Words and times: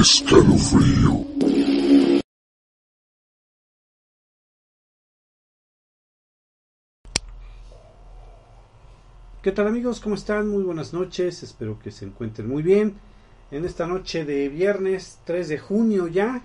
Escalofrío. 0.00 1.26
¿Qué 9.42 9.52
tal 9.52 9.66
amigos? 9.66 10.00
¿Cómo 10.00 10.14
están? 10.14 10.48
Muy 10.48 10.62
buenas 10.62 10.92
noches, 10.92 11.42
espero 11.42 11.78
que 11.80 11.90
se 11.90 12.04
encuentren 12.04 12.48
muy 12.48 12.62
bien. 12.62 12.94
En 13.50 13.64
esta 13.64 13.86
noche 13.86 14.24
de 14.24 14.48
viernes 14.48 15.18
3 15.24 15.48
de 15.48 15.58
junio 15.58 16.06
ya, 16.06 16.42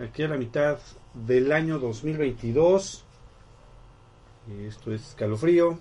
aquí 0.00 0.22
a 0.22 0.28
la 0.28 0.36
mitad 0.36 0.78
del 1.14 1.50
año 1.50 1.78
2022. 1.80 3.05
Esto 4.46 4.92
es 4.92 5.08
Escalofrío. 5.08 5.78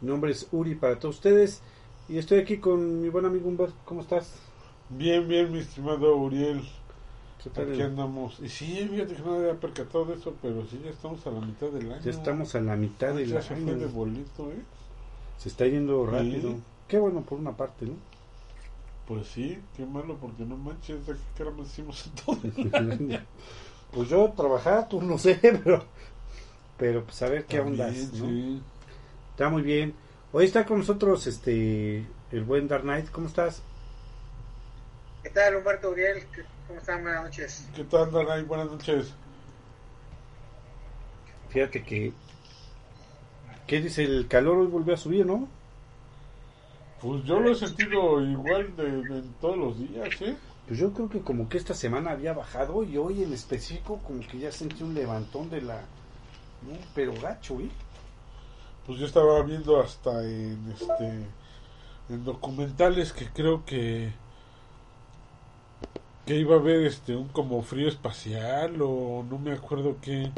Mi 0.00 0.08
nombre 0.08 0.32
es 0.32 0.48
Uri 0.52 0.74
para 0.74 0.98
todos 0.98 1.16
ustedes 1.16 1.62
y 2.08 2.18
estoy 2.18 2.40
aquí 2.40 2.58
con 2.58 3.00
mi 3.00 3.08
buen 3.08 3.24
amigo 3.24 3.48
Humberto. 3.48 3.74
¿Cómo 3.86 4.02
estás? 4.02 4.34
Bien, 4.90 5.26
bien, 5.26 5.50
mi 5.50 5.60
estimado 5.60 6.14
Uriel. 6.16 6.62
¿Qué 7.42 7.48
tal? 7.50 7.72
Aquí 7.72 7.80
andamos. 7.80 8.38
Y 8.40 8.48
sí, 8.50 8.86
fíjate 8.90 9.14
que 9.14 9.22
no 9.22 9.34
había 9.34 9.54
percatado 9.58 10.04
de 10.04 10.14
eso, 10.14 10.34
pero 10.42 10.66
sí, 10.66 10.80
ya 10.84 10.90
estamos 10.90 11.26
a 11.26 11.30
la 11.30 11.40
mitad 11.40 11.68
del 11.68 11.90
año. 11.90 12.02
Ya 12.02 12.10
estamos 12.10 12.54
a 12.54 12.60
la 12.60 12.76
mitad 12.76 13.14
del 13.14 13.28
ya 13.30 13.40
se 13.40 13.56
fue 13.56 13.74
de 13.74 13.84
año. 13.84 13.88
bolito, 13.94 14.52
¿eh? 14.52 14.62
Se 15.38 15.48
está 15.48 15.66
yendo 15.66 16.04
rápido. 16.06 16.50
Sí. 16.50 16.62
Qué 16.86 16.98
bueno 16.98 17.22
por 17.22 17.38
una 17.38 17.56
parte, 17.56 17.86
¿no? 17.86 17.94
Pues 19.06 19.28
sí, 19.28 19.58
qué 19.76 19.86
malo, 19.86 20.18
porque 20.20 20.44
no 20.44 20.56
manches, 20.56 21.06
¿de 21.06 21.14
qué 21.14 21.20
caramba 21.38 21.62
hicimos 21.62 22.06
entonces? 22.28 23.20
pues 23.92 24.08
yo 24.08 24.30
trabajar, 24.32 24.88
tú 24.88 25.00
no 25.00 25.16
sé, 25.16 25.36
pero 25.64 25.84
pero 26.78 27.04
pues 27.04 27.20
a 27.22 27.28
ver 27.28 27.44
qué 27.46 27.58
También, 27.58 27.82
onda. 27.82 27.96
¿no? 27.96 28.26
Sí. 28.28 28.62
Está 29.30 29.48
muy 29.48 29.62
bien. 29.62 29.94
Hoy 30.32 30.44
está 30.44 30.64
con 30.66 30.78
nosotros 30.78 31.26
este 31.26 32.04
el 32.32 32.44
buen 32.44 32.68
Dark 32.68 32.82
Knight. 32.82 33.10
¿Cómo 33.10 33.26
estás? 33.28 33.62
¿Qué 35.22 35.30
tal, 35.30 35.56
Humberto 35.56 35.90
Uriel? 35.90 36.24
¿Qué- 36.34 36.44
¿Cómo 36.66 36.80
están? 36.80 37.02
Buenas 37.02 37.24
noches. 37.24 37.68
¿Qué 37.74 37.84
tal, 37.84 38.10
Danay? 38.10 38.42
Buenas 38.42 38.66
noches. 38.70 39.14
Fíjate 41.50 41.82
que 41.82 42.12
¿Qué 43.66 43.80
dice? 43.80 44.04
El 44.04 44.28
calor 44.28 44.58
hoy 44.58 44.66
volvió 44.68 44.94
a 44.94 44.96
subir, 44.96 45.26
¿no? 45.26 45.48
Pues 47.00 47.24
yo 47.24 47.40
lo 47.40 47.50
he 47.50 47.54
sentido 47.56 48.20
igual 48.20 48.74
de, 48.76 49.02
de 49.02 49.22
todos 49.40 49.56
los 49.56 49.78
días, 49.78 50.08
¿eh? 50.22 50.36
Pues 50.68 50.78
yo 50.78 50.92
creo 50.92 51.08
que 51.08 51.20
como 51.20 51.48
que 51.48 51.58
esta 51.58 51.74
semana 51.74 52.12
había 52.12 52.32
bajado 52.32 52.84
y 52.84 52.96
hoy 52.96 53.22
en 53.22 53.32
específico 53.32 53.98
como 54.06 54.20
que 54.26 54.38
ya 54.38 54.52
sentí 54.52 54.82
un 54.82 54.94
levantón 54.94 55.50
de 55.50 55.62
la... 55.62 55.80
¿no? 56.62 56.76
Pero 56.94 57.12
gacho, 57.20 57.60
¿eh? 57.60 57.70
Pues 58.86 58.98
yo 58.98 59.06
estaba 59.06 59.42
viendo 59.42 59.80
hasta 59.80 60.22
en 60.22 60.72
este 60.72 61.26
en 62.08 62.24
documentales 62.24 63.12
que 63.12 63.28
creo 63.32 63.64
que 63.64 64.12
que 66.24 66.36
iba 66.36 66.56
a 66.56 66.58
haber 66.58 66.84
este 66.86 67.14
un 67.16 67.28
como 67.28 67.62
frío 67.62 67.88
espacial 67.88 68.80
o 68.82 69.24
no 69.28 69.38
me 69.38 69.52
acuerdo 69.52 69.96
qué 70.00 70.30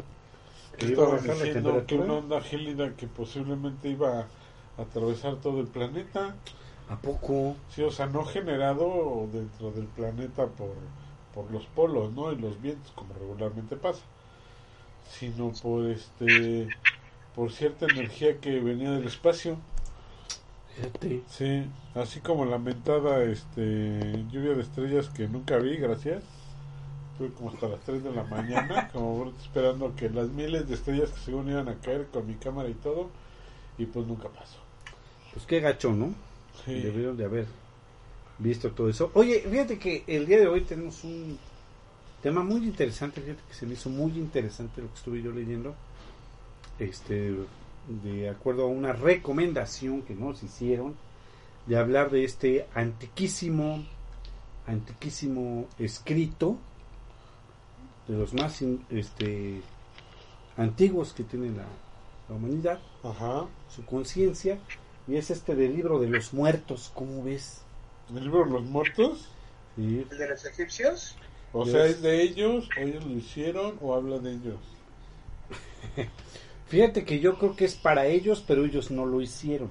Que 0.77 0.85
que 0.85 0.91
iba 0.93 1.05
a 1.05 1.07
estaban 1.07 1.27
bajar 1.27 1.37
la 1.37 1.43
diciendo 1.45 1.85
que 1.85 1.95
una 1.97 2.13
onda 2.13 2.41
gélida 2.41 2.95
que 2.95 3.07
posiblemente 3.07 3.89
iba 3.89 4.21
a 4.21 4.81
atravesar 4.81 5.35
todo 5.37 5.59
el 5.61 5.67
planeta 5.67 6.35
¿A 6.89 6.97
poco? 6.97 7.55
sí 7.69 7.83
o 7.83 7.91
sea 7.91 8.07
no 8.07 8.25
generado 8.25 9.27
dentro 9.31 9.71
del 9.71 9.87
planeta 9.87 10.47
por 10.47 10.75
por 11.33 11.51
los 11.51 11.65
polos 11.67 12.11
no 12.13 12.31
y 12.31 12.35
los 12.37 12.61
vientos 12.61 12.91
como 12.93 13.13
regularmente 13.13 13.75
pasa 13.75 14.01
sino 15.09 15.51
por 15.61 15.85
este 15.87 16.69
por 17.35 17.51
cierta 17.51 17.85
energía 17.85 18.39
que 18.39 18.59
venía 18.59 18.91
del 18.91 19.07
espacio 19.07 19.57
Fíjate. 20.75 21.21
Sí, 21.27 21.65
así 21.95 22.19
como 22.21 22.45
la 22.45 22.57
mentada 22.57 23.23
este, 23.23 24.23
lluvia 24.31 24.53
de 24.53 24.61
estrellas 24.61 25.09
que 25.09 25.27
nunca 25.27 25.57
vi, 25.57 25.77
gracias. 25.77 26.23
Estuve 27.11 27.33
como 27.33 27.49
hasta 27.49 27.67
las 27.67 27.81
3 27.81 28.03
de 28.03 28.11
la 28.11 28.23
mañana, 28.23 28.89
como 28.93 29.33
esperando 29.41 29.93
que 29.95 30.09
las 30.09 30.29
miles 30.29 30.67
de 30.69 30.75
estrellas 30.75 31.09
que 31.09 31.19
según 31.19 31.49
iban 31.49 31.67
a 31.67 31.75
caer 31.75 32.07
con 32.07 32.25
mi 32.27 32.35
cámara 32.35 32.69
y 32.69 32.75
todo, 32.75 33.09
y 33.77 33.85
pues 33.85 34.07
nunca 34.07 34.29
pasó. 34.29 34.57
Pues 35.33 35.45
qué 35.45 35.59
gacho, 35.59 35.91
¿no? 35.91 36.13
Sí. 36.63 36.79
Debieron 36.79 37.17
de 37.17 37.25
haber 37.25 37.47
visto 38.37 38.71
todo 38.71 38.89
eso. 38.89 39.11
Oye, 39.15 39.41
fíjate 39.41 39.77
que 39.79 40.03
el 40.07 40.25
día 40.27 40.39
de 40.39 40.47
hoy 40.47 40.61
tenemos 40.61 41.03
un 41.03 41.37
tema 42.21 42.43
muy 42.43 42.63
interesante, 42.63 43.21
fíjate 43.21 43.41
que 43.47 43.53
se 43.53 43.65
me 43.65 43.73
hizo 43.73 43.89
muy 43.89 44.11
interesante 44.17 44.81
lo 44.81 44.87
que 44.89 44.95
estuve 44.95 45.21
yo 45.21 45.31
leyendo. 45.31 45.75
Este, 46.79 47.33
de 48.03 48.29
acuerdo 48.29 48.63
a 48.63 48.67
una 48.67 48.93
recomendación 48.93 50.01
que 50.03 50.13
nos 50.15 50.43
hicieron 50.43 50.95
de 51.65 51.77
hablar 51.77 52.09
de 52.09 52.23
este 52.23 52.67
antiquísimo, 52.73 53.83
antiquísimo 54.67 55.67
escrito, 55.77 56.57
de 58.07 58.17
los 58.17 58.33
más 58.33 58.61
in- 58.61 58.83
este, 58.89 59.61
antiguos 60.57 61.13
que 61.13 61.23
tiene 61.23 61.49
la, 61.49 61.65
la 62.27 62.35
humanidad, 62.35 62.79
Ajá. 63.03 63.45
su 63.73 63.85
conciencia, 63.85 64.57
y 65.07 65.15
es 65.17 65.29
este 65.31 65.55
del 65.55 65.75
libro 65.75 65.99
de 65.99 66.07
los 66.07 66.33
muertos, 66.33 66.91
¿cómo 66.93 67.23
ves? 67.23 67.61
¿El 68.09 68.23
libro 68.23 68.45
de 68.45 68.51
los 68.51 68.63
muertos? 68.63 69.27
Sí, 69.75 70.05
¿El 70.09 70.17
de 70.17 70.29
los 70.29 70.45
egipcios? 70.45 71.15
O 71.51 71.65
sea, 71.65 71.85
¿es 71.85 72.01
de 72.01 72.21
ellos? 72.21 72.69
¿O 72.75 72.85
ellos 72.85 73.05
lo 73.05 73.13
hicieron? 73.17 73.77
¿O 73.81 73.95
habla 73.95 74.19
de 74.19 74.33
ellos? 74.33 74.59
Fíjate 76.67 77.05
que 77.05 77.19
yo 77.19 77.37
creo 77.37 77.55
que 77.55 77.65
es 77.65 77.75
para 77.75 78.05
ellos, 78.05 78.43
pero 78.45 78.65
ellos 78.65 78.91
no 78.91 79.05
lo 79.05 79.21
hicieron. 79.21 79.69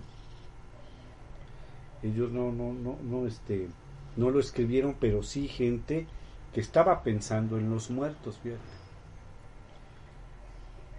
Ellos 2.03 2.31
no, 2.33 2.53
no, 2.53 2.73
no, 2.73 2.99
no, 3.03 3.27
este, 3.27 3.69
no 4.17 4.31
lo 4.31 4.41
escribieron, 4.41 4.97
pero 4.99 5.23
sí 5.23 5.49
gente 5.49 6.07
que 6.53 6.61
estaba 6.61 7.03
pensando 7.03 7.59
en 7.59 7.71
los 7.71 7.91
muertos, 7.91 8.39
fíjate. 8.39 8.61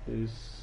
Es 0.08 0.59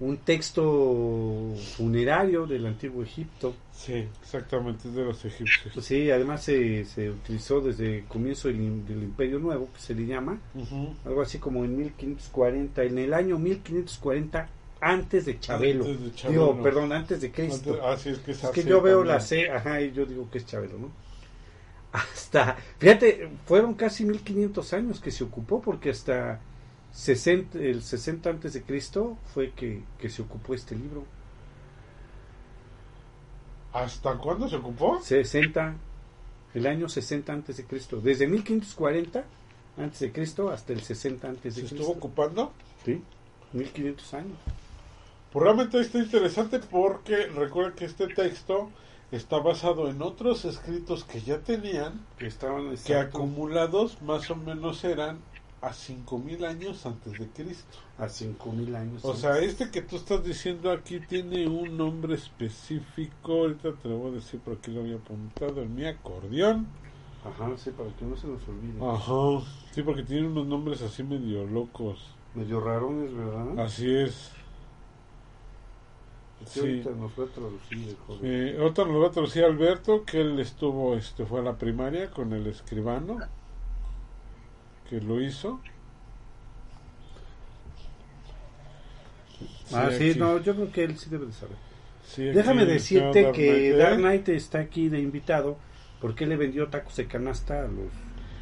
un 0.00 0.16
texto 0.18 1.54
funerario 1.76 2.46
del 2.46 2.66
antiguo 2.66 3.02
Egipto. 3.02 3.54
Sí, 3.72 4.06
exactamente, 4.22 4.88
es 4.88 4.94
de 4.94 5.04
los 5.04 5.24
egipcios. 5.24 5.84
Sí, 5.84 6.10
además 6.10 6.42
se, 6.44 6.84
se 6.84 7.10
utilizó 7.10 7.60
desde 7.60 7.98
el 7.98 8.04
comienzo 8.04 8.48
del, 8.48 8.86
del 8.86 9.02
Imperio 9.02 9.38
Nuevo, 9.38 9.68
que 9.74 9.80
se 9.80 9.94
le 9.94 10.06
llama, 10.06 10.40
Ujú. 10.54 10.94
algo 11.04 11.22
así 11.22 11.38
como 11.38 11.64
en 11.64 11.76
1540, 11.76 12.82
en 12.84 12.98
el 12.98 13.14
año 13.14 13.38
1540 13.38 14.48
antes 14.80 15.24
de 15.26 15.40
Chabelo. 15.40 15.84
Antes 15.84 16.00
de 16.04 16.14
Chabelo. 16.14 16.46
Digo, 16.52 16.62
perdón, 16.62 16.92
antes 16.92 17.20
de 17.20 17.32
Cristo. 17.32 17.70
Antes- 17.70 17.84
ah, 17.84 17.96
sí, 17.96 18.10
es 18.10 18.18
que, 18.18 18.30
es 18.32 18.40
que 18.50 18.62
yo 18.62 18.80
veo 18.80 19.02
la 19.02 19.18
C, 19.20 19.50
ajá, 19.50 19.80
y 19.80 19.92
yo 19.92 20.06
digo 20.06 20.30
que 20.30 20.38
es 20.38 20.46
Chabelo, 20.46 20.78
¿no? 20.78 20.90
Hasta, 21.92 22.56
fíjate, 22.78 23.28
fueron 23.46 23.74
casi 23.74 24.04
1500 24.04 24.72
años 24.74 25.00
que 25.00 25.10
se 25.10 25.24
ocupó, 25.24 25.60
porque 25.60 25.90
hasta 25.90 26.40
60, 26.98 27.58
el 27.60 27.80
60 27.80 28.28
antes 28.28 28.54
de 28.54 28.62
Cristo 28.64 29.16
fue 29.32 29.52
que, 29.52 29.84
que 30.00 30.10
se 30.10 30.20
ocupó 30.20 30.54
este 30.54 30.74
libro. 30.74 31.04
¿Hasta 33.72 34.16
cuándo 34.16 34.48
se 34.48 34.56
ocupó? 34.56 35.00
60, 35.00 35.76
el 36.54 36.66
año 36.66 36.88
60 36.88 37.32
antes 37.32 37.56
de 37.58 37.64
Cristo, 37.66 38.00
desde 38.00 38.26
1540 38.26 39.24
antes 39.76 40.00
de 40.00 40.10
Cristo 40.10 40.50
hasta 40.50 40.72
el 40.72 40.80
60 40.80 41.28
antes 41.28 41.44
de 41.44 41.50
¿Se 41.52 41.60
Cristo. 41.68 41.76
estuvo 41.76 41.92
ocupando? 41.96 42.52
Sí, 42.84 43.00
1500 43.52 44.14
años. 44.14 44.38
Pues 45.32 45.44
realmente 45.44 45.78
está 45.78 45.98
interesante 45.98 46.58
porque 46.58 47.28
recuerda 47.28 47.76
que 47.76 47.84
este 47.84 48.08
texto 48.08 48.70
está 49.12 49.38
basado 49.38 49.88
en 49.88 50.02
otros 50.02 50.44
escritos 50.44 51.04
que 51.04 51.20
ya 51.20 51.38
tenían, 51.38 52.04
Que 52.18 52.26
estaban 52.26 52.74
que 52.76 52.96
acumulados 52.96 54.02
más 54.02 54.28
o 54.30 54.34
menos 54.34 54.82
eran 54.82 55.20
a 55.60 55.72
5000 55.72 56.44
años 56.44 56.86
antes 56.86 57.18
de 57.18 57.28
Cristo. 57.28 57.78
a 57.98 58.08
5000 58.08 58.76
años. 58.76 59.04
O 59.04 59.08
antes. 59.08 59.20
sea, 59.22 59.38
este 59.38 59.70
que 59.70 59.82
tú 59.82 59.96
estás 59.96 60.24
diciendo 60.24 60.70
aquí 60.70 61.00
tiene 61.00 61.46
un 61.48 61.76
nombre 61.76 62.14
específico, 62.14 63.32
ahorita 63.32 63.72
te 63.74 63.88
lo 63.88 63.98
voy 63.98 64.12
a 64.12 64.14
decir 64.16 64.40
por 64.40 64.54
aquí 64.54 64.70
lo 64.70 64.80
había 64.80 64.96
apuntado 64.96 65.62
en 65.62 65.74
mi 65.74 65.84
acordeón. 65.86 66.66
Ajá, 67.24 67.50
sí, 67.56 67.70
para 67.70 67.90
que 67.90 68.04
no 68.04 68.16
se 68.16 68.28
nos 68.28 68.40
olvide. 68.48 68.78
Ajá. 68.80 69.44
Sí, 69.72 69.82
porque 69.82 70.04
tiene 70.04 70.28
unos 70.28 70.46
nombres 70.46 70.80
así 70.82 71.02
medio 71.02 71.44
locos. 71.44 72.14
Medio 72.34 72.60
rarones, 72.60 73.12
¿verdad? 73.12 73.58
Así 73.58 73.92
es. 73.92 74.32
Sí, 76.46 76.60
ahorita 76.60 76.90
nos 76.90 77.10
va 77.18 77.24
a 77.24 77.26
traducir 77.26 77.96
joven. 78.06 78.20
Eh, 78.22 78.58
otra 78.60 78.84
nos 78.84 79.02
va 79.02 79.08
a 79.08 79.10
traducir 79.10 79.44
Alberto, 79.44 80.04
que 80.04 80.20
él 80.20 80.38
estuvo, 80.38 80.94
este, 80.94 81.26
fue 81.26 81.40
a 81.40 81.42
la 81.42 81.56
primaria 81.58 82.10
con 82.10 82.32
el 82.32 82.46
escribano, 82.46 83.18
que 84.88 85.00
lo 85.00 85.20
hizo. 85.20 85.60
ah, 89.72 89.90
sí, 89.96 90.10
aquí- 90.10 90.18
no, 90.18 90.40
yo 90.40 90.54
creo 90.54 90.72
que 90.72 90.84
él 90.84 90.98
sí 90.98 91.10
debe 91.10 91.26
de 91.26 91.32
saber. 91.32 91.56
sí, 92.06 92.24
Déjame 92.24 92.64
decirte 92.64 93.30
que 93.32 93.72
Dark 93.72 93.90
Dark 93.90 93.98
Knight, 93.98 94.28
está 94.30 94.60
aquí 94.60 94.88
de 94.88 95.00
invitado 95.00 95.58
porque 96.00 96.26
le 96.26 96.36
vendió 96.36 96.68
tacos 96.68 96.96
de 96.96 97.06
canasta 97.06 97.64
a 97.64 97.68
los 97.68 97.92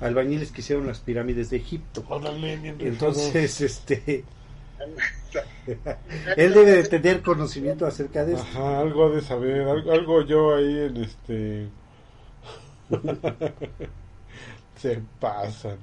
albañiles 0.01 0.53
que 0.53 0.61
hicieron 0.61 0.87
las 0.87 1.01
pirámides 1.01 1.51
de 1.51 1.57
Egipto. 1.57 2.05
Órale, 2.09 2.55
Entonces, 2.79 3.61
este, 3.61 4.25
Él 6.37 6.55
debe 6.55 6.83
de 6.83 6.85
tener 6.85 7.23
conocimiento 7.23 7.87
acerca 7.87 8.25
de 8.25 8.35
eso. 8.35 8.43
Ajá, 8.43 8.81
algo 8.81 9.11
de 9.11 9.21
saber, 9.21 9.63
algo, 9.63 9.93
algo 9.93 10.23
yo 10.23 10.55
ahí 10.55 10.79
en 10.81 10.97
este... 10.99 11.69
Se 14.77 15.03
pasan. 15.19 15.79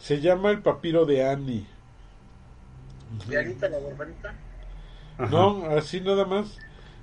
Se 0.00 0.20
llama 0.20 0.50
el 0.50 0.62
papiro 0.62 1.04
de 1.06 1.24
Annie. 1.28 1.66
¿De 3.28 3.38
Anita 3.38 3.68
la 3.68 3.78
borbanita? 3.78 4.34
Ajá. 5.18 5.30
No, 5.30 5.64
así 5.66 6.00
nada 6.00 6.24
más. 6.24 6.58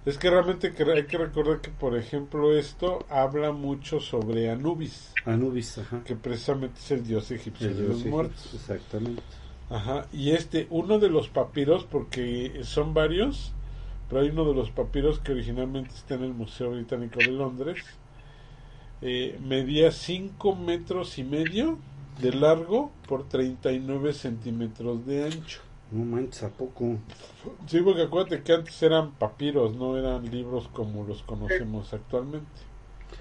Es 0.06 0.18
que 0.18 0.30
realmente 0.30 0.74
que- 0.74 0.84
hay 0.92 1.06
que 1.06 1.18
recordar 1.18 1.60
que, 1.62 1.70
por 1.70 1.98
ejemplo, 1.98 2.56
esto 2.58 3.06
habla 3.10 3.52
mucho 3.52 4.00
sobre 4.00 4.50
Anubis, 4.50 5.12
Anubis, 5.26 5.78
ajá. 5.80 6.02
que 6.06 6.16
precisamente 6.16 6.80
es 6.80 6.92
el 6.92 7.06
dios 7.06 7.30
egipcio 7.30 7.68
El 7.68 7.76
de 7.76 7.84
dios 7.84 7.90
los 7.90 8.06
egipcio, 8.06 8.12
muertos. 8.12 8.54
Exactamente. 8.54 9.22
Ajá, 9.70 10.08
y 10.14 10.32
este, 10.32 10.66
uno 10.70 10.98
de 10.98 11.10
los 11.10 11.28
papiros, 11.28 11.84
porque 11.84 12.62
son 12.64 12.94
varios, 12.94 13.52
pero 14.08 14.22
hay 14.22 14.30
uno 14.30 14.46
de 14.46 14.56
los 14.56 14.72
papiros 14.72 15.20
que 15.20 15.34
originalmente 15.34 15.94
está 15.94 16.16
en 16.16 16.24
el 16.24 16.34
Museo 16.34 16.72
Británico 16.72 17.20
de 17.20 17.32
Londres, 17.32 17.84
eh, 19.02 19.38
medía 19.44 19.92
5 19.92 20.56
metros 20.56 21.18
y 21.20 21.24
medio 21.26 21.78
de 22.20 22.34
largo 22.34 22.92
por 23.08 23.28
39 23.28 24.14
centímetros 24.14 25.06
de 25.06 25.26
ancho. 25.26 25.62
No 25.92 26.04
manches, 26.04 26.44
¿a 26.44 26.50
poco? 26.50 26.98
Sí, 27.68 27.82
porque 27.82 28.04
acuérdate 28.04 28.44
que 28.44 28.54
antes 28.54 28.82
eran 28.84 29.12
papiros, 29.12 29.76
no 29.76 29.98
eran 29.98 30.30
libros 30.30 30.68
como 30.74 31.06
los 31.06 31.24
conocemos 31.24 31.94
actualmente. 31.94 32.48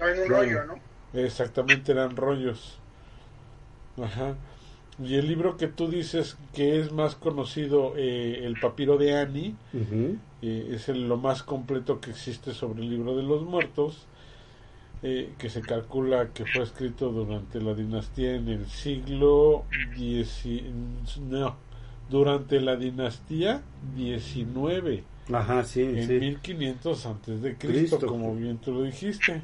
En 0.01 0.23
un 0.23 0.29
rollo, 0.29 0.65
¿no? 0.65 0.75
Exactamente, 1.13 1.93
eran 1.93 2.15
rollos. 2.17 2.79
Ajá. 4.01 4.35
Y 5.01 5.15
el 5.15 5.27
libro 5.27 5.57
que 5.57 5.67
tú 5.67 5.87
dices 5.87 6.37
que 6.53 6.79
es 6.79 6.91
más 6.91 7.15
conocido, 7.15 7.93
eh, 7.95 8.41
el 8.43 8.59
papiro 8.59 8.97
de 8.97 9.15
Annie, 9.15 9.55
eh, 10.41 10.69
es 10.71 10.89
el, 10.89 11.07
lo 11.07 11.17
más 11.17 11.43
completo 11.43 12.01
que 12.01 12.09
existe 12.09 12.51
sobre 12.51 12.81
el 12.81 12.89
libro 12.89 13.15
de 13.15 13.23
los 13.23 13.43
muertos, 13.43 14.07
eh, 15.03 15.33
que 15.37 15.49
se 15.49 15.61
calcula 15.61 16.29
que 16.33 16.45
fue 16.45 16.63
escrito 16.63 17.09
durante 17.11 17.61
la 17.61 17.73
dinastía 17.73 18.35
en 18.35 18.47
el 18.49 18.65
siglo 18.67 19.65
dieci- 19.95 20.63
no, 21.21 21.55
durante 22.09 22.59
la 22.61 22.75
dinastía 22.75 23.61
19, 23.95 25.03
Ajá, 25.31 25.63
sí, 25.63 25.81
en 25.83 26.07
sí. 26.07 26.13
1500 26.13 27.05
antes 27.05 27.41
de 27.41 27.55
Cristo, 27.57 27.97
Cristo. 27.97 28.07
como 28.07 28.35
bien 28.35 28.57
tú 28.59 28.71
lo 28.73 28.83
dijiste. 28.83 29.41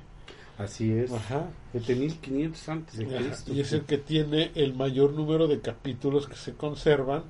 Así 0.57 0.91
es. 0.93 1.11
Ajá. 1.11 1.47
De 1.73 1.95
1500 1.95 2.69
antes 2.69 2.97
de 2.97 3.05
Cristo. 3.07 3.51
Y 3.53 3.59
es 3.59 3.69
sí. 3.69 3.75
el 3.75 3.81
que 3.83 3.97
tiene 3.97 4.51
el 4.55 4.75
mayor 4.75 5.11
número 5.13 5.47
de 5.47 5.59
capítulos 5.61 6.27
que 6.27 6.35
se 6.35 6.53
conservan. 6.53 7.23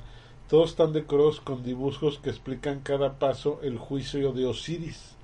Todos 0.50 0.72
están 0.72 0.92
decorados 0.94 1.40
con 1.42 1.64
dibujos 1.64 2.20
que 2.20 2.30
explican 2.30 2.82
cada 2.82 3.18
paso 3.18 3.60
el 3.64 3.78
juicio 3.78 4.34
de 4.34 4.46
Osiris. 4.46 5.16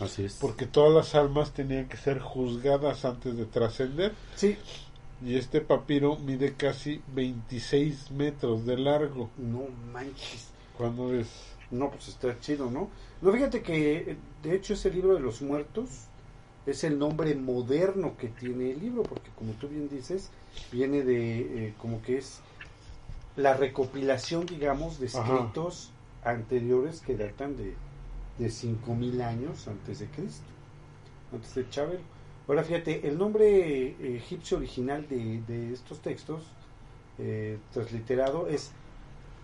Así 0.00 0.24
es. 0.24 0.34
Porque 0.34 0.66
todas 0.66 0.92
las 0.92 1.14
almas 1.14 1.52
tenían 1.52 1.88
que 1.88 1.96
ser 1.96 2.20
juzgadas 2.20 3.04
antes 3.04 3.36
de 3.36 3.44
trascender. 3.44 4.14
Sí. 4.34 4.56
Y 5.24 5.36
este 5.36 5.60
papiro 5.60 6.16
mide 6.16 6.54
casi 6.54 7.02
26 7.14 8.10
metros 8.12 8.64
de 8.64 8.78
largo. 8.78 9.28
No 9.36 9.64
manches. 9.92 10.48
Cuando 10.76 11.08
ves. 11.08 11.28
No, 11.70 11.90
pues 11.90 12.08
está 12.08 12.38
chido, 12.40 12.70
¿no? 12.70 12.88
No, 13.20 13.32
fíjate 13.32 13.62
que 13.62 13.96
eh, 13.98 14.16
de 14.42 14.56
hecho 14.56 14.74
ese 14.74 14.90
libro 14.90 15.14
de 15.14 15.20
los 15.20 15.42
muertos 15.42 15.88
es 16.66 16.84
el 16.84 16.98
nombre 16.98 17.34
moderno 17.34 18.16
que 18.18 18.28
tiene 18.28 18.72
el 18.72 18.80
libro, 18.80 19.02
porque 19.02 19.30
como 19.36 19.52
tú 19.52 19.68
bien 19.68 19.88
dices, 19.88 20.30
viene 20.72 21.02
de 21.02 21.66
eh, 21.66 21.74
como 21.78 22.02
que 22.02 22.18
es 22.18 22.40
la 23.36 23.54
recopilación, 23.54 24.46
digamos, 24.46 24.98
de 24.98 25.06
Ajá. 25.08 25.20
escritos 25.20 25.90
anteriores 26.24 27.00
que 27.00 27.16
datan 27.16 27.56
de, 27.56 27.74
de 28.40 28.50
5000 28.50 29.22
años 29.22 29.68
antes 29.68 30.00
de 30.00 30.06
Cristo, 30.06 30.46
antes 31.32 31.54
de 31.54 31.68
Chabelo. 31.68 32.00
Ahora 32.48 32.64
fíjate, 32.64 33.06
el 33.06 33.16
nombre 33.16 33.46
eh, 33.46 34.16
egipcio 34.16 34.56
original 34.56 35.06
de, 35.08 35.42
de 35.46 35.72
estos 35.72 36.00
textos, 36.00 36.42
eh, 37.18 37.58
transliterado, 37.72 38.48
es 38.48 38.72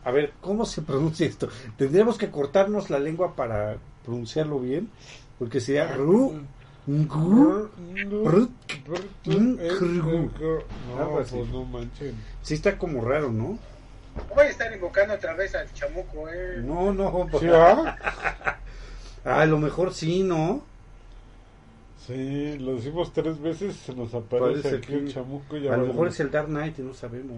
a 0.06 0.12
ver, 0.12 0.32
¿cómo 0.40 0.64
se 0.64 0.82
pronuncia 0.82 1.26
esto? 1.26 1.48
Tendríamos 1.76 2.16
que 2.16 2.31
cortarnos 2.31 2.90
la 2.90 3.00
lengua 3.00 3.34
para 3.34 3.76
pronunciarlo 4.04 4.60
bien, 4.60 4.88
porque 5.37 5.60
sería 5.60 5.92
Ru. 5.96 6.42
No, 10.96 11.10
pues 11.10 11.32
no 11.32 11.64
manchen. 11.64 12.14
Sí 12.40 12.54
está 12.54 12.78
como 12.78 13.04
raro, 13.04 13.32
¿no? 13.32 13.58
Voy 14.32 14.46
a 14.46 14.49
estar 14.49 14.72
invocando 14.72 15.14
otra 15.14 15.34
vez 15.34 15.56
al 15.56 15.72
chamuco, 15.72 16.28
¿eh? 16.28 16.62
No, 16.62 16.94
no. 16.94 17.26
¿Sí? 17.40 17.46
Ah, 17.52 18.58
a 19.26 19.46
lo 19.46 19.58
mejor 19.58 19.93
sí, 19.93 20.23
¿no? 20.23 20.62
Sí, 21.96 22.58
lo 22.58 22.75
decimos 22.76 23.12
tres 23.12 23.40
veces, 23.40 23.76
se 23.76 23.94
nos 23.94 24.14
aparece 24.14 24.62
Parece 24.62 24.76
aquí 24.76 24.94
el 24.94 25.08
chamuco. 25.12 25.56
y 25.56 25.67
A 25.69 25.76
lo 25.76 25.87
mejor 25.87 26.08
es 26.08 26.20
el 26.20 26.31
Dark 26.31 26.49
Knight 26.49 26.78
y 26.78 26.82
no 26.82 26.94
sabemos. 26.94 27.37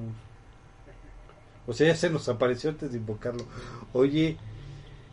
O 1.67 1.73
sea, 1.73 1.89
ya 1.89 1.95
se 1.97 2.11
nos 2.11 2.29
apareció 2.29 2.71
antes 2.71 2.93
de 2.93 2.99
invocarlo. 2.99 3.45
Oye, 3.93 4.37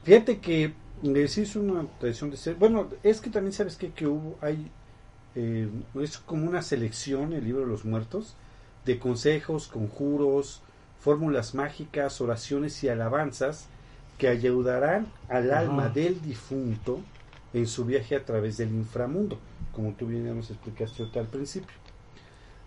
fíjate 0.04 0.40
que 0.40 0.74
eh, 1.04 1.28
sí 1.28 1.42
es 1.42 1.56
una 1.56 1.86
tradición 2.00 2.32
de 2.32 2.38
ser. 2.38 2.56
Bueno, 2.56 2.90
es 3.04 3.22
que 3.22 3.30
también 3.30 3.54
sabes 3.54 3.76
que, 3.78 3.92
que 3.92 4.08
hubo, 4.08 4.38
hay. 4.42 4.72
eh, 5.36 5.70
es 6.02 6.18
como 6.18 6.48
una 6.48 6.62
selección, 6.62 7.34
el 7.34 7.44
libro 7.44 7.62
de 7.62 7.68
los 7.68 7.86
muertos, 7.86 8.36
de 8.86 9.00
consejos, 9.00 9.68
conjuros, 9.68 10.62
fórmulas 11.00 11.54
mágicas, 11.56 12.22
oraciones 12.22 12.84
y 12.84 12.90
alabanzas 12.90 13.68
que 14.18 14.28
ayudarán 14.28 15.08
al 15.30 15.52
Ajá. 15.52 15.60
alma 15.60 15.90
del 15.90 16.22
difunto 16.22 17.00
en 17.54 17.68
su 17.68 17.86
viaje 17.86 18.16
a 18.16 18.24
través 18.26 18.58
del 18.58 18.70
inframundo, 18.70 19.40
como 19.74 19.94
tú 19.94 20.08
bien 20.08 20.26
ya 20.26 20.34
nos 20.34 20.50
explicaste 20.52 21.04
ahorita 21.04 21.20
al 21.20 21.28
principio. 21.28 21.76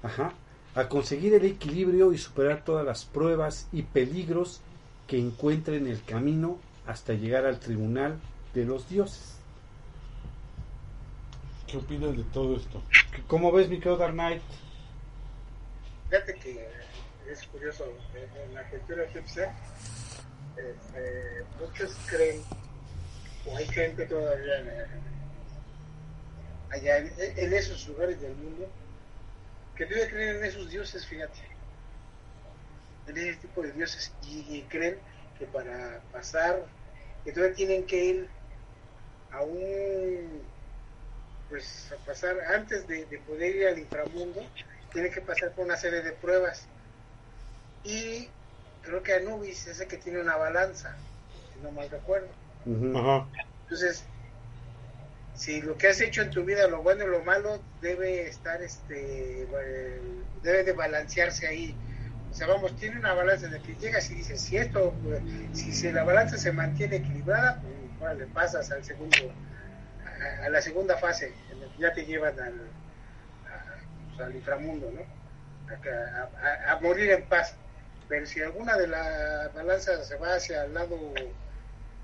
Ajá. 0.02 0.32
A 0.74 0.88
conseguir 0.88 1.34
el 1.34 1.44
equilibrio 1.44 2.12
y 2.12 2.18
superar 2.18 2.64
todas 2.64 2.84
las 2.84 3.04
pruebas 3.04 3.68
y 3.72 3.82
peligros 3.82 4.60
que 5.06 5.18
encuentre 5.18 5.76
en 5.76 5.86
el 5.86 6.02
camino 6.04 6.58
hasta 6.86 7.14
llegar 7.14 7.46
al 7.46 7.58
tribunal 7.58 8.18
de 8.54 8.64
los 8.64 8.88
dioses. 8.88 9.36
¿Qué 11.66 11.76
opinas 11.78 12.16
de 12.16 12.22
todo 12.24 12.56
esto? 12.56 12.82
¿Cómo 13.26 13.52
ves, 13.52 13.68
mi 13.68 13.76
querido 13.76 13.96
Dark 13.98 14.14
Knight? 14.14 14.42
Fíjate 16.08 16.34
que 16.36 16.68
es 17.30 17.46
curioso, 17.48 17.84
en 18.14 18.40
en 18.48 18.54
la 18.54 18.68
cultura 18.70 19.04
egipcia, 19.04 19.54
este, 20.58 21.44
muchos 21.60 21.96
creen, 22.06 22.42
o 23.46 23.56
hay 23.56 23.66
gente 23.66 24.06
todavía 24.06 24.58
en- 24.58 25.08
allá 26.70 26.98
en, 26.98 27.52
esos 27.54 27.86
lugares 27.88 28.20
del 28.20 28.34
mundo, 28.34 28.68
que 29.76 29.86
debe 29.86 30.08
creer 30.08 30.36
en 30.36 30.44
esos 30.44 30.68
dioses, 30.70 31.06
fíjate, 31.06 31.38
en 33.06 33.16
ese 33.16 33.36
tipo 33.36 33.62
de 33.62 33.72
dioses, 33.72 34.12
y, 34.22 34.62
creen 34.62 34.98
que 35.38 35.46
para 35.46 36.00
pasar, 36.12 36.66
que 37.24 37.32
todavía 37.32 37.56
tienen 37.56 37.86
que 37.86 38.04
ir 38.04 38.28
a 39.30 39.42
un, 39.42 40.42
pues 41.48 41.90
a 41.92 41.96
pasar, 42.04 42.38
antes 42.52 42.86
de, 42.86 43.06
de 43.06 43.18
poder 43.18 43.56
ir 43.56 43.66
al 43.68 43.78
inframundo, 43.78 44.44
tiene 44.92 45.10
que 45.10 45.20
pasar 45.20 45.52
por 45.52 45.64
una 45.64 45.76
serie 45.76 46.02
de 46.02 46.12
pruebas. 46.12 46.66
Y 47.84 48.28
creo 48.88 49.02
que 49.02 49.14
Anubis 49.14 49.66
es 49.66 49.80
el 49.80 49.88
que 49.88 49.98
tiene 49.98 50.20
una 50.20 50.36
balanza, 50.36 50.96
si 51.52 51.60
no 51.60 51.70
mal 51.70 51.88
recuerdo. 51.90 52.28
Entonces, 53.62 54.04
si 55.34 55.60
lo 55.62 55.76
que 55.78 55.88
has 55.88 56.00
hecho 56.00 56.22
en 56.22 56.30
tu 56.30 56.44
vida, 56.44 56.66
lo 56.66 56.82
bueno 56.82 57.04
y 57.04 57.08
lo 57.08 57.22
malo, 57.22 57.62
debe 57.80 58.26
estar, 58.28 58.60
este, 58.62 59.42
eh, 59.42 60.00
debe 60.42 60.64
de 60.64 60.72
balancearse 60.72 61.46
ahí. 61.46 61.76
O 62.30 62.34
sea, 62.34 62.46
vamos, 62.46 62.74
tiene 62.76 62.98
una 62.98 63.14
balanza 63.14 63.48
de 63.48 63.60
que 63.60 63.74
llegas 63.76 64.10
y 64.10 64.16
dices, 64.16 64.40
si 64.40 64.56
esto, 64.56 64.98
pues, 65.02 65.22
si, 65.52 65.72
si 65.72 65.90
la 65.92 66.04
balanza 66.04 66.36
se 66.36 66.52
mantiene 66.52 66.96
equilibrada, 66.96 67.60
pues, 67.98 68.16
le 68.18 68.26
pasas 68.26 68.70
al 68.72 68.84
segundo, 68.84 69.16
a, 70.42 70.46
a 70.46 70.48
la 70.50 70.60
segunda 70.60 70.96
fase, 70.98 71.34
en 71.50 71.60
la 71.60 71.66
que 71.68 71.80
ya 71.80 71.92
te 71.92 72.04
llevan 72.04 72.38
al, 72.40 72.60
a- 73.46 73.76
pues, 74.08 74.20
al 74.20 74.34
inframundo, 74.34 74.90
¿no? 74.90 75.02
A, 75.72 75.74
a- 76.20 76.30
a- 76.48 76.72
a 76.72 76.80
morir 76.80 77.10
en 77.10 77.22
paz. 77.28 77.54
Pero 78.08 78.26
si 78.26 78.40
alguna 78.40 78.76
de 78.76 78.88
las 78.88 79.52
balanzas 79.54 80.06
se 80.08 80.16
va 80.16 80.34
hacia 80.34 80.64
el 80.64 80.74
lado 80.74 80.98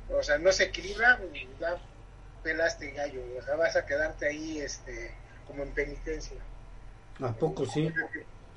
o 0.09 0.23
sea, 0.23 0.39
no 0.39 0.53
se 0.53 0.65
equilibra, 0.65 1.21
ya 1.61 1.81
pelaste 2.43 2.93
gallo, 2.93 3.23
o 3.39 3.43
sea, 3.43 3.57
vas 3.57 3.77
a 3.77 3.87
quedarte 3.87 4.27
ahí 4.27 4.61
este 4.61 5.15
como 5.47 5.63
en 5.63 5.73
penitencia. 5.73 6.43
¿A 7.29 7.33
poco 7.41 7.67
sí? 7.67 7.93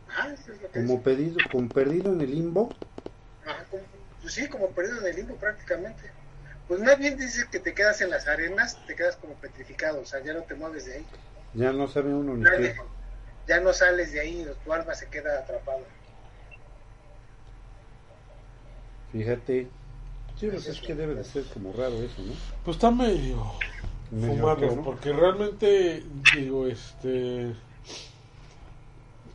Ah, 0.07 0.29
eso 0.33 0.53
es 0.53 0.61
lo 0.61 0.71
que 0.71 0.79
Como 0.79 0.93
es. 0.95 1.03
pedido, 1.03 1.39
como 1.51 1.69
perdido 1.71 2.13
en 2.13 2.21
el 2.21 2.31
limbo. 2.31 2.73
Ajá, 3.45 3.65
como- 3.71 3.83
pues 4.21 4.33
sí, 4.33 4.47
como 4.47 4.71
perdido 4.71 4.99
en 4.99 5.07
el 5.07 5.15
limbo 5.15 5.35
prácticamente. 5.37 6.11
Pues 6.67 6.79
más 6.81 6.97
bien 6.99 7.17
dices 7.17 7.45
que 7.45 7.59
te 7.59 7.73
quedas 7.73 8.01
en 8.01 8.09
las 8.09 8.27
arenas, 8.27 8.77
te 8.85 8.95
quedas 8.95 9.15
como 9.15 9.35
petrificado, 9.35 10.01
o 10.01 10.05
sea, 10.05 10.19
ya 10.21 10.33
no 10.33 10.43
te 10.43 10.53
mueves 10.55 10.85
de 10.85 10.95
ahí. 10.97 11.07
Ya 11.53 11.73
no 11.73 11.87
sabe 11.89 12.13
uno 12.13 12.37
ni 12.37 12.45
Ya, 12.45 12.51
qué. 12.55 12.75
ya 13.47 13.59
no 13.59 13.73
sales 13.73 14.11
de 14.11 14.19
ahí, 14.19 14.47
tu 14.63 14.73
alma 14.73 14.93
se 14.95 15.09
queda 15.09 15.39
atrapada. 15.39 15.85
Fíjate. 19.11 19.67
Sí, 20.39 20.47
pues 20.47 20.67
es 20.67 20.81
que 20.81 20.93
debe 20.95 21.15
de 21.15 21.23
ser 21.23 21.45
como 21.45 21.73
raro 21.73 21.95
eso, 21.95 22.21
¿no? 22.21 22.33
Pues 22.63 22.77
está 22.77 22.91
medio, 22.91 23.43
Medio 24.11 24.35
fumado, 24.37 24.81
porque 24.83 25.13
realmente, 25.13 26.03
digo, 26.35 26.67
este. 26.67 27.53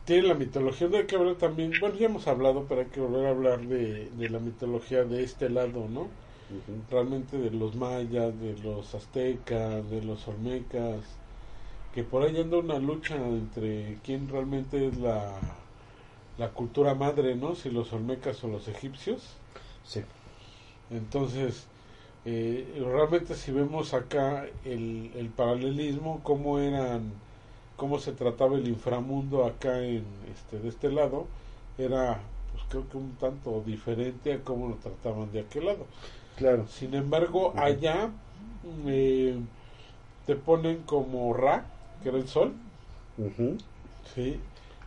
Tiene 0.05 0.27
la 0.27 0.33
mitología, 0.33 0.87
no 0.89 0.97
hay 0.97 1.05
que 1.05 1.15
hablar 1.15 1.35
también. 1.35 1.79
Bueno, 1.79 1.95
ya 1.95 2.07
hemos 2.07 2.27
hablado, 2.27 2.65
pero 2.67 2.81
hay 2.81 2.87
que 2.87 2.99
volver 2.99 3.25
a 3.25 3.29
hablar 3.29 3.61
de, 3.61 4.09
de 4.11 4.29
la 4.29 4.39
mitología 4.39 5.03
de 5.05 5.23
este 5.23 5.49
lado, 5.49 5.87
¿no? 5.89 6.07
Realmente 6.91 7.37
de 7.37 7.51
los 7.51 7.75
mayas, 7.75 8.39
de 8.39 8.57
los 8.63 8.93
aztecas, 8.95 9.89
de 9.89 10.01
los 10.03 10.27
olmecas, 10.27 10.99
que 11.93 12.03
por 12.03 12.23
ahí 12.23 12.39
anda 12.39 12.57
una 12.57 12.79
lucha 12.79 13.15
entre 13.15 13.97
quién 14.03 14.27
realmente 14.29 14.87
es 14.87 14.97
la, 14.97 15.31
la 16.37 16.49
cultura 16.49 16.95
madre, 16.95 17.35
¿no? 17.35 17.55
Si 17.55 17.69
los 17.69 17.93
olmecas 17.93 18.43
o 18.43 18.47
los 18.47 18.67
egipcios. 18.67 19.37
Sí. 19.85 20.01
Entonces, 20.89 21.65
eh, 22.25 22.81
realmente 22.85 23.35
si 23.35 23.51
vemos 23.51 23.93
acá 23.93 24.45
el, 24.65 25.11
el 25.15 25.27
paralelismo, 25.29 26.21
cómo 26.23 26.59
eran, 26.59 27.11
cómo 27.75 27.99
se 27.99 28.13
trataba 28.13 28.57
el 28.57 28.67
inframundo 28.67 29.45
acá 29.45 29.83
en 29.83 30.05
este 30.31 30.59
de 30.59 30.69
este 30.69 30.91
lado, 30.91 31.27
era 31.77 32.21
pues 32.51 32.63
creo 32.69 32.87
que 32.89 32.97
un 32.97 33.15
tanto 33.15 33.61
diferente 33.65 34.33
a 34.33 34.41
cómo 34.41 34.69
lo 34.69 34.75
trataban 34.75 35.31
de 35.31 35.41
aquel 35.41 35.65
lado. 35.65 35.85
Claro. 36.37 36.67
Sin 36.67 36.93
embargo, 36.93 37.53
allá 37.57 38.11
eh, 38.87 39.37
te 40.25 40.35
ponen 40.35 40.83
como 40.83 41.33
Ra, 41.33 41.65
que 42.01 42.09
era 42.09 42.17
el 42.17 42.27
sol. 42.27 42.53
¿sí? 44.15 44.39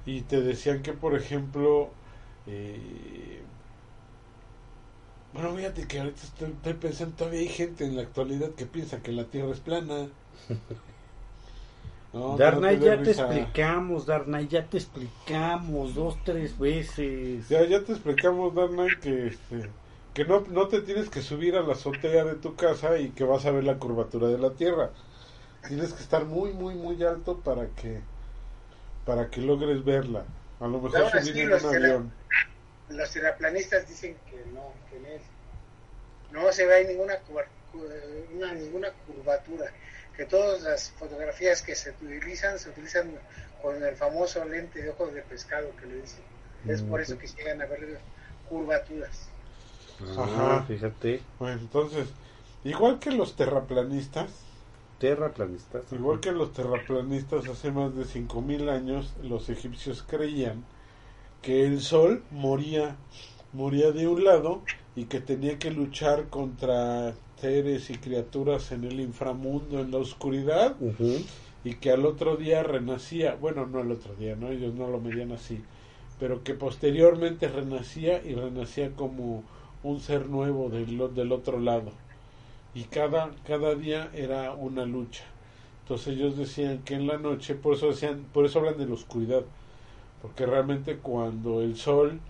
Y 0.05 0.23
te 0.23 0.41
decían 0.41 0.83
que, 0.83 0.93
por 0.93 1.17
ejemplo, 1.17 1.91
eh, 2.47 3.43
bueno, 5.37 5.57
fíjate 5.57 5.87
que 5.87 6.01
ahorita 6.01 6.23
estoy, 6.23 6.51
estoy 6.51 6.75
pensando, 6.75 7.17
todavía 7.17 7.41
hay 7.41 7.49
gente 7.49 7.85
en 7.85 7.97
la 7.97 8.03
actualidad 8.03 8.51
que 8.51 8.67
piensa 8.67 9.03
que 9.03 9.13
la 9.13 9.25
Tierra 9.25 9.53
es 9.53 9.61
plana. 9.61 10.09
No, 12.13 12.39
ya 12.39 13.03
te 13.03 13.11
explicamos, 13.11 14.07
Darnay, 14.07 14.49
ya 14.49 14.65
te 14.65 14.79
explicamos 14.79 15.95
dos, 15.95 16.17
tres 16.25 16.59
veces. 16.59 17.47
Ya, 17.51 17.63
ya 17.67 17.85
te 17.85 17.93
explicamos, 17.93 18.55
Darnay, 18.55 18.89
que, 19.03 19.27
este, 19.27 19.69
que 20.15 20.25
no, 20.25 20.41
no 20.49 20.67
te 20.69 20.81
tienes 20.81 21.11
que 21.11 21.21
subir 21.21 21.57
a 21.57 21.61
la 21.61 21.75
azotea 21.75 22.25
de 22.25 22.37
tu 22.37 22.55
casa 22.55 22.99
y 22.99 23.11
que 23.11 23.25
vas 23.25 23.45
a 23.45 23.51
ver 23.51 23.65
la 23.65 23.79
curvatura 23.79 24.29
de 24.29 24.39
la 24.39 24.53
Tierra. 24.53 24.93
Tienes 25.69 25.93
que 25.93 26.03
estar 26.03 26.25
muy, 26.25 26.55
muy, 26.55 26.75
muy 26.75 27.03
alto 27.03 27.37
para 27.39 27.67
que 27.67 28.01
para 29.05 29.29
que 29.29 29.41
logres 29.41 29.85
verla. 29.85 30.25
A 30.61 30.67
lo 30.67 30.81
mejor 30.81 31.11
subir 31.11 31.39
en 31.39 31.53
un 31.53 31.75
avión. 31.75 32.13
Los 32.89 33.13
terraplanistas 33.13 33.89
dicen 33.89 34.17
que 34.31 34.45
no, 34.53 34.73
que 34.91 34.99
no, 35.01 35.09
es- 35.09 35.23
no 36.31 36.53
se 36.53 36.67
ve 36.67 36.75
ahí 36.75 36.87
ninguna, 36.87 37.19
una- 38.35 38.53
ninguna 38.55 38.93
curvatura, 39.07 39.73
que 40.17 40.25
todas 40.27 40.63
las 40.63 40.91
fotografías 40.93 41.63
que 41.63 41.75
se 41.75 41.91
utilizan 41.91 42.59
se 42.59 42.71
utilizan 42.71 43.11
con 43.63 43.83
el 43.83 43.97
famoso 43.97 44.45
lente 44.45 44.83
de 44.83 44.91
ojos 44.91 45.13
de 45.15 45.23
pescado 45.23 45.75
que 45.77 45.87
le 45.87 45.97
dicen. 46.03 46.25
Es 46.67 46.83
por 46.83 47.01
eso 47.01 47.17
que 47.19 47.29
llegan 47.29 47.63
a 47.63 47.67
ver 47.67 47.99
curvaturas. 48.49 49.29
Ah, 50.17 50.25
Ajá. 50.25 50.63
fíjate, 50.67 51.23
Bueno, 51.39 51.61
entonces, 51.61 52.09
igual 52.65 52.99
que 52.99 53.11
los 53.11 53.37
terraplanistas, 53.37 54.31
terraplanistas. 54.99 55.93
igual 55.93 56.21
que 56.21 56.33
los 56.33 56.53
terraplanistas 56.53 57.47
hace 57.49 57.71
más 57.71 57.95
de 57.95 58.05
5000 58.05 58.69
años, 58.69 59.15
los 59.23 59.49
egipcios 59.49 60.03
creían 60.03 60.65
que 61.47 61.65
el 61.65 61.81
sol 61.81 62.25
moría 62.33 62.97
moría 63.53 63.93
de 63.93 64.09
un 64.09 64.25
lado 64.25 64.63
y 64.97 65.05
que 65.05 65.21
tenía 65.21 65.61
que 65.61 65.71
luchar 65.71 66.29
contra 66.29 67.15
seres 67.41 67.89
y 67.89 67.95
criaturas 67.99 68.73
en 68.73 68.83
el 68.83 68.99
inframundo, 68.99 69.79
en 69.79 69.93
la 69.93 69.99
oscuridad, 69.99 70.75
y 71.63 71.75
que 71.77 71.93
al 71.93 72.05
otro 72.05 72.37
día 72.37 72.65
renacía, 72.65 73.37
bueno, 73.37 73.65
no 73.65 73.79
al 73.79 73.93
otro 73.93 74.17
día, 74.17 74.35
no 74.35 74.51
ellos 74.51 74.75
no 74.75 74.89
lo 74.89 74.99
medían 74.99 75.31
así, 75.31 75.63
pero 76.19 76.43
que 76.43 76.55
posteriormente 76.55 77.47
renacía 77.47 78.21
y 78.25 78.35
renacía 78.35 78.91
como 78.97 79.45
un 79.85 80.01
ser 80.01 80.29
nuevo 80.29 80.69
del, 80.69 81.15
del 81.15 81.31
otro 81.31 81.61
lado. 81.61 81.93
Y 82.75 82.85
cada, 82.85 83.31
cada 83.47 83.77
día 83.77 84.11
era 84.15 84.53
una 84.53 84.85
lucha. 84.85 85.23
Entonces 85.83 86.09
ellos 86.09 86.37
decían 86.37 86.83
que 86.83 86.95
en 86.95 87.07
la 87.07 87.19
noche, 87.19 87.55
por 87.55 87.75
eso 87.75 87.87
decían, 87.87 88.27
por 88.33 88.47
eso 88.47 88.59
hablan 88.59 88.79
de 88.79 88.87
la 88.87 88.95
oscuridad, 88.95 89.45
porque 90.27 90.45
realmente 90.47 90.97
cuando 90.97 91.63
el 91.63 91.77
sol, 91.77 92.21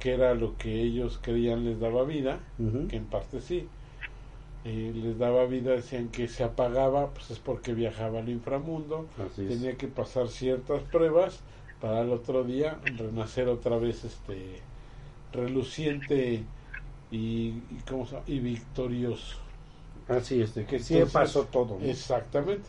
que 0.00 0.14
era 0.14 0.34
lo 0.34 0.56
que 0.58 0.82
ellos 0.82 1.20
creían 1.22 1.64
les 1.64 1.78
daba 1.78 2.04
vida, 2.04 2.40
que 2.88 2.96
en 2.96 3.04
parte 3.04 3.40
sí, 3.40 3.68
eh, 4.64 4.92
les 4.94 5.18
daba 5.18 5.44
vida, 5.46 5.72
decían 5.72 6.08
que 6.08 6.26
se 6.26 6.42
apagaba, 6.42 7.10
pues 7.10 7.30
es 7.30 7.38
porque 7.38 7.74
viajaba 7.74 8.20
al 8.20 8.28
inframundo, 8.28 9.06
Así 9.24 9.42
es. 9.42 9.48
tenía 9.48 9.76
que 9.76 9.88
pasar 9.88 10.28
ciertas 10.28 10.82
pruebas 10.82 11.40
para 11.80 12.00
el 12.00 12.10
otro 12.10 12.44
día 12.44 12.78
renacer 12.96 13.48
otra 13.48 13.76
vez 13.76 14.04
este 14.04 14.60
reluciente 15.32 16.42
y, 17.10 17.16
y, 17.16 17.62
¿cómo 17.88 18.06
se 18.06 18.12
llama? 18.14 18.24
y 18.26 18.38
victorioso. 18.40 19.36
Así 20.08 20.40
es, 20.42 20.54
de 20.54 20.66
que 20.66 20.78
sí 20.78 21.02
pasó 21.12 21.44
todo. 21.44 21.78
¿no? 21.80 21.86
Exactamente. 21.86 22.68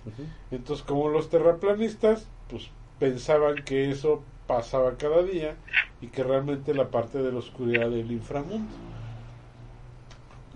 Entonces, 0.51 0.85
como 0.85 1.09
los 1.09 1.29
terraplanistas, 1.29 2.27
pues 2.49 2.69
pensaban 2.99 3.63
que 3.63 3.89
eso 3.89 4.21
pasaba 4.47 4.97
cada 4.97 5.23
día 5.23 5.63
y 5.99 6.09
que 6.11 6.23
realmente 6.23 6.73
la 6.73 6.91
parte 6.91 7.19
de 7.21 7.31
la 7.31 7.39
oscuridad 7.39 7.89
del 7.89 8.11
inframundo. 8.11 8.77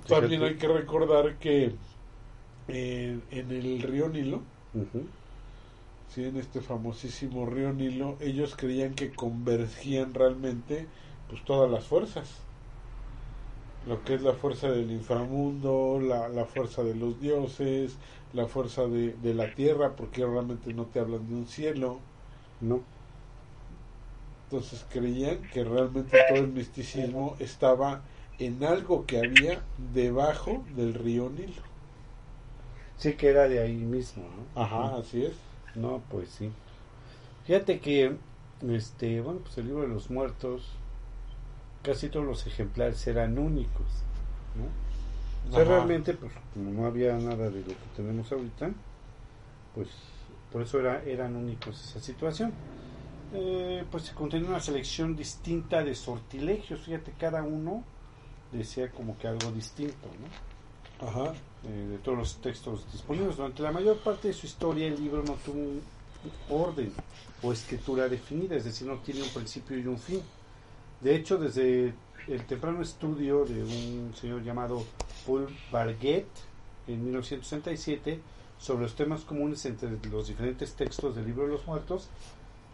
Fíjate. 0.05 0.08
También 0.08 0.43
hay 0.43 0.58
que 0.58 0.67
recordar 0.67 1.38
que 1.39 1.79
eh, 2.67 3.25
en 3.29 3.51
el 3.51 3.81
río 3.81 4.10
Nilo, 4.10 4.50
sí, 6.08 6.24
en 6.25 6.38
este 6.38 6.62
famosísimo 6.62 7.46
río 7.46 7.74
Nilo, 7.74 8.17
ellos 8.19 8.55
creían 8.58 8.96
que 8.96 9.13
convergían 9.15 10.13
realmente 10.13 10.91
pues 11.27 11.43
todas 11.46 11.72
las 11.72 11.88
fuerzas. 11.88 12.50
Lo 13.84 14.03
que 14.03 14.13
es 14.15 14.22
la 14.22 14.34
fuerza 14.36 14.69
del 14.72 14.91
inframundo, 14.91 16.00
la, 16.01 16.29
la 16.29 16.46
fuerza 16.46 16.84
de 16.84 16.96
los 16.96 17.19
dioses, 17.19 18.00
la 18.31 18.48
fuerza 18.48 18.88
de, 18.88 19.13
de 19.17 19.34
la 19.34 19.53
tierra, 19.53 19.96
porque 19.96 20.25
realmente 20.25 20.74
no 20.74 20.88
te 20.89 21.00
hablan 21.00 21.27
de 21.27 21.36
un 21.36 21.48
cielo. 21.48 22.05
No. 22.60 22.98
Entonces 24.51 24.83
creían 24.91 25.37
que 25.53 25.63
realmente 25.63 26.17
todo 26.27 26.39
el 26.39 26.47
misticismo 26.47 27.35
estaba 27.39 28.01
en 28.39 28.63
algo 28.63 29.05
que 29.05 29.19
había 29.19 29.61
debajo 29.93 30.65
del 30.75 30.95
río 30.95 31.29
Nilo. 31.29 31.61
Sí 32.97 33.13
que 33.13 33.29
era 33.29 33.47
de 33.47 33.59
ahí 33.59 33.75
mismo, 33.75 34.23
¿no? 34.55 34.61
Ajá, 34.61 34.97
así 34.97 35.23
es. 35.23 35.33
No, 35.75 36.01
pues 36.09 36.29
sí. 36.29 36.49
Fíjate 37.45 37.79
que, 37.79 38.15
este, 38.67 39.21
bueno, 39.21 39.39
pues 39.43 39.55
el 39.59 39.67
libro 39.67 39.83
de 39.83 39.87
los 39.89 40.09
muertos, 40.09 40.63
casi 41.83 42.09
todos 42.09 42.25
los 42.25 42.47
ejemplares 42.47 43.05
eran 43.05 43.37
únicos, 43.37 43.85
¿no? 44.55 44.65
O 45.49 45.53
sea, 45.53 45.63
Ajá. 45.63 45.75
realmente, 45.75 46.13
pues, 46.15 46.31
como 46.55 46.71
no 46.71 46.87
había 46.87 47.13
nada 47.17 47.49
de 47.49 47.59
lo 47.59 47.67
que 47.67 47.89
tenemos 47.95 48.31
ahorita, 48.31 48.71
pues, 49.75 49.89
por 50.51 50.63
eso 50.63 50.79
era, 50.79 51.03
eran 51.03 51.35
únicos 51.35 51.89
esa 51.89 51.99
situación. 51.99 52.51
Eh, 53.33 53.83
pues 53.91 54.03
se 54.05 54.13
contenía 54.13 54.50
una 54.50 54.59
selección 54.59 55.15
distinta 55.15 55.83
de 55.83 55.93
sortilegios, 55.93 56.81
fíjate, 56.81 57.13
cada 57.19 57.43
uno 57.43 57.83
decía 58.51 58.89
como 58.91 59.17
que 59.17 59.27
algo 59.27 59.51
distinto, 59.51 60.07
¿no? 60.19 61.07
Ajá. 61.07 61.33
eh, 61.63 61.88
de 61.91 61.98
todos 62.00 62.17
los 62.17 62.41
textos 62.41 62.91
disponibles. 62.91 63.38
Durante 63.38 63.62
la 63.62 63.71
mayor 63.71 63.98
parte 64.00 64.29
de 64.29 64.33
su 64.33 64.48
historia 64.48 64.88
el 64.88 65.01
libro 65.01 65.24
no 65.24 65.33
tuvo 65.33 65.59
un 65.59 65.81
orden 66.50 66.91
o 67.41 67.53
escritura 67.53 68.09
definida, 68.09 68.55
es 68.55 68.65
decir, 68.65 68.88
no 68.88 68.98
tiene 68.98 69.21
un 69.21 69.29
principio 69.29 69.77
y 69.77 69.86
un 69.88 69.98
fin. 70.00 70.21
De 71.00 71.15
hecho, 71.15 71.38
desde 71.38 71.93
el 72.27 72.45
temprano 72.45 72.81
estudio 72.81 73.45
de 73.45 73.63
un 73.63 74.13
señor 74.19 74.43
llamado 74.43 74.83
Paul 75.25 75.48
Barguet 75.71 76.27
en 76.88 77.03
1967 77.05 78.19
sobre 78.59 78.83
los 78.83 78.95
temas 78.95 79.21
comunes 79.21 79.65
entre 79.65 79.89
los 80.09 80.27
diferentes 80.27 80.74
textos 80.74 81.15
del 81.15 81.25
libro 81.25 81.43
de 81.43 81.53
los 81.53 81.65
muertos, 81.65 82.09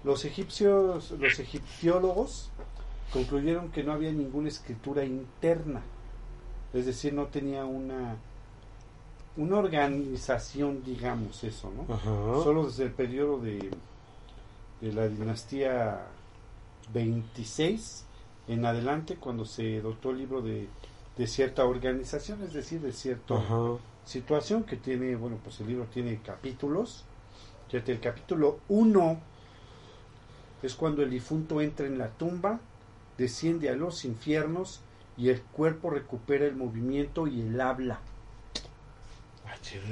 los 0.06 0.24
egipcios, 0.24 1.12
los 1.12 1.40
egiptiólogos 1.40 2.50
concluyeron 3.12 3.72
que 3.72 3.84
no 3.84 3.92
había 3.92 4.12
ninguna 4.12 4.50
escritura 4.50 5.04
interna, 5.04 5.82
es 6.74 6.86
decir, 6.86 7.14
no 7.14 7.26
tenía 7.26 7.66
una 7.66 8.16
una 9.38 9.58
organización, 9.58 10.82
digamos 10.86 11.44
eso, 11.44 11.70
¿no? 11.76 11.94
Ajá. 11.94 12.44
Solo 12.44 12.68
desde 12.68 12.86
el 12.86 12.92
periodo 12.92 13.40
de, 13.40 13.70
de 14.80 14.94
la 14.94 15.10
dinastía 15.10 16.08
26 16.94 18.06
en 18.48 18.66
adelante, 18.66 19.16
cuando 19.16 19.44
se 19.44 19.82
dotó 19.82 20.12
el 20.12 20.20
libro 20.20 20.42
de, 20.42 20.70
de 21.18 21.28
cierta 21.28 21.66
organización, 21.66 22.44
es 22.44 22.54
decir, 22.54 22.80
de 22.80 22.94
cierta 22.94 23.36
Ajá. 23.36 23.76
situación 24.06 24.64
que 24.64 24.78
tiene, 24.78 25.18
bueno, 25.18 25.38
pues 25.44 25.60
el 25.60 25.68
libro 25.68 25.86
tiene 25.94 26.22
capítulos. 26.22 27.04
Fíjate, 27.70 27.92
el 27.92 28.00
capítulo 28.00 28.60
1 28.70 29.20
es 30.64 30.76
cuando 30.76 31.04
el 31.04 31.10
difunto 31.10 31.62
entra 31.62 31.86
en 31.86 31.98
la 31.98 32.10
tumba, 32.10 32.60
desciende 33.18 33.70
a 33.70 33.76
los 33.76 34.06
infiernos 34.06 34.82
y 35.18 35.30
el 35.30 35.42
cuerpo 35.42 35.90
recupera 35.90 36.46
el 36.46 36.56
movimiento 36.56 37.28
y 37.28 37.42
el 37.42 37.60
habla. 37.62 38.00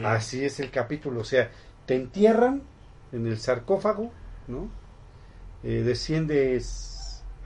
Así 0.03 0.43
es 0.43 0.59
el 0.59 0.71
capítulo, 0.71 1.21
o 1.21 1.25
sea, 1.25 1.51
te 1.85 1.95
entierran 1.95 2.63
en 3.11 3.27
el 3.27 3.39
sarcófago, 3.39 4.11
¿no? 4.47 4.69
Eh, 5.63 5.83
desciendes 5.83 6.92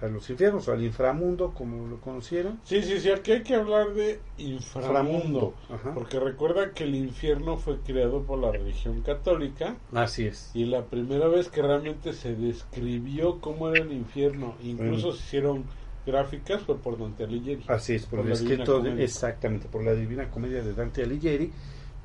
a 0.01 0.07
los 0.07 0.29
infiernos 0.29 0.67
o 0.67 0.73
al 0.73 0.83
inframundo, 0.83 1.53
como 1.55 1.87
lo 1.87 1.99
conocieron. 1.99 2.59
Sí, 2.63 2.81
sí, 2.83 2.99
sí, 2.99 3.09
aquí 3.09 3.31
hay 3.31 3.43
que 3.43 3.55
hablar 3.55 3.93
de 3.93 4.19
inframundo, 4.37 5.53
Inframundo, 5.69 5.93
porque 5.95 6.19
recuerda 6.19 6.71
que 6.71 6.83
el 6.83 6.95
infierno 6.95 7.57
fue 7.57 7.77
creado 7.79 8.21
por 8.23 8.39
la 8.39 8.51
religión 8.51 9.01
católica 9.01 9.75
Así 9.93 10.25
es. 10.27 10.51
y 10.53 10.65
la 10.65 10.83
primera 10.85 11.27
vez 11.27 11.49
que 11.49 11.61
realmente 11.61 12.13
se 12.13 12.35
describió 12.35 13.39
cómo 13.41 13.69
era 13.69 13.81
el 13.83 13.91
infierno, 13.91 14.55
incluso 14.63 15.07
Bueno. 15.07 15.17
se 15.17 15.23
hicieron 15.25 15.63
gráficas 16.05 16.61
fue 16.61 16.77
por 16.77 16.97
Dante 16.99 17.23
Alighieri. 17.25 17.63
Así 17.67 17.95
es, 17.95 18.05
por, 18.05 18.19
Por 18.19 18.27
el 18.27 18.33
escrito, 18.33 18.79
de- 18.79 19.03
exactamente, 19.03 19.67
por 19.67 19.83
la 19.83 19.93
Divina 19.93 20.29
Comedia 20.29 20.63
de 20.63 20.73
Dante 20.73 21.03
Alighieri, 21.03 21.51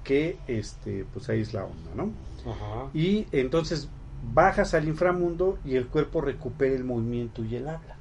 que 0.03 0.37
este, 0.49 1.05
pues 1.13 1.29
ahí 1.29 1.41
es 1.43 1.53
la 1.55 1.65
onda, 1.65 1.91
¿no? 1.95 2.11
Ajá. 2.51 2.91
Y 2.95 3.27
entonces 3.31 3.89
bajas 4.23 4.75
al 4.75 4.89
inframundo 4.89 5.59
y 5.65 5.77
el 5.77 5.89
cuerpo 5.89 6.21
recupera 6.21 6.75
el 6.75 6.85
movimiento 6.85 7.45
y 7.45 7.57
el 7.57 7.69
habla. 7.69 7.97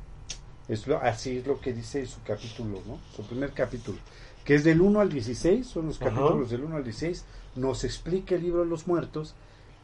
Es 0.68 0.88
lo, 0.88 1.01
así 1.01 1.38
es 1.38 1.48
lo 1.48 1.60
que 1.60 1.74
dice 1.74 2.06
su 2.06 2.22
capítulo, 2.24 2.82
¿no? 2.88 3.00
Su 3.16 3.24
primer 3.24 3.51
capítulo, 3.51 3.98
que 4.46 4.56
es 4.56 4.63
del 4.63 4.82
1 4.82 5.01
al 5.01 5.10
16, 5.10 5.66
son 5.68 5.88
los 5.88 6.01
Ajá. 6.01 6.12
capítulos 6.12 6.50
del 6.50 6.63
1 6.63 6.78
al 6.78 6.84
16, 6.84 7.25
nos 7.56 7.84
explica 7.84 8.36
el 8.36 8.44
libro 8.44 8.62
de 8.62 8.68
los 8.70 8.88
muertos, 8.88 9.36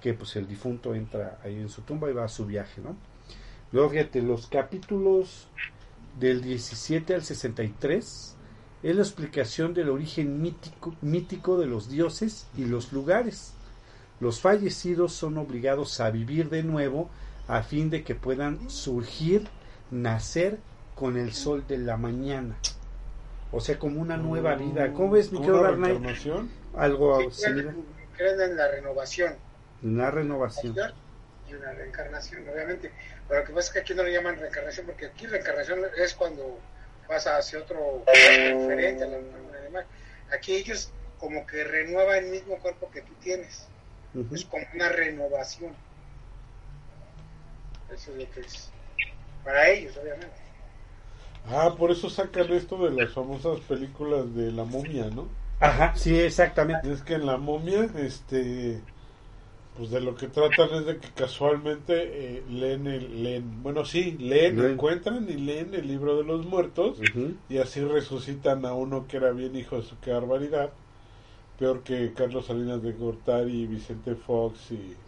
que 0.01 0.13
pues 0.13 0.35
el 0.35 0.47
difunto 0.47 0.93
entra 0.93 1.39
ahí 1.43 1.55
en 1.55 1.69
su 1.69 1.81
tumba 1.81 2.09
y 2.09 2.13
va 2.13 2.25
a 2.25 2.29
su 2.29 2.45
viaje, 2.45 2.81
¿no? 2.81 2.95
Luego 3.71 3.89
fíjate, 3.89 4.21
los 4.21 4.47
capítulos 4.47 5.47
del 6.19 6.41
17 6.41 7.15
al 7.15 7.23
63 7.23 8.35
es 8.83 8.95
la 8.95 9.01
explicación 9.01 9.73
del 9.73 9.89
origen 9.89 10.41
mítico, 10.41 10.95
mítico 11.01 11.57
de 11.57 11.65
los 11.65 11.89
dioses 11.89 12.47
y 12.55 12.65
los 12.65 12.93
lugares. 12.93 13.53
Los 14.19 14.41
fallecidos 14.41 15.13
son 15.13 15.37
obligados 15.37 15.99
a 15.99 16.09
vivir 16.09 16.49
de 16.49 16.63
nuevo 16.63 17.09
a 17.47 17.61
fin 17.63 17.89
de 17.89 18.03
que 18.03 18.15
puedan 18.15 18.69
surgir, 18.69 19.47
nacer 19.91 20.57
con 20.95 21.17
el 21.17 21.33
sol 21.33 21.65
de 21.67 21.77
la 21.77 21.97
mañana. 21.97 22.55
O 23.51 23.61
sea, 23.61 23.77
como 23.79 24.01
una 24.01 24.17
nueva 24.17 24.55
vida. 24.55 24.91
¿Cómo 24.93 25.11
ves, 25.11 25.31
mi. 25.31 25.39
Algo 26.75 27.31
Sí, 27.31 27.45
similar. 27.45 27.73
creen, 28.17 28.41
en 28.41 28.57
la 28.57 28.67
renovación 28.69 29.35
Una 29.83 30.11
renovación. 30.11 30.75
y 31.49 31.53
una 31.53 31.71
reencarnación, 31.71 32.47
obviamente. 32.49 32.91
Pero 33.27 33.39
lo 33.41 33.47
que 33.47 33.53
pasa 33.53 33.67
es 33.67 33.73
que 33.73 33.79
aquí 33.79 33.93
no 33.93 34.03
le 34.03 34.11
llaman 34.11 34.37
reencarnación, 34.37 34.85
porque 34.85 35.05
aquí 35.05 35.27
reencarnación 35.27 35.79
es 35.97 36.13
cuando 36.13 36.59
pasa 37.07 37.37
hacia 37.37 37.59
otro 37.59 38.03
diferente 38.05 39.03
a 39.03 39.07
la 39.07 39.17
animal. 39.17 39.85
Aquí 40.33 40.55
ellos 40.55 40.91
como 41.19 41.45
que 41.47 41.63
renuevan 41.63 42.25
el 42.25 42.31
mismo 42.31 42.57
cuerpo 42.57 42.89
que 42.91 43.01
tú 43.01 43.13
tienes. 43.21 43.65
Es 44.31 44.45
como 44.45 44.63
una 44.73 44.89
renovación. 44.89 45.73
Eso 47.93 48.11
es 48.11 48.17
lo 48.17 48.31
que 48.33 48.39
es. 48.41 48.69
Para 49.43 49.69
ellos, 49.69 49.95
obviamente. 49.97 50.35
Ah, 51.49 51.75
por 51.77 51.91
eso 51.91 52.09
sacan 52.09 52.51
esto 52.51 52.77
de 52.89 52.91
las 52.91 53.13
famosas 53.13 53.59
películas 53.61 54.33
de 54.35 54.51
la 54.51 54.65
momia, 54.65 55.09
¿no? 55.09 55.27
Ajá, 55.59 55.93
sí, 55.95 56.17
exactamente. 56.19 56.91
Es 56.91 57.01
que 57.01 57.13
en 57.15 57.25
la 57.25 57.37
momia, 57.37 57.85
este, 57.97 58.81
pues 59.77 59.89
de 59.91 60.01
lo 60.01 60.15
que 60.15 60.27
tratan 60.27 60.73
es 60.75 60.85
de 60.85 60.97
que 60.97 61.09
casualmente 61.11 61.93
eh, 62.37 62.43
leen, 62.49 62.87
el, 62.87 63.23
leen, 63.23 63.63
bueno, 63.63 63.85
sí, 63.85 64.17
leen, 64.19 64.57
Leen. 64.57 64.73
encuentran 64.73 65.29
y 65.29 65.33
leen 65.35 65.73
el 65.73 65.87
libro 65.87 66.17
de 66.17 66.25
los 66.25 66.45
muertos 66.45 66.99
y 67.47 67.57
así 67.59 67.81
resucitan 67.81 68.65
a 68.65 68.73
uno 68.73 69.07
que 69.07 69.17
era 69.17 69.31
bien 69.31 69.55
hijo 69.55 69.77
de 69.77 69.83
su 69.83 69.97
qué 69.99 70.11
barbaridad, 70.11 70.71
peor 71.57 71.83
que 71.83 72.13
Carlos 72.13 72.47
Salinas 72.47 72.81
de 72.83 72.93
Gortari 72.93 73.63
y 73.63 73.67
Vicente 73.67 74.15
Fox 74.15 74.71
y, 74.71 75.03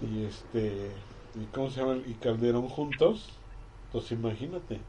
y 0.00 0.24
este, 0.24 1.06
y 1.34 1.46
cómo 1.48 1.70
se 1.70 1.80
llama, 1.80 2.02
y 2.06 2.18
Calderón 2.18 2.68
juntos, 2.68 3.42
pues 3.90 4.10
imagínate. 4.12 4.88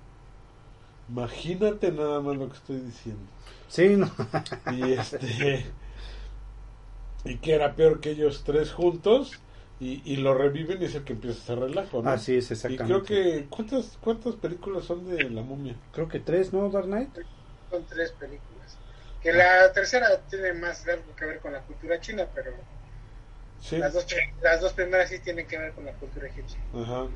Imagínate 1.08 1.92
nada 1.92 2.22
más 2.22 2.38
lo 2.38 2.48
que 2.50 2.56
estoy 2.58 2.80
diciendo 2.80 3.34
Sí, 3.68 3.96
no. 3.98 4.10
y 4.66 4.94
este 4.94 5.76
y 7.26 7.40
que 7.40 7.54
era 7.54 7.76
peor 7.76 8.00
que 8.02 8.12
ellos 8.12 8.44
tres 8.44 8.72
juntos 8.72 9.44
y, 9.80 10.02
y 10.10 10.18
lo 10.18 10.34
reviven 10.34 10.82
y 10.82 10.86
es 10.86 10.96
el 10.96 11.04
que 11.04 11.14
empieza 11.14 11.40
a 11.40 11.42
hacer 11.44 11.60
relajo 11.60 12.02
¿no? 12.02 12.12
Así 12.12 12.36
es, 12.36 12.52
y 12.52 12.54
exactamente. 12.54 12.84
creo 12.86 13.04
que 13.04 13.48
¿cuántas 13.50 13.98
cuántas 13.98 14.36
películas 14.36 14.86
son 14.86 15.06
de 15.06 15.30
la 15.30 15.42
momia? 15.44 15.76
Creo 15.92 16.08
que 16.08 16.20
tres, 16.20 16.54
¿no, 16.54 16.70
Dark 16.70 16.86
Knight? 16.88 17.10
Son 17.70 17.86
tres 17.88 18.14
películas. 18.14 18.53
Que 19.24 19.32
la 19.34 19.72
tercera 19.72 20.08
tiene 20.30 20.54
más 20.54 20.88
algo 20.88 21.16
que 21.16 21.26
ver 21.26 21.40
con 21.40 21.54
la 21.54 21.62
cultura 21.62 22.00
china, 22.00 22.28
pero 22.36 22.52
sí 23.62 23.78
las 23.78 23.94
dos, 23.94 24.06
las 24.42 24.62
dos 24.62 24.74
primeras 24.74 25.10
sí 25.10 25.20
tienen 25.20 25.48
que 25.48 25.58
ver 25.58 25.74
con 25.74 25.86
la 25.86 25.94
cultura 25.94 26.28
egipcia. 26.28 26.60
ajá 26.74 27.08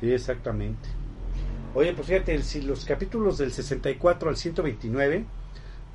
Sí, 0.00 0.12
exactamente. 0.12 0.88
Oye, 1.74 1.92
pues 1.94 2.08
fíjate, 2.08 2.34
el- 2.34 2.42
si 2.42 2.60
los 2.62 2.84
capítulos 2.84 3.38
del 3.38 3.52
64 3.52 4.28
al 4.28 4.36
129 4.36 5.24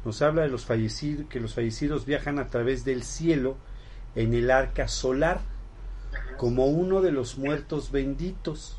nos 0.06 0.22
habla 0.22 0.44
de 0.44 0.48
los 0.50 0.66
fallecidos, 0.66 1.28
que 1.30 1.40
los 1.40 1.54
fallecidos 1.54 2.06
viajan 2.06 2.40
a 2.40 2.48
través 2.48 2.86
del 2.86 3.04
cielo 3.04 3.58
en 4.16 4.34
el 4.34 4.50
arca 4.50 4.88
solar 4.88 5.42
como 6.38 6.68
uno 6.68 7.02
de 7.02 7.12
los 7.12 7.38
muertos 7.38 7.92
benditos. 7.92 8.78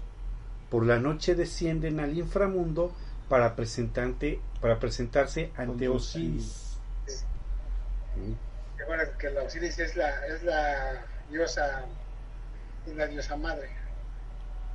Por 0.70 0.86
la 0.86 0.98
noche 0.98 1.34
descienden 1.34 2.00
al 2.00 2.16
inframundo 2.16 2.92
para 3.28 3.54
presentante, 3.56 4.40
para 4.60 4.78
presentarse 4.78 5.50
ante 5.56 5.88
Osiris. 5.88 6.78
Recuerda 8.76 9.16
que 9.18 9.30
la 9.30 9.42
Osiris 9.42 9.78
es 9.78 9.96
la, 9.96 10.26
es 10.26 10.42
la 10.42 11.04
diosa, 11.30 11.84
es 12.86 12.94
la 12.96 13.06
diosa 13.06 13.36
madre 13.36 13.68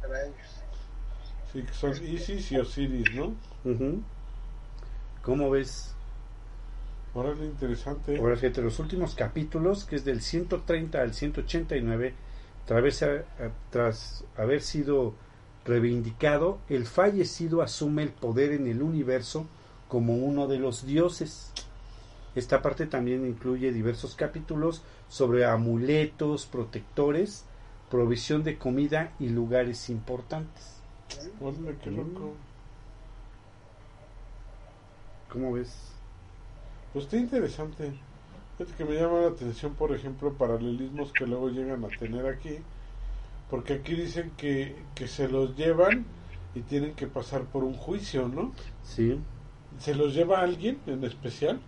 para 0.02 0.24
ellos. 0.24 0.36
sí 1.52 1.63
que 1.63 1.74
son 1.74 1.92
Isis 2.06 2.52
y 2.52 2.58
Osiris 2.58 3.13
¿no? 3.16 3.36
Ujú. 3.63 4.02
¿Cómo 5.24 5.50
ves? 5.50 5.94
Órale, 7.16 7.46
interesante 7.46 8.18
Ahora 8.18 8.36
fíjate, 8.36 8.62
los 8.62 8.80
últimos 8.80 9.13
capítulos, 9.16 9.86
que 9.86 9.96
es 9.96 10.04
del 10.04 10.22
130 10.22 11.00
al 11.02 11.13
189, 11.13 12.13
tras, 12.66 13.04
a- 13.04 13.24
tras 13.70 14.24
haber 14.36 14.62
sido 14.62 15.13
reivindicado, 15.65 16.60
el 16.69 16.86
fallecido 16.86 17.62
asume 17.62 18.04
el 18.04 18.10
poder 18.10 18.52
en 18.52 18.67
el 18.67 18.82
universo 18.82 19.45
como 19.88 20.15
uno 20.15 20.47
de 20.47 20.60
los 20.60 20.86
dioses. 20.86 21.52
Esta 22.36 22.62
parte 22.62 22.88
también 22.88 23.26
incluye 23.26 23.71
diversos 23.71 24.15
capítulos 24.15 24.82
sobre 25.08 25.45
amuletos, 25.45 26.45
protectores, 26.45 27.45
provisión 27.91 28.43
de 28.43 28.58
comida 28.58 29.13
y 29.19 29.30
lugares 29.30 29.89
importantes. 29.89 30.80
Órale, 31.39 31.78
qué 31.84 31.91
loco 31.91 32.34
¿Cómo 35.32 35.54
ves? 35.54 35.76
pues 36.91 37.06
está 37.06 37.17
interesante 37.17 37.93
Fíjate 38.58 38.76
que 38.78 38.86
me 38.86 38.95
llama 38.95 39.21
la 39.21 39.28
atención 39.28 39.73
por 39.76 39.93
ejemplo 39.93 40.34
paralelismos 40.34 41.12
que 41.12 41.28
luego 41.28 41.49
llegan 41.49 41.84
a 41.86 41.88
tener 41.89 42.26
aquí 42.26 42.60
porque 43.54 43.74
aquí 43.74 43.94
dicen 43.94 44.32
que, 44.36 44.76
que 44.96 45.08
se 45.08 45.28
los 45.28 45.56
llevan 45.56 46.06
y 46.56 46.62
tienen 46.62 46.96
que 46.96 47.06
pasar 47.06 47.44
por 47.44 47.63
un 47.63 47.76
juicio, 47.76 48.28
¿no? 48.28 48.52
Sí. 48.82 49.20
¿Se 49.78 49.94
los 49.94 50.16
lleva 50.16 50.39
alguien 50.39 50.80
en 50.88 51.04
especial? 51.04 51.60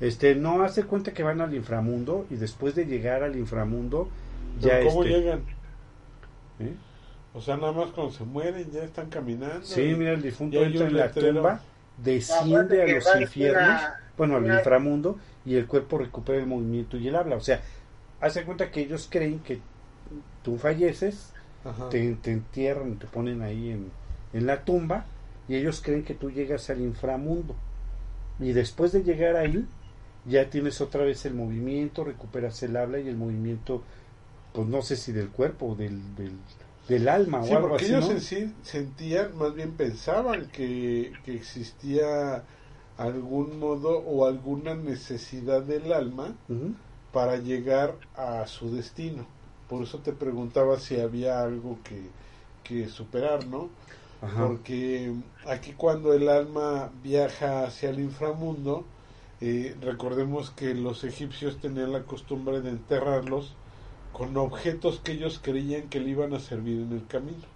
Este, 0.00 0.34
no 0.34 0.62
hace 0.62 0.84
cuenta 0.84 1.14
que 1.14 1.22
van 1.22 1.40
al 1.40 1.54
inframundo 1.54 2.26
y 2.28 2.34
después 2.36 2.74
de 2.74 2.84
llegar 2.84 3.22
al 3.22 3.36
inframundo 3.36 4.10
ya 4.60 4.68
¿Pero 4.80 4.90
¿Cómo 4.90 5.02
este, 5.04 5.16
llegan? 5.18 5.38
¿eh? 6.58 6.74
O 7.32 7.40
sea, 7.40 7.56
nada 7.56 7.72
más 7.72 7.86
cuando 7.92 8.12
se 8.12 8.24
mueren 8.24 8.70
ya 8.70 8.82
están 8.84 9.08
caminando. 9.08 9.62
Sí, 9.64 9.80
y- 9.80 9.94
mira, 9.94 10.12
el 10.12 10.20
difunto 10.20 10.62
entra 10.62 10.88
en 10.88 10.94
la 10.94 11.06
letrero. 11.06 11.34
tumba, 11.36 11.62
desciende 11.96 12.54
Aparte 12.82 12.82
a 12.82 12.94
los 12.96 13.20
infiernos, 13.22 13.62
una- 13.62 13.94
bueno, 14.18 14.36
al 14.36 14.44
una- 14.44 14.58
inframundo, 14.58 15.18
y 15.46 15.54
el 15.54 15.66
cuerpo 15.66 15.96
recupera 15.96 16.38
el 16.38 16.46
movimiento 16.46 16.98
y 16.98 17.08
el 17.08 17.16
habla. 17.16 17.36
O 17.36 17.40
sea, 17.40 17.62
hace 18.20 18.44
cuenta 18.44 18.70
que 18.70 18.82
ellos 18.82 19.08
creen 19.10 19.38
que 19.38 19.60
tú 20.42 20.56
falleces, 20.58 21.32
te, 21.90 22.14
te 22.16 22.32
entierran, 22.32 22.98
te 22.98 23.06
ponen 23.06 23.42
ahí 23.42 23.70
en, 23.70 23.92
en 24.32 24.46
la 24.46 24.64
tumba, 24.64 25.06
y 25.48 25.56
ellos 25.56 25.80
creen 25.84 26.04
que 26.04 26.14
tú 26.14 26.30
llegas 26.30 26.70
al 26.70 26.80
inframundo. 26.80 27.56
Y 28.38 28.52
después 28.52 28.92
de 28.92 29.02
llegar 29.04 29.36
ahí, 29.36 29.66
ya 30.24 30.50
tienes 30.50 30.80
otra 30.80 31.04
vez 31.04 31.24
el 31.26 31.34
movimiento, 31.34 32.04
recuperas 32.04 32.62
el 32.62 32.76
habla 32.76 33.00
y 33.00 33.08
el 33.08 33.16
movimiento, 33.16 33.82
pues 34.52 34.66
no 34.68 34.82
sé 34.82 34.96
si 34.96 35.12
del 35.12 35.30
cuerpo 35.30 35.66
o 35.68 35.74
del, 35.76 36.14
del, 36.16 36.32
del 36.88 37.08
alma 37.08 37.42
Sí, 37.42 37.54
o 37.54 37.56
algo 37.56 37.68
porque 37.70 37.84
así. 37.84 37.94
ellos 37.94 38.08
¿no? 38.08 38.10
en 38.10 38.20
sí 38.20 38.54
sentían, 38.62 39.36
más 39.36 39.54
bien 39.54 39.72
pensaban 39.76 40.46
que, 40.50 41.12
que 41.24 41.34
existía 41.34 42.44
algún 42.96 43.58
modo 43.58 43.98
o 43.98 44.26
alguna 44.26 44.74
necesidad 44.74 45.62
del 45.62 45.92
alma 45.92 46.36
para 47.12 47.36
llegar 47.36 47.96
a 48.14 48.46
su 48.46 48.74
destino. 48.74 49.26
Por 49.70 49.84
eso 49.84 49.98
te 49.98 50.12
preguntaba 50.12 50.78
si 50.80 51.00
había 51.00 51.40
algo 51.40 51.78
que, 51.84 52.02
que 52.64 52.88
superar, 52.88 53.46
¿no? 53.46 53.70
Ajá. 54.22 54.48
porque 54.48 55.14
aquí 55.46 55.72
cuando 55.72 56.12
el 56.12 56.28
alma 56.28 56.90
viaja 57.02 57.64
hacia 57.64 57.88
el 57.88 58.00
inframundo, 58.00 58.84
eh, 59.40 59.74
recordemos 59.80 60.50
que 60.50 60.74
los 60.74 61.04
egipcios 61.04 61.58
tenían 61.58 61.92
la 61.92 62.02
costumbre 62.02 62.60
de 62.60 62.68
enterrarlos 62.68 63.54
con 64.12 64.36
objetos 64.36 65.00
que 65.02 65.12
ellos 65.12 65.40
creían 65.42 65.88
que 65.88 66.00
le 66.00 66.10
iban 66.10 66.34
a 66.34 66.40
servir 66.40 66.82
en 66.82 66.92
el 66.92 67.06
camino. 67.06 67.46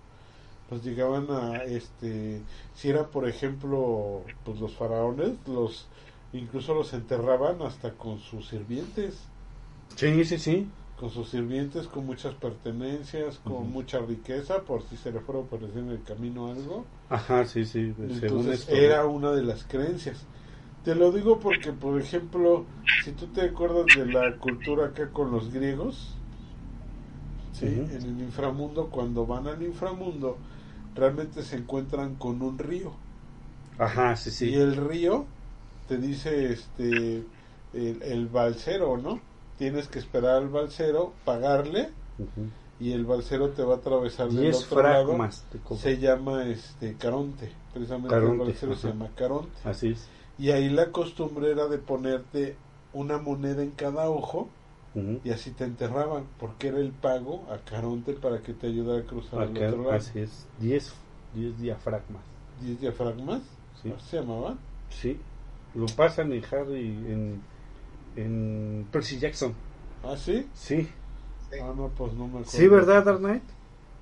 Los 0.71 0.83
llegaban 0.83 1.27
a, 1.31 1.65
este, 1.65 2.41
si 2.75 2.89
era 2.89 3.09
por 3.09 3.29
ejemplo, 3.29 4.23
pues 4.47 4.59
los 4.59 4.75
faraones, 4.75 5.33
los, 5.47 5.87
incluso 6.33 6.73
los 6.73 6.95
enterraban 6.95 7.61
hasta 7.61 7.91
con 7.91 8.21
sus 8.21 8.49
sirvientes 8.49 9.19
Sí, 9.97 10.25
sí, 10.25 10.39
sí. 10.39 10.67
Con 11.05 11.11
sus 11.13 11.29
sirvientes, 11.29 11.87
con 11.87 12.07
muchas 12.07 12.33
pertenencias, 12.37 13.39
con 13.45 13.71
mucha 13.71 13.99
riqueza, 13.99 14.63
por 14.63 14.81
si 14.85 14.97
se 14.97 15.13
le 15.13 15.21
fuera 15.21 15.43
a 15.43 15.45
aparecer 15.45 15.77
en 15.81 15.91
el 15.91 16.03
camino 16.03 16.51
algo. 16.51 16.87
Ajá, 17.11 17.45
sí, 17.45 17.67
sí. 17.67 17.93
pues, 17.95 18.17
según 18.21 18.47
Entonces 18.47 18.61
esto. 18.61 18.75
era 18.75 19.05
una 19.07 19.33
de 19.33 19.43
las 19.43 19.65
creencias. 19.65 20.17
Te 20.83 20.95
lo 20.95 21.13
digo 21.13 21.39
porque, 21.41 21.73
por 21.73 22.01
ejemplo, 22.01 22.65
si 23.05 23.13
tú 23.13 23.27
te 23.27 23.43
acuerdas 23.43 23.87
de 23.95 24.07
la 24.07 24.39
cultura 24.39 24.87
acá 24.87 25.11
con 25.11 25.31
los 25.31 25.53
griegos, 25.53 26.17
¿sí? 27.53 27.67
En 27.67 27.91
el 27.91 28.21
inframundo, 28.23 28.89
cuando 28.91 29.27
van 29.27 29.47
al 29.47 29.63
inframundo, 29.63 30.39
realmente 30.95 31.43
se 31.43 31.57
encuentran 31.57 32.15
con 32.15 32.41
un 32.41 32.59
río. 32.59 32.93
Ajá, 33.79 34.17
sí, 34.17 34.31
sí. 34.31 34.51
Y 34.51 34.55
el 34.55 34.77
río 34.77 35.27
te 35.87 35.99
dice 35.99 36.53
este 36.53 37.27
el, 37.75 38.03
el 38.03 38.27
balsero, 38.29 38.97
¿no? 38.97 39.21
Tienes 39.59 39.89
que 39.89 39.99
esperar 39.99 40.37
al 40.37 40.49
balsero, 40.49 41.13
pagarle 41.25 41.91
y 42.81 42.93
el 42.93 43.05
balsero 43.05 43.51
te 43.51 43.63
va 43.63 43.75
a 43.75 43.77
atravesar 43.79 44.29
del 44.31 44.55
otro 44.55 44.83
lado. 44.83 45.17
Se 45.77 45.99
llama 45.99 46.45
este 46.47 46.95
Caronte, 46.95 47.53
precisamente 47.73 48.15
Caronte, 48.15 48.33
el 48.33 48.49
balsero 48.49 48.75
se 48.75 48.89
llama 48.89 49.11
Caronte. 49.15 49.57
Así 49.65 49.91
es. 49.91 50.09
Y 50.39 50.51
ahí 50.51 50.69
la 50.69 50.91
costumbre 50.91 51.51
era 51.51 51.69
de 51.69 51.79
ponerte 51.79 52.57
una 52.93 53.19
moneda 53.19 53.63
en 53.63 53.71
cada 53.71 54.09
ojo 54.11 54.49
y 55.25 55.31
así 55.31 55.51
te 55.51 55.65
enterraban, 55.65 56.25
porque 56.39 56.69
era 56.69 56.79
el 56.79 56.93
pago 56.93 57.45
a 57.51 57.59
Caronte 57.59 58.13
para 58.13 58.41
que 58.43 58.53
te 58.55 58.69
ayudara 58.69 59.01
a 59.01 59.05
cruzar 59.05 59.43
al 59.43 59.49
otro 59.51 59.83
lado. 59.83 59.93
así 59.93 60.21
es. 60.21 60.47
Diez, 60.61 60.95
diez 61.35 61.59
diafragmas. 61.59 62.23
¿Diez 62.61 62.81
diafragmas? 62.81 63.43
Sí. 63.83 63.91
¿Así 63.91 64.11
se 64.11 64.21
llamaban? 64.21 64.59
Sí. 64.91 65.19
Lo 65.75 65.87
pasan 65.87 66.33
en 66.33 66.45
Harry, 66.45 66.87
en, 66.87 67.43
en 68.17 68.87
Percy 68.91 69.19
Jackson. 69.19 69.55
¿Ah, 70.03 70.17
sí? 70.17 70.47
Sí. 70.55 70.89
Sí, 71.51 71.59
Ah, 71.61 71.73
no, 71.77 71.89
pues 71.97 72.13
no 72.15 72.25
me 72.27 72.41
acuerdo. 72.41 72.51
Sí, 72.51 72.67
¿verdad, 72.69 73.05
Dark 73.05 73.19
Knight? 73.19 73.43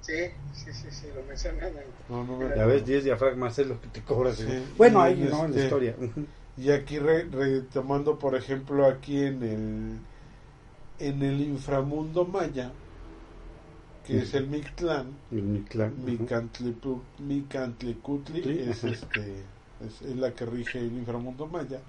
sí, 0.01 0.15
sí, 0.55 0.73
sí, 0.73 0.89
sí, 0.91 1.07
lo 1.15 1.23
mencionan. 1.29 1.69
en- 1.69 1.75
No, 2.09 2.25
no 2.25 2.37
me 2.39 2.57
Ya 2.57 2.67
ves, 2.67 2.85
10 2.85 3.05
diafragmas 3.05 3.59
es 3.59 3.67
lo 3.67 3.81
que 3.81 3.89
te 3.89 4.01
cobras. 4.03 4.37
Sí. 4.37 4.47
Bueno, 4.77 5.01
Y 5.01 5.03
ahí, 5.13 5.21
¿no? 5.21 5.25
En 5.25 5.31
la 5.31 5.47
este- 5.49 5.63
historia. 5.65 5.97
Y 6.57 6.71
aquí 6.71 6.99
re- 6.99 7.25
retomando, 7.25 8.19
por 8.19 8.35
ejemplo, 8.35 8.87
aquí 8.87 9.23
en 9.23 9.43
el 9.43 9.99
en 10.99 11.23
el 11.23 11.41
inframundo 11.41 12.25
maya, 12.25 12.71
que 14.07 14.19
es 14.19 14.35
el 14.35 14.47
Mictlán, 14.47 15.07
El 15.31 15.43
Mictlán. 15.43 15.95
Micantlicutli, 17.19 18.43
Sí, 18.43 18.59
es, 18.71 18.85
este, 18.85 19.45
es, 19.85 20.03
es 20.03 20.17
la 20.17 20.33
que 20.33 20.47
rige 20.47 20.79
el 20.79 20.93
inframundo 20.93 21.47
maya. 21.47 21.81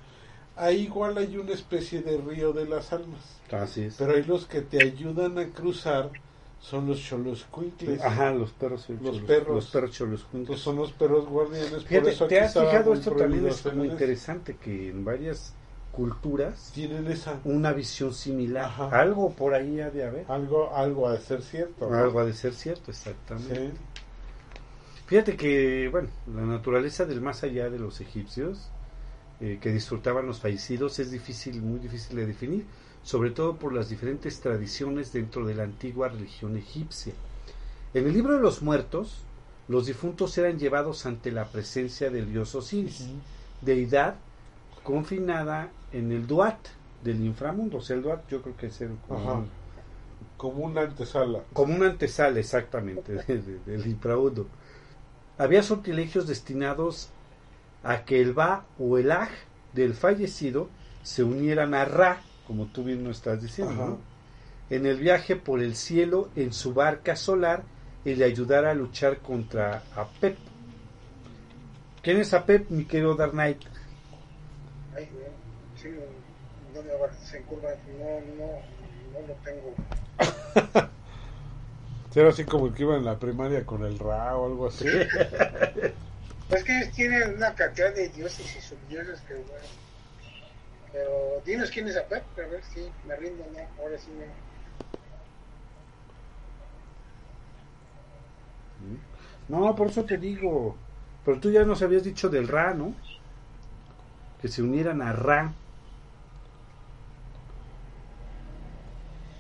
Ahí 0.56 0.82
igual 0.84 1.18
hay 1.18 1.38
una 1.38 1.52
especie 1.54 2.02
de 2.02 2.18
río 2.18 2.54
de 2.54 2.66
las 2.66 2.94
almas, 2.94 3.40
Así 3.52 3.84
es. 3.86 3.96
pero 3.98 4.14
ahí 4.14 4.24
los 4.24 4.46
que 4.46 4.62
te 4.62 4.82
ayudan 4.82 5.38
a 5.40 5.48
cruzar 5.50 6.12
son 6.60 6.88
los 6.88 7.02
choloscuincles. 7.02 8.00
Ajá, 8.02 8.32
los 8.32 8.52
perros. 8.52 8.88
Los 8.90 9.02
cholos- 9.02 9.22
perros. 9.24 9.56
Los 9.56 9.72
perros 9.72 9.92
cholos. 9.92 10.26
Estos 10.34 10.60
son 10.62 10.76
los 10.78 10.92
perros 10.94 11.26
guardianes. 11.28 11.72
por 11.72 11.82
Fíjate, 11.84 12.10
eso 12.12 12.28
¿te 12.28 12.40
has 12.40 12.54
fijado? 12.54 12.92
muy 12.92 13.00
Esto 13.00 13.12
también 13.14 13.48
es 13.48 13.60
eso. 13.60 13.70
interesante 13.74 14.56
que 14.58 14.90
en 14.90 15.04
varias 15.04 15.54
culturas 15.92 16.72
Tienen 16.74 17.06
esa 17.08 17.40
una 17.44 17.74
visión 17.74 18.14
similar. 18.14 18.66
Ajá. 18.66 18.90
Algo 19.00 19.32
por 19.34 19.54
ahí 19.56 19.80
ha 19.82 19.90
de 19.90 20.06
haber. 20.06 20.26
algo 20.32 20.74
algo 20.76 21.08
a 21.08 21.14
de 21.14 21.20
ser 21.20 21.42
cierto. 21.42 21.90
¿no? 21.90 21.96
Algo 21.98 22.20
ha 22.20 22.26
de 22.26 22.34
ser 22.34 22.54
cierto, 22.54 22.92
exactamente. 22.92 23.56
Sí. 23.56 23.72
Fíjate 25.08 25.36
que, 25.36 25.90
bueno, 25.90 26.10
la 26.34 26.42
naturaleza 26.44 27.06
del 27.06 27.22
más 27.22 27.44
allá 27.44 27.70
de 27.70 27.78
los 27.78 28.00
egipcios, 28.02 28.70
eh, 29.44 29.58
que 29.62 29.72
disfrutaban 29.74 30.26
los 30.26 30.40
fallecidos, 30.40 30.98
es 31.00 31.12
difícil, 31.12 31.62
muy 31.62 31.80
difícil 31.80 32.16
de 32.16 32.26
definir, 32.26 32.66
sobre 33.04 33.32
todo 33.32 33.58
por 33.58 33.74
las 33.74 33.90
diferentes 33.90 34.40
tradiciones 34.40 35.12
dentro 35.12 35.46
de 35.46 35.54
la 35.56 35.64
antigua 35.64 36.08
religión 36.08 36.56
egipcia. 36.58 37.14
En 37.94 38.08
el 38.08 38.14
libro 38.14 38.34
de 38.36 38.40
los 38.42 38.62
muertos, 38.62 39.18
los 39.68 39.86
difuntos 39.86 40.38
eran 40.38 40.58
llevados 40.58 41.06
ante 41.06 41.32
la 41.32 41.46
presencia 41.46 42.10
del 42.10 42.32
dios 42.32 42.56
Osiris, 42.56 43.06
deidad 43.62 44.16
confinada 44.84 45.70
en 45.92 46.12
el 46.12 46.26
Duat 46.28 46.58
del 47.04 47.24
inframundo. 47.24 47.78
O 47.78 47.82
sea, 47.82 47.96
el 47.98 48.02
Duat 48.04 48.22
yo 48.30 48.42
creo 48.42 48.56
que 48.58 48.68
es 48.68 48.82
el, 48.82 48.92
como, 49.08 49.46
Como 50.38 50.66
una 50.66 50.82
antesala. 50.82 51.40
como 51.54 51.76
una 51.76 51.88
antesala 51.88 52.40
exactamente 52.40 53.14
de- 53.28 53.42
de- 53.42 53.60
del 53.66 53.88
inframundo. 53.88 54.48
Había 55.38 55.64
sortilegios 55.64 56.28
destinados 56.28 57.10
a 57.84 58.06
que 58.06 58.22
el 58.22 58.34
Ba 58.34 58.66
o 58.80 58.98
el 58.98 59.12
Aj 59.12 59.30
del 59.74 59.94
fallecido 59.94 60.70
se 61.04 61.24
unieran 61.24 61.74
a 61.74 61.86
Ra, 61.86 62.22
como 62.48 62.68
tú 62.68 62.84
bien 62.84 63.04
nos 63.04 63.18
estás 63.18 63.42
diciendo, 63.42 64.00
en 64.70 64.86
el 64.86 64.98
viaje 64.98 65.36
por 65.36 65.62
el 65.62 65.76
cielo 65.76 66.30
en 66.36 66.54
su 66.54 66.74
barca 66.74 67.16
solar 67.16 67.64
y 68.06 68.16
le 68.16 68.26
ayudara 68.26 68.72
a 68.72 68.74
luchar 68.74 69.20
contra 69.20 69.84
Apep. 69.96 70.38
¿Quién 72.02 72.18
es 72.18 72.34
Apep, 72.34 72.70
mi 72.70 72.86
querido 72.86 73.16
Dark 73.16 73.34
Knight? 73.34 73.62
Ay, 74.96 75.10
sí, 75.76 75.90
no, 75.90 76.80
no, 78.38 78.48
no 79.14 79.28
lo 79.28 79.34
tengo. 79.44 79.74
Era 82.16 82.30
así 82.30 82.44
como 82.44 82.68
el 82.68 82.74
que 82.74 82.84
iba 82.84 82.96
en 82.96 83.06
la 83.06 83.18
primaria 83.18 83.66
con 83.66 83.84
el 83.84 83.98
Ra 83.98 84.38
o 84.38 84.46
algo 84.46 84.68
así. 84.68 84.86
Pues 86.50 86.64
que 86.64 86.78
ellos 86.78 86.92
tienen 86.94 87.36
una 87.36 87.56
cantidad 87.56 87.94
de 87.94 88.10
dioses 88.10 88.56
y 88.56 88.62
subdioses 88.62 89.22
que, 89.22 89.34
bueno. 89.34 89.66
Pero 90.92 91.42
dinos 91.46 91.72
quién 91.72 91.88
es 91.88 91.98
Apep, 91.98 92.24
a 92.38 92.48
ver 92.48 92.64
si 92.64 92.88
me 93.08 93.16
rindo, 93.16 93.44
no, 93.52 93.84
ahora 93.84 93.98
sí 93.98 94.12
no. 94.12 94.26
No, 99.50 99.76
por 99.76 99.88
eso 99.88 100.04
te 100.04 100.18
digo. 100.18 100.76
Pero 101.26 101.40
tú 101.40 101.52
ya 101.52 101.64
nos 101.64 101.82
habías 101.82 102.04
dicho 102.04 102.30
del 102.30 102.48
Ra, 102.48 102.74
¿no? 102.74 102.94
Que 104.42 104.48
se 104.48 104.62
unieran 104.62 105.02
a 105.02 105.14
Ra. 105.14 105.54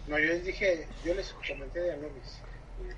No, 0.07 0.17
yo 0.17 0.25
les 0.25 0.45
dije, 0.45 0.87
yo 1.05 1.13
les 1.13 1.33
comenté 1.47 1.79
de 1.79 1.93
Anubis. 1.93 2.41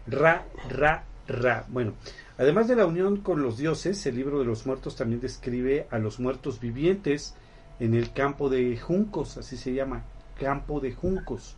Ra, 0.07 0.45
Ra, 0.69 1.03
Ra. 1.27 1.65
Bueno, 1.69 1.93
además 2.37 2.67
de 2.67 2.75
la 2.75 2.85
unión 2.85 3.17
con 3.17 3.41
los 3.41 3.57
dioses, 3.57 4.05
el 4.05 4.15
libro 4.15 4.39
de 4.39 4.45
los 4.45 4.65
muertos 4.65 4.95
también 4.95 5.21
describe 5.21 5.87
a 5.89 5.97
los 5.97 6.19
muertos 6.19 6.59
vivientes 6.59 7.33
en 7.79 7.93
el 7.95 8.11
campo 8.13 8.49
de 8.49 8.77
juncos, 8.77 9.37
así 9.37 9.57
se 9.57 9.73
llama, 9.73 10.03
campo 10.39 10.79
de 10.79 10.93
juncos. 10.93 11.55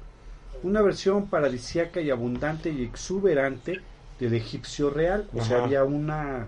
Una 0.64 0.82
versión 0.82 1.28
paradisíaca 1.30 2.02
y 2.02 2.10
abundante 2.10 2.70
y 2.70 2.84
exuberante 2.84 3.82
del 4.20 4.34
egipcio 4.34 4.90
real. 4.90 5.28
O 5.36 5.44
sea, 5.44 5.64
había 5.64 5.84
una, 5.84 6.48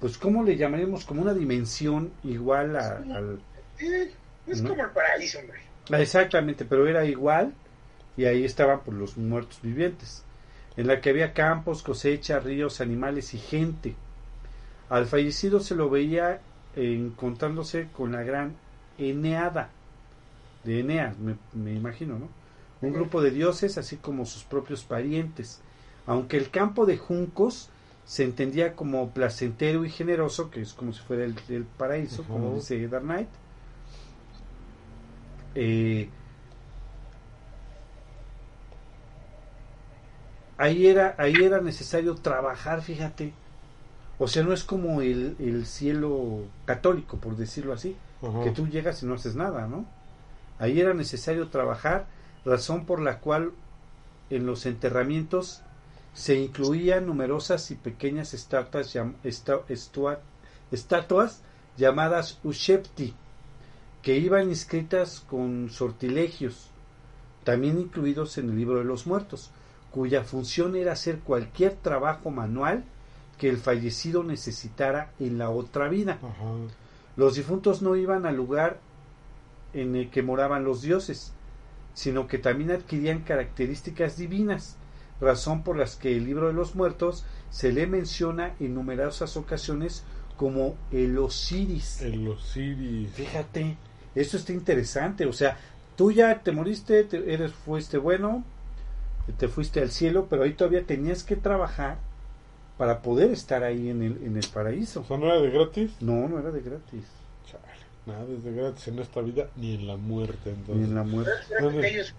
pues, 0.00 0.18
¿cómo 0.18 0.42
le 0.42 0.56
llamaríamos? 0.56 1.04
Como 1.04 1.22
una 1.22 1.34
dimensión 1.34 2.10
igual 2.24 2.76
a- 2.76 2.98
al, 2.98 3.38
Eh, 3.78 4.10
es 4.46 4.62
¿No? 4.62 4.70
como 4.70 4.84
el 4.84 4.90
paraíso, 4.90 5.38
hombre. 5.38 5.58
Ah, 5.90 6.00
Exactamente, 6.00 6.64
pero 6.64 6.86
era 6.86 7.04
igual 7.04 7.52
y 8.16 8.24
ahí 8.24 8.44
estaban 8.44 8.80
por 8.80 8.94
los 8.94 9.16
muertos 9.18 9.60
vivientes, 9.62 10.22
en 10.76 10.86
la 10.86 11.00
que 11.00 11.10
había 11.10 11.32
campos, 11.32 11.82
cosechas, 11.82 12.44
ríos, 12.44 12.80
animales 12.80 13.34
y 13.34 13.38
gente. 13.38 13.94
Al 14.88 15.06
fallecido 15.06 15.60
se 15.60 15.74
lo 15.74 15.90
veía 15.90 16.40
eh, 16.76 16.94
encontrándose 16.94 17.88
con 17.92 18.12
la 18.12 18.22
gran 18.22 18.54
Eneada, 18.98 19.70
de 20.64 20.80
Eneas, 20.80 21.18
me, 21.18 21.36
me 21.52 21.72
imagino, 21.72 22.18
¿no? 22.18 22.28
Un 22.82 22.92
grupo 22.92 23.22
de 23.22 23.30
dioses, 23.30 23.78
así 23.78 23.96
como 23.96 24.26
sus 24.26 24.44
propios 24.44 24.84
parientes. 24.84 25.60
Aunque 26.06 26.36
el 26.36 26.50
campo 26.50 26.86
de 26.86 26.98
juncos 26.98 27.70
se 28.04 28.22
entendía 28.22 28.74
como 28.74 29.10
placentero 29.10 29.84
y 29.84 29.90
generoso, 29.90 30.50
que 30.50 30.60
es 30.60 30.74
como 30.74 30.92
si 30.92 31.00
fuera 31.00 31.24
el, 31.24 31.34
el 31.48 31.64
paraíso, 31.64 32.22
como 32.24 32.54
dice 32.54 32.86
Dark 32.86 33.04
Knight, 33.04 33.28
eh, 35.54 36.10
ahí 40.58 40.86
era 40.86 41.14
ahí 41.18 41.34
era 41.42 41.60
necesario 41.60 42.14
trabajar 42.14 42.82
fíjate. 42.82 43.32
O 44.18 44.28
sea 44.28 44.42
no 44.42 44.52
es 44.52 44.64
como 44.64 45.02
el, 45.02 45.36
el 45.38 45.66
cielo 45.66 46.44
católico 46.64 47.18
por 47.18 47.36
decirlo 47.36 47.72
así 47.72 47.96
que 48.42 48.50
tú 48.50 48.66
llegas 48.66 49.02
y 49.02 49.06
no 49.06 49.14
haces 49.14 49.36
nada 49.36 49.66
no 49.66 49.84
ahí 50.58 50.80
era 50.80 50.94
necesario 50.94 51.48
trabajar 51.48 52.06
razón 52.44 52.86
por 52.86 53.00
la 53.00 53.18
cual 53.20 53.52
en 54.30 54.46
los 54.46 54.66
enterramientos 54.66 55.62
se 56.16 56.36
incluían 56.36 57.06
numerosas 57.06 57.70
y 57.70 57.74
pequeñas 57.74 58.32
estatuas, 58.32 58.96
estatuas 60.72 61.42
llamadas 61.76 62.38
Ushepti, 62.42 63.14
que 64.02 64.16
iban 64.16 64.48
inscritas 64.48 65.20
con 65.28 65.68
sortilegios, 65.68 66.70
también 67.44 67.78
incluidos 67.78 68.38
en 68.38 68.48
el 68.48 68.56
libro 68.56 68.78
de 68.78 68.84
los 68.84 69.06
muertos, 69.06 69.50
cuya 69.90 70.24
función 70.24 70.76
era 70.76 70.92
hacer 70.92 71.20
cualquier 71.20 71.74
trabajo 71.74 72.30
manual 72.30 72.84
que 73.38 73.48
el 73.48 73.56
fallecido 73.58 74.22
necesitara 74.22 75.12
en 75.20 75.38
la 75.38 75.50
otra 75.50 75.88
vida. 75.88 76.18
Ajá. 76.22 76.52
Los 77.16 77.34
difuntos 77.36 77.82
no 77.82 77.96
iban 77.96 78.26
al 78.26 78.36
lugar 78.36 78.78
en 79.72 79.94
el 79.96 80.10
que 80.10 80.22
moraban 80.22 80.64
los 80.64 80.82
dioses, 80.82 81.32
sino 81.94 82.26
que 82.26 82.38
también 82.38 82.70
adquirían 82.70 83.20
características 83.20 84.16
divinas, 84.16 84.76
razón 85.20 85.62
por 85.62 85.76
las 85.76 85.96
que 85.96 86.16
el 86.16 86.24
libro 86.24 86.48
de 86.48 86.52
los 86.52 86.74
muertos 86.74 87.24
se 87.50 87.72
le 87.72 87.86
menciona 87.86 88.54
en 88.60 88.74
numerosas 88.74 89.36
ocasiones 89.36 90.04
como 90.36 90.76
el 90.92 91.16
Osiris. 91.18 92.02
El 92.02 92.28
Osiris. 92.28 93.10
Fíjate, 93.12 93.76
eso 94.14 94.36
está 94.36 94.52
interesante, 94.52 95.24
o 95.24 95.32
sea, 95.32 95.58
tú 95.96 96.12
ya 96.12 96.42
te 96.42 96.52
moriste, 96.52 97.04
te- 97.04 97.32
eres 97.32 97.52
fuiste 97.52 97.96
bueno, 97.96 98.44
te 99.32 99.48
fuiste 99.48 99.80
al 99.80 99.90
cielo, 99.90 100.26
pero 100.30 100.42
ahí 100.44 100.52
todavía 100.54 100.84
tenías 100.84 101.24
que 101.24 101.36
trabajar 101.36 101.98
para 102.78 103.00
poder 103.02 103.30
estar 103.30 103.64
ahí 103.64 103.88
en 103.90 104.02
el, 104.02 104.22
en 104.24 104.36
el 104.36 104.46
paraíso. 104.52 105.00
O 105.00 105.04
sea, 105.04 105.16
¿no 105.16 105.26
era 105.26 105.40
de 105.40 105.50
gratis? 105.50 105.92
No, 106.00 106.28
no 106.28 106.38
era 106.38 106.50
de 106.50 106.60
gratis. 106.60 107.04
Chale, 107.50 107.64
nada 108.06 108.24
es 108.32 108.44
de 108.44 108.52
gratis 108.52 108.88
en 108.88 108.98
esta 108.98 109.20
vida 109.20 109.48
ni 109.56 109.74
en 109.76 109.86
la 109.86 109.96
muerte. 109.96 110.50
Ni 110.52 110.56
Entonces, 110.58 110.88
en 110.88 110.94
la 110.94 111.02
muerte. 111.02 111.32
¿Dónde? 111.60 111.80
que 111.80 111.88
ellos 111.88 112.14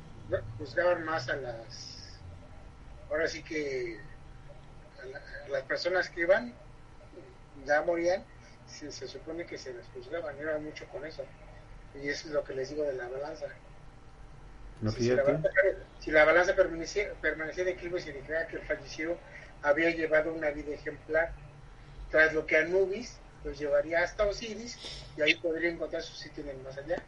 juzgaban 0.57 1.05
más 1.05 1.29
a 1.29 1.35
las. 1.35 2.19
Ahora 3.09 3.27
sí 3.27 3.43
que. 3.43 3.99
A, 5.01 5.05
la- 5.05 5.17
a 5.45 5.49
las 5.49 5.63
personas 5.63 6.09
que 6.09 6.21
iban, 6.21 6.53
ya 7.65 7.81
morían, 7.83 8.23
se, 8.67 8.91
se 8.91 9.07
supone 9.07 9.45
que 9.45 9.57
se 9.57 9.73
les 9.73 9.85
juzgaban, 9.93 10.35
era 10.39 10.57
mucho 10.57 10.85
con 10.91 11.05
eso. 11.05 11.23
Y 12.03 12.09
eso 12.09 12.27
es 12.27 12.33
lo 12.33 12.43
que 12.43 12.53
les 12.55 12.69
digo 12.69 12.83
de 12.83 12.93
la 12.93 13.07
balanza. 13.07 13.45
No, 14.81 14.91
si, 14.91 15.03
si 15.03 15.09
la 15.09 15.23
balanza, 15.23 15.49
si 15.99 16.11
la 16.11 16.25
balanza 16.25 16.55
permanecía, 16.55 17.07
permanecía 17.21 17.63
en 17.63 17.69
equilibrio, 17.69 18.03
significaba 18.03 18.47
que 18.47 18.57
el 18.57 18.61
fallecido 18.63 19.17
había 19.63 19.89
llevado 19.91 20.33
una 20.33 20.49
vida 20.51 20.73
ejemplar. 20.73 21.31
Tras 22.11 22.33
lo 22.33 22.45
que 22.45 22.57
Anubis 22.57 23.17
los 23.43 23.57
llevaría 23.59 24.03
hasta 24.03 24.25
Osiris 24.25 24.77
y 25.17 25.21
ahí 25.21 25.35
podría 25.35 25.69
encontrar 25.69 26.01
su 26.01 26.15
sitio 26.15 26.43
en 26.43 26.49
el 26.49 26.57
más 26.63 26.77
allá, 26.77 27.01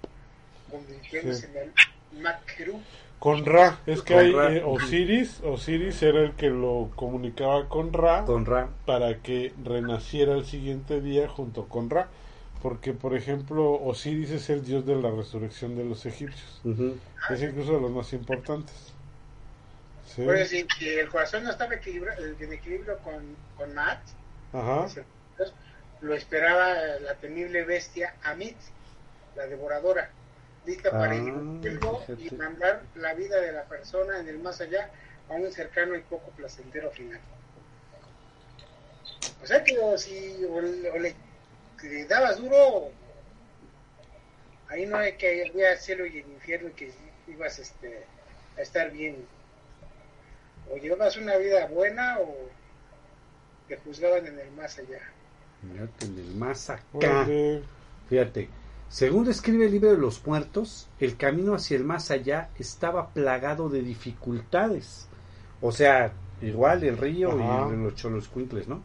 convirtiéndose 0.69 1.41
Sí. 1.41 1.47
en 1.53 1.57
el 1.57 2.21
Makru. 2.21 2.81
Con 3.19 3.45
Ra, 3.45 3.79
es 3.85 4.01
que 4.01 4.13
Con 4.13 4.23
hay 4.23 4.31
Ra. 4.33 4.53
eh, 4.53 4.63
Osiris, 4.65 5.41
Osiris 5.43 6.01
era 6.03 6.21
el 6.21 6.33
que 6.35 6.49
lo 6.49 6.89
comunicaba 6.95 7.67
con 7.67 7.91
Ra 7.91 8.23
Con 8.25 8.45
Ra. 8.45 8.69
para 8.85 9.17
que 9.19 9.53
renaciera 9.63 10.33
el 10.35 10.45
siguiente 10.45 11.01
día 11.01 11.27
junto 11.27 11.67
con 11.67 11.89
Ra. 11.89 12.07
Porque, 12.61 12.93
por 12.93 13.15
ejemplo, 13.15 13.71
Osiris 13.71 14.31
es 14.31 14.49
el 14.49 14.65
dios 14.65 14.85
de 14.85 14.95
la 14.95 15.11
resurrección 15.11 15.77
de 15.77 15.85
los 15.85 16.05
egipcios. 16.05 16.61
Es 17.29 17.41
incluso 17.41 17.73
de 17.75 17.81
los 17.81 17.91
más 17.91 18.11
importantes. 18.13 18.75
Sí. 20.15 20.23
Decir, 20.23 20.67
si 20.77 20.89
el 20.89 21.07
corazón 21.09 21.43
no 21.43 21.51
estaba 21.51 21.73
en 21.73 22.53
equilibrio 22.53 22.97
con, 22.99 23.35
con 23.57 23.73
Maat, 23.73 23.99
Ajá. 24.53 24.87
lo 26.01 26.13
esperaba 26.15 26.73
la 26.99 27.13
temible 27.15 27.63
bestia 27.63 28.13
Amit, 28.23 28.57
la 29.35 29.47
devoradora, 29.47 30.09
lista 30.65 30.91
para 30.91 31.13
Ah, 31.13 31.15
irrumpirlo 31.15 32.01
y 32.17 32.35
mandar 32.35 32.81
la 32.95 33.13
vida 33.13 33.39
de 33.39 33.53
la 33.53 33.63
persona 33.63 34.19
en 34.19 34.27
el 34.27 34.39
más 34.39 34.59
allá 34.59 34.89
a 35.29 35.33
un 35.33 35.51
cercano 35.51 35.95
y 35.95 36.01
poco 36.01 36.31
placentero 36.31 36.91
final. 36.91 37.19
O 39.41 39.45
sea 39.45 39.63
que 39.63 39.77
o 39.79 39.97
si 39.97 40.43
o 40.45 40.59
le, 40.59 40.89
o 40.89 40.97
le- 40.99 41.15
le 41.83 42.05
dabas 42.05 42.37
duro, 42.37 42.91
ahí 44.67 44.85
no 44.85 44.97
hay 44.97 45.13
que 45.13 45.49
había 45.49 45.75
cielo 45.77 46.05
y 46.05 46.19
el 46.19 46.27
infierno 46.27 46.69
y 46.69 46.73
que 46.73 46.91
ibas 47.27 47.59
este, 47.59 48.05
a 48.57 48.61
estar 48.61 48.91
bien. 48.91 49.17
O 50.71 50.77
llevabas 50.77 51.17
una 51.17 51.35
vida 51.37 51.65
buena 51.67 52.19
o 52.19 52.35
te 53.67 53.77
juzgaban 53.77 54.25
en 54.25 54.39
el 54.39 54.51
más 54.51 54.77
allá. 54.77 55.01
Fíjate, 55.61 56.05
en 56.05 56.19
el 56.19 56.35
más 56.35 56.69
acá. 56.69 57.27
Fíjate, 58.07 58.49
según 58.89 59.25
describe 59.25 59.65
el 59.65 59.71
libro 59.71 59.91
de 59.91 59.97
los 59.97 60.25
muertos, 60.25 60.87
el 60.99 61.15
camino 61.15 61.53
hacia 61.53 61.77
el 61.77 61.83
más 61.83 62.09
allá 62.09 62.49
estaba 62.57 63.09
plagado 63.09 63.69
de 63.69 63.83
dificultades. 63.83 65.07
O 65.61 65.71
sea, 65.71 66.11
igual 66.41 66.83
el 66.83 66.97
río 66.97 67.31
Ajá. 67.31 67.69
y 67.71 67.77
los 67.77 67.95
choloscuincles, 67.95 68.67
¿no? 68.67 68.81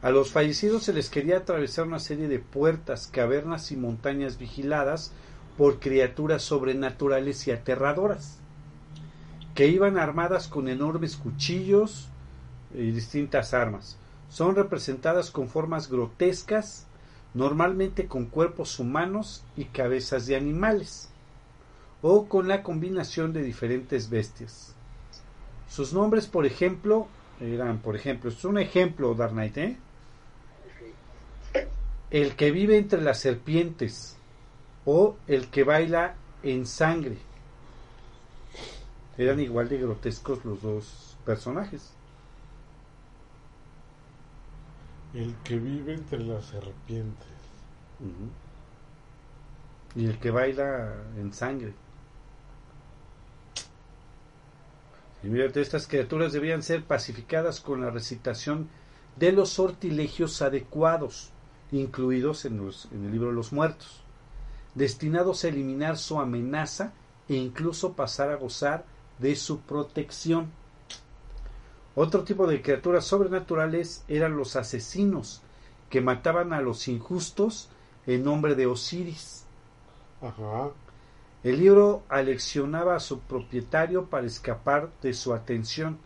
A 0.00 0.10
los 0.10 0.30
fallecidos 0.30 0.84
se 0.84 0.92
les 0.92 1.10
quería 1.10 1.38
atravesar 1.38 1.86
una 1.86 1.98
serie 1.98 2.28
de 2.28 2.38
puertas, 2.38 3.08
cavernas 3.08 3.72
y 3.72 3.76
montañas 3.76 4.38
vigiladas 4.38 5.12
por 5.56 5.80
criaturas 5.80 6.42
sobrenaturales 6.42 7.48
y 7.48 7.50
aterradoras, 7.50 8.38
que 9.56 9.66
iban 9.66 9.98
armadas 9.98 10.46
con 10.46 10.68
enormes 10.68 11.16
cuchillos 11.16 12.10
y 12.72 12.92
distintas 12.92 13.54
armas. 13.54 13.98
Son 14.30 14.54
representadas 14.54 15.32
con 15.32 15.48
formas 15.48 15.90
grotescas, 15.90 16.86
normalmente 17.34 18.06
con 18.06 18.26
cuerpos 18.26 18.78
humanos 18.78 19.42
y 19.56 19.64
cabezas 19.64 20.26
de 20.26 20.36
animales, 20.36 21.08
o 22.02 22.28
con 22.28 22.46
la 22.46 22.62
combinación 22.62 23.32
de 23.32 23.42
diferentes 23.42 24.10
bestias. 24.10 24.76
Sus 25.68 25.92
nombres, 25.92 26.28
por 26.28 26.46
ejemplo, 26.46 27.08
eran, 27.40 27.78
por 27.78 27.96
ejemplo, 27.96 28.30
es 28.30 28.44
un 28.44 28.58
ejemplo, 28.58 29.14
Dark 29.14 29.36
¿eh? 29.56 29.76
El 32.10 32.36
que 32.36 32.50
vive 32.50 32.78
entre 32.78 33.02
las 33.02 33.20
serpientes, 33.20 34.16
o 34.84 35.16
el 35.26 35.48
que 35.48 35.64
baila 35.64 36.14
en 36.42 36.64
sangre. 36.64 37.18
Eran 39.18 39.38
igual 39.40 39.68
de 39.68 39.78
grotescos 39.78 40.44
los 40.44 40.62
dos 40.62 41.16
personajes. 41.26 41.92
El 45.12 45.34
que 45.44 45.58
vive 45.58 45.92
entre 45.92 46.20
las 46.20 46.46
serpientes. 46.46 47.26
Y 49.94 50.06
el 50.06 50.18
que 50.18 50.30
baila 50.30 50.94
en 51.18 51.32
sangre. 51.34 51.74
Y 55.22 55.26
mírate, 55.26 55.60
estas 55.60 55.86
criaturas 55.86 56.32
debían 56.32 56.62
ser 56.62 56.84
pacificadas 56.84 57.60
con 57.60 57.82
la 57.82 57.90
recitación 57.90 58.68
de 59.16 59.32
los 59.32 59.50
sortilegios 59.50 60.40
adecuados, 60.42 61.32
incluidos 61.72 62.44
en, 62.44 62.58
los- 62.58 62.88
en 62.92 63.04
el 63.04 63.12
libro 63.12 63.28
de 63.28 63.34
los 63.34 63.52
muertos, 63.52 64.02
destinados 64.74 65.44
a 65.44 65.48
eliminar 65.48 65.96
su 65.98 66.18
amenaza 66.20 66.92
e 67.28 67.34
incluso 67.34 67.92
pasar 67.94 68.30
a 68.30 68.36
gozar 68.36 68.84
de 69.18 69.34
su 69.36 69.60
protección. 69.60 70.50
Otro 71.94 72.22
tipo 72.24 72.46
de 72.46 72.62
criaturas 72.62 73.04
sobrenaturales 73.04 74.04
eran 74.08 74.36
los 74.36 74.56
asesinos, 74.56 75.42
que 75.90 76.00
mataban 76.00 76.52
a 76.52 76.60
los 76.60 76.86
injustos 76.86 77.68
en 78.06 78.24
nombre 78.24 78.54
de 78.54 78.66
Osiris. 78.66 79.44
Ajá. 80.22 80.70
El 81.44 81.58
libro 81.60 82.02
aleccionaba 82.08 82.96
a 82.96 83.00
su 83.00 83.20
propietario 83.20 84.06
para 84.06 84.26
escapar 84.26 84.90
de 85.02 85.12
su 85.14 85.32
atención. 85.34 85.98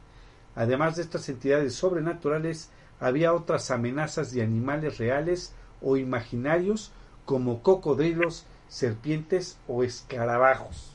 Además 0.55 0.97
de 0.97 1.03
estas 1.03 1.29
entidades 1.29 1.75
sobrenaturales, 1.75 2.71
había 3.03 3.35
otras 3.35 3.71
amenazas 3.71 4.33
de 4.33 4.43
animales 4.43 4.97
reales 4.99 5.53
o 5.83 5.97
imaginarios 5.97 6.91
como 7.27 7.63
cocodrilos, 7.63 8.47
serpientes 8.69 9.59
o 9.69 9.83
escarabajos. 9.85 10.93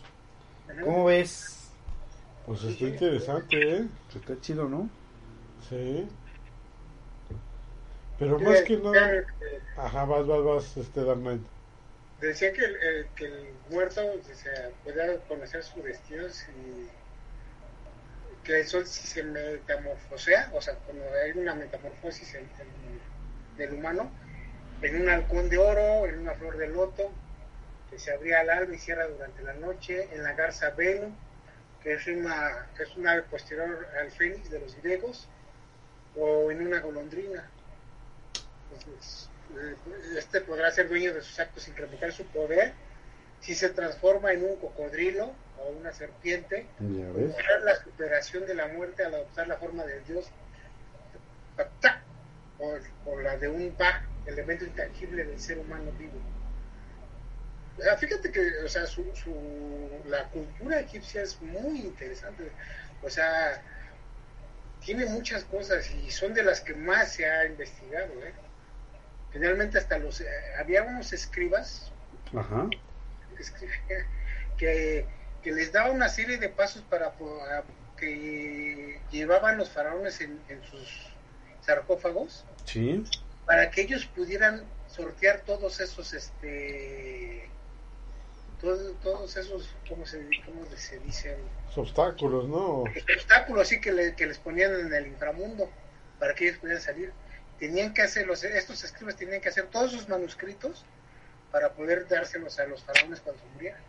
¿Cómo 0.84 1.06
ves? 1.06 1.70
Pues 2.46 2.64
está 2.64 2.86
interesante, 2.86 3.78
¿eh? 3.78 3.88
Está 4.16 4.40
chido, 4.42 4.68
¿no? 4.70 4.90
Sí. 5.70 6.08
Pero 8.18 8.40
más 8.40 8.62
que 8.62 8.78
nada. 8.78 9.14
Eh, 9.14 9.26
Ajá, 9.78 10.06
vas, 10.06 10.26
vas, 10.26 10.44
vas, 10.44 10.78
este 10.78 11.04
Dark 11.04 11.20
Knight. 11.20 11.42
Decía 12.22 12.52
que 12.52 12.66
el, 12.66 12.76
el- 12.76 13.06
que 13.16 13.26
el 13.26 13.48
muerto 13.70 14.02
o 14.02 14.36
sea, 14.36 14.70
podía 14.84 15.20
conocer 15.28 15.62
su 15.64 15.82
destino 15.84 16.28
si 16.30 16.48
que 18.48 18.62
el 18.62 18.66
sol 18.66 18.88
se 18.88 19.24
metamorfosea, 19.24 20.52
o 20.54 20.62
sea, 20.62 20.74
cuando 20.76 21.04
hay 21.22 21.32
una 21.32 21.54
metamorfosis 21.54 22.34
en- 22.36 22.50
en- 22.60 23.58
del 23.58 23.74
humano, 23.74 24.10
en 24.82 25.02
un 25.02 25.10
halcón 25.10 25.50
de 25.50 25.58
oro, 25.58 26.06
en 26.08 26.20
una 26.20 26.34
flor 26.34 26.56
de 26.58 26.68
loto, 26.68 27.12
que 27.90 28.00
se 28.00 28.14
abría 28.14 28.40
al 28.40 28.50
alba 28.50 28.74
y 28.74 28.78
cierra 28.78 29.06
durante 29.06 29.42
la 29.44 29.54
noche, 29.54 30.08
en 30.14 30.24
la 30.24 30.32
garza 30.32 30.70
Venu, 30.70 31.14
que 31.84 31.96
es 31.96 32.08
una, 32.08 32.68
es 32.80 32.96
una 32.96 33.12
ave 33.12 33.24
posterior 33.24 33.86
al 34.00 34.12
fénix 34.12 34.50
de 34.50 34.60
los 34.62 34.76
griegos, 34.82 35.28
o 36.16 36.50
en 36.50 36.66
una 36.66 36.80
golondrina. 36.80 37.50
Entonces, 38.72 39.30
eh, 39.58 39.76
este 40.18 40.40
podrá 40.40 40.72
ser 40.72 40.88
dueño 40.88 41.14
de 41.14 41.22
sus 41.22 41.38
actos 41.40 41.68
revocar 41.76 42.14
su 42.14 42.26
poder 42.28 42.74
si 43.42 43.56
se 43.56 43.70
transforma 43.70 44.32
en 44.32 44.44
un 44.46 44.56
cocodrilo 44.58 45.34
o 45.60 45.70
una 45.70 45.92
serpiente, 45.92 46.66
la 47.64 47.76
superación 47.84 48.46
de 48.46 48.56
la 48.56 48.68
muerte 48.68 49.04
al 49.04 49.14
adoptar 49.16 49.48
la 49.48 49.58
forma 49.58 49.86
de 49.86 50.00
Dios, 50.02 50.30
o, 52.60 52.78
o 53.06 53.20
la 53.22 53.38
de 53.38 53.48
un 53.48 53.76
Ba, 53.78 54.04
elemento 54.26 54.66
intangible 54.66 55.26
del 55.26 55.40
ser 55.40 55.58
humano 55.60 55.92
vivo. 55.94 56.20
O 57.78 57.82
sea, 57.82 57.96
fíjate 57.98 58.32
que 58.32 58.42
o 58.66 58.68
sea, 58.68 58.88
su, 58.88 59.04
su, 59.16 60.02
la 60.08 60.24
cultura 60.30 60.80
egipcia 60.80 61.22
es 61.22 61.40
muy 61.42 61.82
interesante. 61.82 62.52
O 63.04 63.10
sea, 63.10 63.62
tiene 64.84 65.06
muchas 65.06 65.44
cosas 65.44 65.90
y 65.92 66.10
son 66.10 66.34
de 66.34 66.42
las 66.44 66.62
que 66.62 66.74
más 66.74 67.14
se 67.14 67.30
ha 67.30 67.46
investigado. 67.46 68.12
¿eh? 68.24 68.34
Generalmente 69.32 69.78
hasta 69.78 70.00
los... 70.00 70.22
eh, 70.22 70.28
había 70.60 70.82
unos 70.84 71.14
escribas 71.14 71.92
Ajá. 72.36 72.68
que, 73.36 73.44
escribían- 73.44 74.08
que, 74.58 75.06
que 75.44 75.52
les 75.52 75.72
daba 75.72 75.92
una 75.92 76.10
serie 76.10 76.38
de 76.38 76.50
pasos 76.50 76.82
para 76.90 77.14
que 77.98 79.00
llevaban 79.12 79.58
los 79.58 79.70
faraones 79.70 80.22
en, 80.22 80.40
en 80.50 80.64
sus 80.64 81.08
sarcófagos 81.62 82.46
Sí. 82.66 83.04
para 83.46 83.72
que 83.72 83.82
ellos 83.82 84.06
pudieran 84.06 84.64
sortear 84.88 85.42
todos 85.42 85.80
esos 85.80 86.14
este 86.14 87.50
todo- 88.62 88.94
todos 89.04 89.36
esos 89.38 89.70
cómo 89.88 90.06
se 90.06 90.28
cómo 90.46 90.66
se 90.76 91.00
dicen 91.00 91.36
obstáculos, 91.76 92.48
¿no? 92.48 92.84
obstáculos 93.16 93.62
así 93.68 93.80
que, 93.80 93.92
le- 93.92 94.16
que 94.16 94.26
les 94.26 94.40
ponían 94.40 94.74
en 94.80 94.94
el 94.94 95.08
inframundo 95.08 95.70
para 96.20 96.34
que 96.34 96.48
ellos 96.48 96.60
pudieran 96.60 96.82
salir 96.82 97.14
tenían 97.60 97.94
que 97.94 98.02
hacer 98.02 98.26
los 98.28 98.44
estos 98.44 98.84
escribas 98.84 99.16
tenían 99.16 99.42
que 99.42 99.50
hacer 99.50 99.66
todos 99.68 99.92
sus 99.92 100.08
manuscritos 100.10 100.86
para 101.52 101.74
poder 101.74 102.08
dárselos 102.08 102.60
a 102.60 102.66
los 102.66 102.84
faraones 102.84 103.20
cuando 103.22 103.42
se 103.42 103.48
murieran 103.50 103.82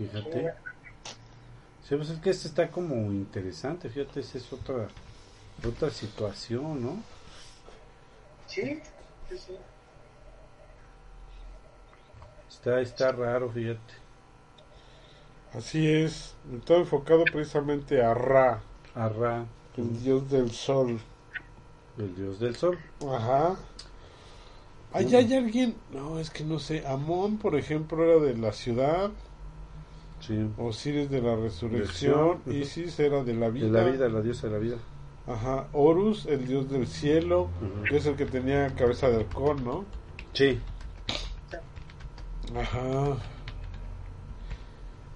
Fíjate. 0.00 0.54
Sí, 1.86 1.94
pues 1.96 2.08
es 2.08 2.18
que 2.20 2.30
este 2.30 2.48
está 2.48 2.70
como 2.70 2.94
interesante, 3.12 3.90
fíjate, 3.90 4.20
esa 4.20 4.38
es 4.38 4.50
otra 4.52 4.88
otra 5.66 5.90
situación, 5.90 6.82
¿no? 6.82 7.02
sí 8.46 8.80
sí 9.28 9.36
sí 9.38 9.56
Está 12.48 12.80
está 12.80 13.12
raro, 13.12 13.50
fíjate. 13.50 13.94
Así 15.52 15.86
es. 15.90 16.34
Todo 16.64 16.78
enfocado 16.78 17.24
precisamente 17.24 18.02
a 18.02 18.14
Ra, 18.14 18.62
Arra, 18.94 19.46
el 19.76 20.02
dios 20.02 20.30
del 20.30 20.50
sol. 20.50 21.00
el 21.98 22.14
dios 22.16 22.38
del 22.40 22.56
sol. 22.56 22.78
Ajá. 23.06 23.56
Allá 24.92 25.18
hay 25.18 25.34
alguien, 25.34 25.76
no, 25.92 26.18
es 26.18 26.30
que 26.30 26.44
no 26.44 26.58
sé, 26.58 26.86
Amón, 26.86 27.38
por 27.38 27.54
ejemplo, 27.56 28.02
era 28.04 28.24
de 28.24 28.36
la 28.36 28.52
ciudad, 28.52 29.10
Sí. 30.20 30.50
Osiris 30.58 31.10
de 31.10 31.22
la 31.22 31.34
resurrección. 31.36 32.42
Isis 32.46 32.98
era 33.00 33.24
de 33.24 33.34
la 33.34 33.48
vida. 33.48 33.66
De 33.66 33.72
la 33.84 33.90
vida, 33.90 34.08
la 34.08 34.20
diosa 34.20 34.46
de 34.48 34.52
la 34.52 34.58
vida. 34.58 34.76
Ajá, 35.26 35.68
Horus, 35.72 36.26
el 36.26 36.46
dios 36.46 36.70
del 36.70 36.86
cielo, 36.86 37.42
Ujú. 37.62 37.84
que 37.88 37.96
es 37.96 38.06
el 38.06 38.16
que 38.16 38.26
tenía 38.26 38.74
cabeza 38.74 39.08
de 39.08 39.16
halcón, 39.18 39.64
¿no? 39.64 39.84
Sí. 40.32 40.58
Ajá. 42.54 43.16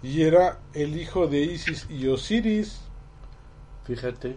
Y 0.03 0.23
era 0.23 0.61
el 0.75 0.97
hijo 0.97 1.27
de 1.27 1.39
Isis 1.41 1.87
y 1.91 2.07
Osiris. 2.09 2.81
Fíjate. 3.85 4.37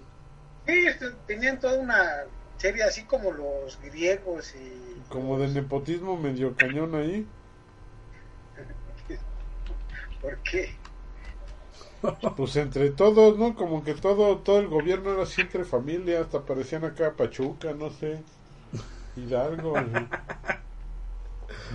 Sí, 0.65 0.73
este, 0.87 1.11
tenían 1.27 1.59
toda 1.59 1.79
una 1.79 2.01
serie 2.57 2.83
así 2.83 3.03
como 3.03 3.31
los 3.31 3.79
griegos 3.81 4.55
y 4.55 4.99
Como 5.09 5.37
de 5.37 5.47
nepotismo 5.49 6.17
medio 6.17 6.55
cañón 6.55 6.95
ahí. 6.95 7.25
¿Por 10.21 10.41
qué? 10.43 10.69
Pues 12.35 12.55
entre 12.55 12.91
todos, 12.91 13.37
¿no? 13.37 13.55
Como 13.55 13.83
que 13.83 13.93
todo 13.95 14.37
todo 14.39 14.59
el 14.59 14.67
gobierno 14.67 15.11
era 15.13 15.23
así 15.23 15.41
entre 15.41 15.65
familia, 15.65 16.21
hasta 16.21 16.45
parecían 16.45 16.85
acá 16.85 17.15
Pachuca, 17.15 17.73
no 17.73 17.89
sé. 17.89 18.23
Hidalgo, 19.15 19.75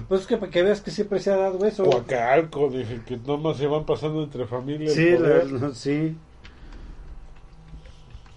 Pues 0.09 0.22
es 0.22 0.26
que 0.26 0.37
para 0.37 0.50
que 0.50 0.62
veas 0.62 0.81
que 0.81 0.90
siempre 0.90 1.18
se 1.20 1.31
ha 1.31 1.37
dado 1.37 1.64
eso. 1.64 1.85
Coacalco, 1.85 2.68
dije 2.70 3.00
que 3.07 3.16
nomás 3.16 3.57
se 3.59 3.66
van 3.66 3.85
pasando 3.87 4.22
entre 4.22 4.46
familias. 4.46 4.94
Sí, 4.94 5.16
la- 5.18 5.44
la- 5.44 5.74
sí. 5.74 6.16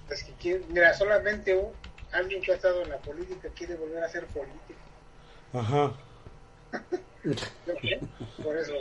Es 0.09 0.23
que 0.23 0.33
quiere- 0.33 0.65
mira, 0.69 0.93
solamente 0.95 1.55
un- 1.55 1.75
alguien 2.11 2.41
que 2.41 2.51
ha 2.51 2.55
estado 2.55 2.81
en 2.81 2.89
la 2.89 2.97
política 2.99 3.49
quiere 3.55 3.75
volver 3.75 4.03
a 4.03 4.09
ser 4.09 4.25
político. 4.27 4.79
Ajá. 5.53 5.93
¿no? 7.65 7.73
Por 8.43 8.57
eso, 8.57 8.73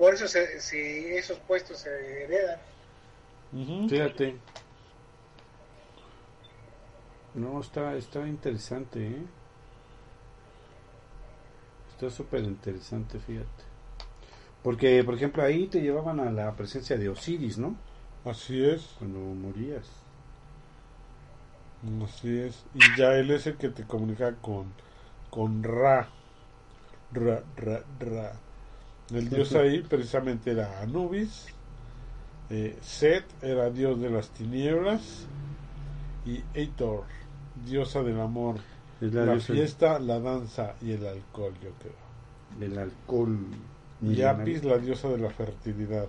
por 0.00 0.14
eso 0.14 0.28
se, 0.28 0.60
se- 0.60 1.18
esos 1.18 1.38
puestos 1.40 1.80
se 1.80 2.24
heredan. 2.24 2.60
Fíjate. 3.88 4.40
No, 7.34 7.60
está, 7.60 7.96
está 7.96 8.26
interesante, 8.28 9.04
¿eh? 9.06 9.26
Está 11.90 12.08
súper 12.10 12.42
interesante, 12.44 13.18
fíjate. 13.18 13.64
Porque, 14.62 15.02
por 15.04 15.14
ejemplo, 15.14 15.42
ahí 15.42 15.66
te 15.68 15.80
llevaban 15.80 16.20
a 16.20 16.30
la 16.32 16.54
presencia 16.56 16.96
de 16.98 17.08
Osiris, 17.08 17.58
¿no? 17.58 17.76
Así 18.24 18.62
es, 18.64 18.98
Cuando 18.98 19.18
morías. 19.34 20.06
así 22.04 22.38
es. 22.38 22.64
Y 22.74 22.92
ya 22.94 23.14
él 23.16 23.30
es 23.30 23.46
el 23.46 23.56
que 23.56 23.68
te 23.70 23.86
comunica 23.86 24.36
con, 24.36 24.74
con 25.30 25.62
Ra. 25.62 26.08
Ra, 27.12 27.44
Ra, 27.56 27.84
Ra. 27.98 28.40
El 29.12 29.28
dios 29.28 29.54
ahí 29.54 29.82
precisamente 29.82 30.52
era 30.52 30.80
Anubis. 30.80 31.46
Eh, 32.48 32.76
Set 32.80 33.24
era 33.42 33.70
dios 33.70 34.00
de 34.00 34.10
las 34.10 34.30
tinieblas. 34.30 35.26
Y 36.26 36.42
Eitor, 36.54 37.04
diosa 37.66 38.02
del 38.02 38.20
amor. 38.20 38.56
La, 39.00 39.24
la, 39.24 39.40
fiesta, 39.40 39.98
la 39.98 40.20
danza 40.20 40.74
y 40.82 40.92
el 40.92 41.06
alcohol, 41.06 41.54
yo 41.62 41.70
creo. 41.80 42.58
del 42.58 42.78
alcohol. 42.78 43.38
Y. 44.02 44.22
Apis, 44.22 44.64
la 44.64 44.78
diosa 44.78 45.08
de 45.08 45.18
la 45.18 45.30
fertilidad. 45.30 46.06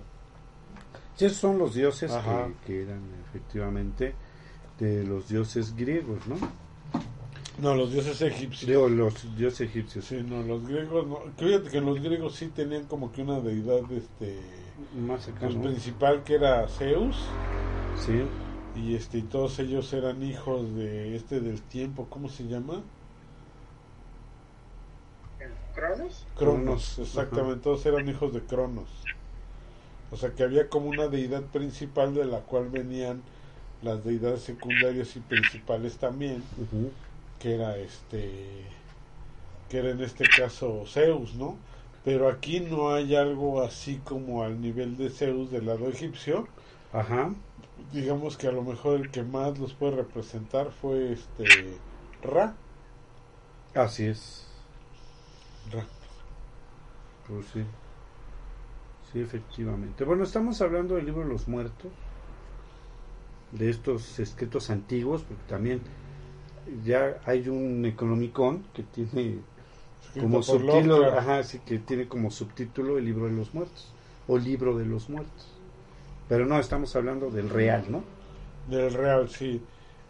Sí, 1.16 1.26
esos 1.26 1.38
son 1.38 1.58
los 1.58 1.74
dioses 1.74 2.12
que 2.66 2.82
eran 2.82 3.02
efectivamente 3.28 4.14
de 4.78 5.04
los 5.04 5.28
dioses 5.28 5.74
griegos, 5.74 6.26
¿no? 6.26 6.36
No, 7.58 7.74
los 7.74 7.92
dioses 7.92 8.20
egipcios. 8.22 8.66
Digo, 8.68 8.88
los 8.88 9.36
dioses 9.36 9.68
egipcios. 9.68 10.04
Sí, 10.06 10.22
no, 10.22 10.42
los 10.42 10.66
griegos 10.66 11.06
no. 11.06 11.20
Fíjate 11.36 11.70
que 11.70 11.80
los 11.80 12.00
griegos 12.02 12.34
sí 12.36 12.48
tenían 12.48 12.86
como 12.86 13.12
que 13.12 13.22
una 13.22 13.40
deidad 13.40 13.90
este 13.92 14.40
Más 14.92 15.28
acá, 15.28 15.38
pues, 15.40 15.54
¿no? 15.56 15.62
principal 15.62 16.24
que 16.24 16.34
era 16.36 16.66
Zeus 16.68 17.16
Sí. 17.94 18.22
y 18.74 18.94
este 18.94 19.18
y 19.18 19.22
todos 19.22 19.58
ellos 19.58 19.92
eran 19.92 20.22
hijos 20.22 20.74
de 20.74 21.14
este 21.16 21.40
del 21.40 21.62
tiempo, 21.62 22.08
¿cómo 22.08 22.28
se 22.28 22.46
llama? 22.48 22.82
¿El 25.38 25.52
Cronos? 25.74 26.26
Cronos, 26.34 26.98
exactamente, 26.98 27.62
todos 27.62 27.84
eran 27.86 28.08
hijos 28.08 28.32
de 28.32 28.40
Cronos. 28.46 29.08
O 30.10 30.16
sea 30.16 30.34
que 30.34 30.42
había 30.42 30.68
como 30.68 30.88
una 30.90 31.08
deidad 31.08 31.42
principal 31.50 32.14
de 32.14 32.24
la 32.26 32.40
cual 32.40 32.68
venían 32.70 33.22
las 33.82 34.04
deidades 34.04 34.42
secundarias 34.42 35.16
y 35.16 35.20
principales 35.20 35.98
también. 35.98 36.42
Que 37.42 37.56
era 37.56 37.76
este 37.76 38.64
que 39.68 39.78
era 39.78 39.90
en 39.90 40.00
este 40.00 40.24
caso 40.24 40.84
Zeus, 40.86 41.34
¿no? 41.34 41.56
Pero 42.04 42.28
aquí 42.28 42.60
no 42.60 42.94
hay 42.94 43.16
algo 43.16 43.62
así 43.62 44.00
como 44.04 44.44
al 44.44 44.60
nivel 44.60 44.96
de 44.96 45.10
Zeus 45.10 45.50
del 45.50 45.66
lado 45.66 45.88
egipcio. 45.88 46.46
Ajá. 46.92 47.34
Digamos 47.92 48.36
que 48.36 48.46
a 48.46 48.52
lo 48.52 48.62
mejor 48.62 49.00
el 49.00 49.10
que 49.10 49.22
más 49.22 49.58
los 49.58 49.74
puede 49.74 49.96
representar 49.96 50.70
fue 50.70 51.12
este 51.12 51.78
Ra. 52.22 52.54
Así 53.74 54.06
es. 54.06 54.46
Ra. 55.72 55.84
Pues 57.26 57.46
sí. 57.46 57.64
Sí, 59.12 59.20
efectivamente. 59.20 60.04
Bueno, 60.04 60.24
estamos 60.24 60.60
hablando 60.60 60.94
del 60.94 61.06
libro 61.06 61.22
de 61.22 61.28
los 61.28 61.48
muertos, 61.48 61.90
de 63.52 63.70
estos 63.70 64.18
escritos 64.18 64.70
antiguos, 64.70 65.22
porque 65.22 65.42
también 65.48 65.80
ya 66.84 67.20
hay 67.24 67.48
un 67.48 67.82
Necronomicon 67.82 68.64
que 68.74 68.82
tiene 68.82 69.38
como 70.18 70.42
subtítulo, 70.42 71.06
ajá, 71.06 71.42
sí, 71.42 71.60
que 71.64 71.78
tiene 71.78 72.06
como 72.06 72.30
subtítulo 72.30 72.98
el 72.98 73.04
libro 73.04 73.26
de 73.26 73.32
los 73.32 73.54
muertos 73.54 73.92
o 74.28 74.38
libro 74.38 74.76
de 74.76 74.86
los 74.86 75.08
muertos. 75.08 75.48
Pero 76.28 76.46
no, 76.46 76.58
estamos 76.58 76.94
hablando 76.96 77.30
del 77.30 77.50
real, 77.50 77.84
¿no? 77.88 78.04
Del 78.68 78.94
Real, 78.94 79.28
sí. 79.28 79.60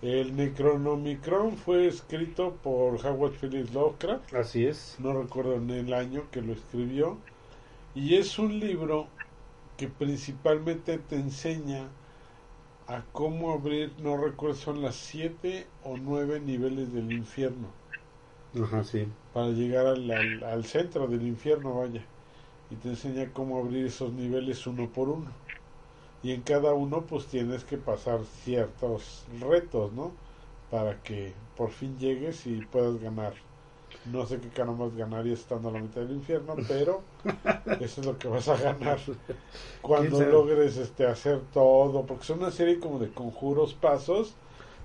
El 0.03 0.37
Necronomicron 0.37 1.57
fue 1.57 1.87
escrito 1.87 2.59
por 2.63 3.05
Howard 3.05 3.33
Phillips 3.41 3.73
Lovecraft. 3.73 4.35
Así 4.35 4.67
es. 4.67 4.97
no 4.99 5.15
recuerdo 5.15 5.55
en 5.55 5.71
el 5.71 5.95
año 5.95 6.25
que 6.31 6.43
lo 6.43 6.53
escribió, 6.53 7.19
y 7.95 8.17
es 8.17 8.39
un 8.39 8.59
libro 8.59 9.07
que 9.77 9.89
principalmente 9.89 10.99
te 10.99 11.17
enseña 11.17 11.89
a 12.97 13.07
cómo 13.12 13.53
abrir, 13.53 13.99
no 13.99 14.16
recuerdo, 14.16 14.57
son 14.57 14.82
las 14.82 14.97
siete 14.97 15.74
o 15.80 15.97
nueve 15.97 16.40
niveles 16.40 16.93
del 16.93 17.11
infierno. 17.12 17.74
Ajá, 18.55 18.82
sí. 18.84 19.14
para 19.32 19.49
llegar 19.51 19.86
al, 19.86 20.11
al, 20.11 20.43
al 20.45 20.64
centro 20.64 21.07
del 21.09 21.22
infierno, 21.26 21.74
vaya. 21.78 22.09
Y 22.70 22.76
te 22.78 22.88
enseña 22.90 23.32
cómo 23.32 23.59
abrir 23.59 23.86
esos 23.86 24.12
niveles 24.14 24.66
uno 24.66 24.93
por 24.93 25.09
uno. 25.11 25.36
Y 26.22 26.32
en 26.32 26.43
cada 26.43 26.74
uno 26.74 27.07
pues 27.07 27.28
tienes 27.28 27.64
que 27.64 27.78
pasar 27.78 28.24
ciertos 28.26 29.26
retos, 29.40 29.93
¿no? 29.93 30.18
Para 30.70 31.03
que 31.03 31.36
por 31.57 31.70
fin 31.72 31.99
llegues 31.99 32.47
y 32.47 32.62
puedas 32.62 32.99
ganar. 32.99 33.34
No 34.07 34.27
sé 34.27 34.39
qué 34.41 34.49
carambas 34.49 34.97
ganarías 34.97 35.41
estando 35.41 35.69
a 35.69 35.73
la 35.73 35.79
mitad 35.81 36.01
del 36.01 36.13
infierno, 36.13 36.57
pero 36.67 37.03
eso 37.81 38.01
es 38.01 38.07
lo 38.07 38.19
que 38.19 38.29
vas 38.29 38.49
a 38.49 38.57
ganar 38.57 38.99
cuando 39.81 40.21
logres 40.25 40.77
este 40.77 41.07
hacer 41.07 41.41
todo, 41.53 42.05
porque 42.05 42.25
son 42.25 42.41
una 42.41 42.51
serie 42.51 42.81
como 42.81 42.99
de 42.99 43.11
conjuros, 43.13 43.75
pasos, 43.75 44.35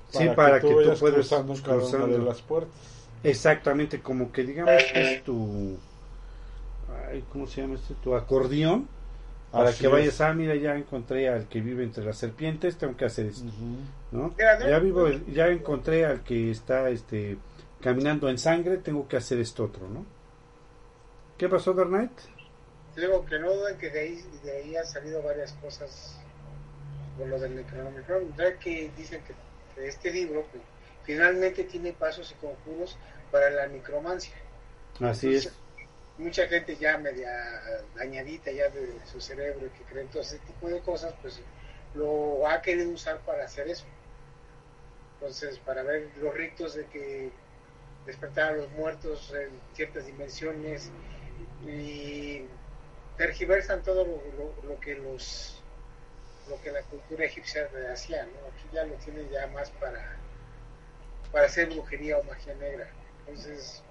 Sí, 0.09 0.29
para 0.29 0.61
que 0.61 0.67
tú 0.67 0.75
vayas 0.75 0.99
puedas 0.99 1.15
cruzando 1.15 1.53
cada 1.63 1.85
una 1.85 2.07
de 2.07 2.17
cruzando. 2.17 2.17
las 2.25 2.41
puertas. 2.41 3.07
Exactamente, 3.23 4.01
como 4.01 4.31
que 4.31 4.43
digamos 4.43 4.83
que 4.93 5.01
es 5.01 5.23
tu. 5.23 5.77
Ay, 7.09 7.23
¿Cómo 7.31 7.47
se 7.47 7.61
llama 7.61 7.75
este? 7.75 7.95
Tu 7.95 8.15
acordeón. 8.15 8.87
Para 9.51 9.69
Así 9.69 9.81
que 9.81 9.87
vayas, 9.87 10.15
es. 10.15 10.21
ah, 10.21 10.33
mira, 10.33 10.55
ya 10.55 10.75
encontré 10.77 11.29
al 11.29 11.47
que 11.47 11.61
vive 11.61 11.83
entre 11.83 12.03
las 12.05 12.17
serpientes, 12.17 12.77
tengo 12.77 12.95
que 12.95 13.05
hacer 13.05 13.27
esto. 13.27 13.45
¿no? 14.11 14.33
Ya 14.37 14.79
vivo, 14.79 15.07
ya 15.09 15.47
encontré 15.47 16.05
al 16.05 16.21
que 16.23 16.51
está, 16.51 16.89
este, 16.89 17.37
caminando 17.81 18.29
en 18.29 18.37
sangre, 18.37 18.77
tengo 18.77 19.07
que 19.07 19.17
hacer 19.17 19.39
esto 19.39 19.65
otro, 19.65 19.87
¿no? 19.87 20.05
¿Qué 21.37 21.47
pasó? 21.47 21.75
Te 21.75 23.01
digo 23.01 23.25
que 23.25 23.37
no 23.37 23.53
duden 23.53 23.77
que 23.77 23.91
de 23.91 23.99
ahí, 23.99 24.25
de 24.43 24.51
ahí 24.57 24.75
han 24.75 24.85
salido 24.85 25.21
varias 25.21 25.53
cosas 25.53 26.19
con 27.17 27.29
lo 27.29 27.39
del 27.39 27.55
Necronomicon. 27.55 28.35
Ya 28.35 28.57
que 28.57 28.91
dicen 28.97 29.21
que, 29.23 29.33
que 29.75 29.87
este 29.87 30.11
libro 30.11 30.45
pues, 30.51 30.63
finalmente 31.03 31.63
tiene 31.65 31.93
pasos 31.93 32.31
y 32.31 32.35
conjuros 32.35 32.97
para 33.31 33.49
la 33.51 33.67
necromancia. 33.67 34.33
Así 34.99 35.35
es. 35.35 35.53
Mucha 36.17 36.47
gente 36.47 36.75
ya 36.75 36.97
media 36.97 37.29
dañadita 37.95 38.51
ya 38.51 38.69
de 38.69 38.95
su 39.05 39.21
cerebro 39.21 39.69
que 39.77 39.83
cree 39.83 40.01
en 40.03 40.09
todo 40.09 40.23
ese 40.23 40.39
tipo 40.39 40.67
de 40.67 40.79
cosas, 40.79 41.13
pues 41.21 41.39
lo 41.93 42.47
ha 42.47 42.59
querido 42.61 42.89
usar 42.89 43.19
para 43.19 43.45
hacer 43.45 43.67
eso. 43.67 43.85
Entonces, 45.13 45.59
para 45.59 45.83
ver 45.83 46.09
los 46.19 46.33
ritos 46.33 46.73
de 46.73 46.85
que 46.87 47.31
despertar 48.07 48.53
a 48.53 48.57
los 48.57 48.71
muertos 48.71 49.31
en 49.35 49.51
ciertas 49.73 50.07
dimensiones 50.07 50.89
y 51.67 52.41
tergiversan 53.17 53.83
todo 53.83 54.05
lo, 54.05 54.79
que 54.79 54.95
los 54.95 55.61
lo 56.49 56.59
que 56.61 56.71
la 56.71 56.81
cultura 56.83 57.25
egipcia 57.25 57.69
hacía. 57.91 58.23
Aquí 58.23 58.67
ya 58.73 58.85
lo 58.85 58.95
tienen 58.95 59.29
ya 59.29 59.45
más 59.47 59.69
para 59.71 60.17
para 61.31 61.45
hacer 61.45 61.69
brujería 61.69 62.17
o 62.17 62.23
magia 62.23 62.55
negra. 62.55 62.89
Entonces, 63.19 63.83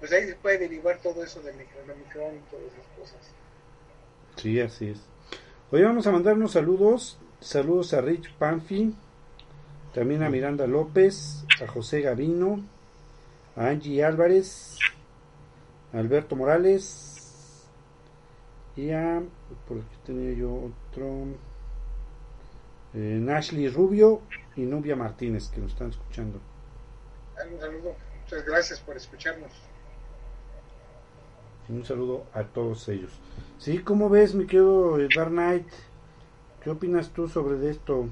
pues 0.00 0.10
ahí 0.12 0.26
se 0.26 0.34
puede 0.36 0.58
derivar 0.58 0.98
todo 1.02 1.22
eso 1.22 1.40
del 1.42 1.56
Necronomicron 1.58 2.36
y 2.36 2.50
todas 2.50 2.66
esas 2.72 2.86
cosas. 2.98 3.34
Sí, 4.36 4.58
así 4.60 4.88
es. 4.90 4.98
Hoy 5.70 5.82
vamos 5.82 6.06
a 6.06 6.10
mandar 6.10 6.34
unos 6.34 6.52
saludos. 6.52 7.18
Saludos 7.40 7.92
a 7.92 8.00
Rich 8.00 8.32
Panfi, 8.38 8.94
también 9.92 10.22
a 10.22 10.30
Miranda 10.30 10.66
López, 10.66 11.44
a 11.60 11.66
José 11.66 12.00
Gavino, 12.00 12.62
Angie 13.56 14.02
Álvarez, 14.02 14.78
Alberto 15.92 16.36
Morales 16.36 17.66
y 18.76 18.90
a, 18.90 19.22
por 19.68 19.78
aquí 19.78 19.96
tenía 20.06 20.32
yo 20.32 20.70
otro, 20.90 21.26
eh, 22.94 23.18
Nashley 23.20 23.68
Rubio 23.68 24.22
y 24.56 24.62
Nubia 24.62 24.96
Martínez 24.96 25.48
que 25.48 25.60
nos 25.60 25.72
están 25.72 25.90
escuchando. 25.90 26.40
Un 27.50 27.60
saludo, 27.60 27.94
muchas 28.22 28.46
gracias 28.46 28.80
por 28.80 28.96
escucharnos. 28.96 29.52
Un 31.68 31.84
saludo 31.84 32.26
a 32.32 32.42
todos 32.44 32.88
ellos. 32.88 33.12
Sí, 33.58 33.78
¿cómo 33.80 34.08
ves, 34.08 34.34
mi 34.34 34.46
querido 34.46 34.96
Dark 35.14 35.30
Knight? 35.30 35.68
¿Qué 36.62 36.70
opinas 36.70 37.10
tú 37.10 37.28
sobre 37.28 37.68
esto? 37.68 38.08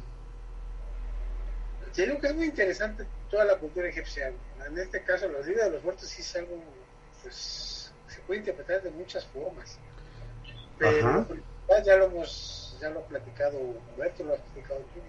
Yo 1.94 2.04
digo 2.04 2.20
que 2.20 2.26
es 2.28 2.34
muy 2.34 2.44
interesante 2.46 3.06
toda 3.30 3.44
la 3.44 3.56
cultura 3.56 3.88
egipcia. 3.88 4.32
En 4.66 4.78
este 4.78 5.02
caso, 5.02 5.28
los 5.28 5.46
días 5.46 5.64
de 5.64 5.70
los 5.70 5.82
muertos 5.82 6.08
sí 6.08 6.22
es 6.22 6.36
algo, 6.36 6.62
pues, 7.22 7.92
se 8.08 8.20
puede 8.22 8.40
interpretar 8.40 8.82
de 8.82 8.90
muchas 8.90 9.24
formas. 9.26 9.78
Pero 10.78 11.08
Ajá. 11.08 11.26
ya, 11.84 11.96
lo 11.96 12.06
hemos, 12.06 12.76
ya 12.80 12.90
lo 12.90 13.00
ha 13.00 13.06
platicado 13.06 13.58
Humberto, 13.58 14.24
lo 14.24 14.34
has 14.34 14.40
platicado 14.40 14.80
tú. 14.94 15.00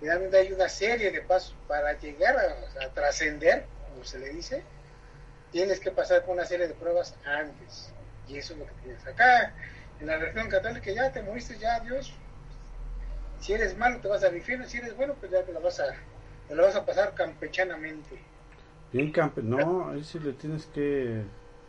Finalmente 0.00 0.36
hay 0.36 0.52
una 0.52 0.68
serie 0.68 1.10
de 1.10 1.20
pasos 1.22 1.54
para 1.68 1.92
llegar 1.98 2.36
a, 2.36 2.84
a 2.84 2.88
trascender, 2.88 3.66
como 3.88 4.04
se 4.04 4.18
le 4.18 4.30
dice. 4.30 4.62
Tienes 5.50 5.80
que 5.80 5.90
pasar 5.90 6.24
por 6.24 6.34
una 6.34 6.46
serie 6.46 6.66
de 6.66 6.74
pruebas 6.74 7.14
antes. 7.24 7.92
Y 8.26 8.38
eso 8.38 8.54
es 8.54 8.60
lo 8.60 8.66
que 8.66 8.72
tienes 8.82 9.06
acá. 9.06 9.54
En 10.00 10.06
la 10.06 10.16
religión 10.16 10.48
católica 10.48 10.90
ya 10.90 11.12
te 11.12 11.22
moriste, 11.22 11.58
ya 11.58 11.78
Dios 11.80 12.12
si 13.42 13.52
eres 13.52 13.76
malo 13.76 13.98
te 13.98 14.06
vas 14.06 14.22
al 14.22 14.36
infierno, 14.36 14.66
si 14.66 14.78
eres 14.78 14.96
bueno 14.96 15.14
pues 15.14 15.32
ya 15.32 15.42
te 15.42 15.52
la 15.52 15.58
vas 15.58 15.80
a, 15.80 15.92
te 16.48 16.54
la 16.54 16.62
vas 16.62 16.76
a 16.76 16.84
pasar 16.84 17.14
campechanamente. 17.14 18.18
Bien, 18.92 19.10
campe 19.10 19.42
no, 19.42 19.90
ahí 19.90 20.04
sí 20.04 20.18
le 20.18 20.32
tienes 20.32 20.66
que... 20.66 21.22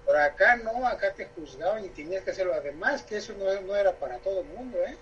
Por 0.06 0.18
acá 0.18 0.58
no, 0.58 0.86
acá 0.86 1.14
te 1.14 1.28
juzgaban 1.28 1.86
y 1.86 1.90
tenías 1.90 2.24
que 2.24 2.32
hacerlo. 2.32 2.54
Además 2.54 3.04
que 3.04 3.18
eso 3.18 3.34
no, 3.40 3.62
no 3.62 3.76
era 3.76 3.94
para 3.94 4.18
todo 4.18 4.42
el 4.42 4.48
mundo, 4.48 4.78
¿eh? 4.86 4.98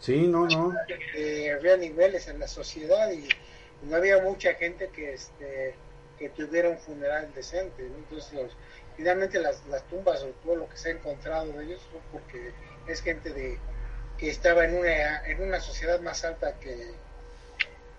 Sí, 0.00 0.26
no, 0.26 0.46
no. 0.46 0.74
Eh, 1.14 1.52
había 1.52 1.76
niveles 1.76 2.28
en 2.28 2.38
la 2.38 2.48
sociedad 2.48 3.10
y 3.12 3.28
no 3.82 3.96
había 3.96 4.22
mucha 4.22 4.54
gente 4.54 4.88
que 4.88 5.12
este 5.12 5.74
que 6.18 6.30
tuviera 6.30 6.70
un 6.70 6.78
funeral 6.78 7.32
decente. 7.34 7.82
¿no? 7.82 7.96
Entonces 7.96 8.32
los, 8.32 8.56
finalmente 8.96 9.38
las, 9.38 9.64
las 9.66 9.82
tumbas 9.84 10.22
o 10.22 10.28
todo 10.42 10.56
lo 10.56 10.68
que 10.68 10.76
se 10.76 10.88
ha 10.88 10.92
encontrado 10.92 11.52
de 11.52 11.64
ellos 11.64 11.82
fue 11.90 12.00
porque 12.12 12.52
es 12.86 13.02
gente 13.02 13.30
de 13.32 13.58
que 14.18 14.30
estaba 14.30 14.64
en 14.64 14.78
una, 14.78 15.26
en 15.26 15.42
una 15.42 15.60
sociedad 15.60 16.00
más 16.00 16.24
alta 16.24 16.58
que, 16.58 16.92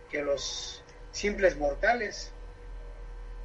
que 0.09 0.23
los 0.23 0.83
simples 1.17 1.57
mortales. 1.57 2.31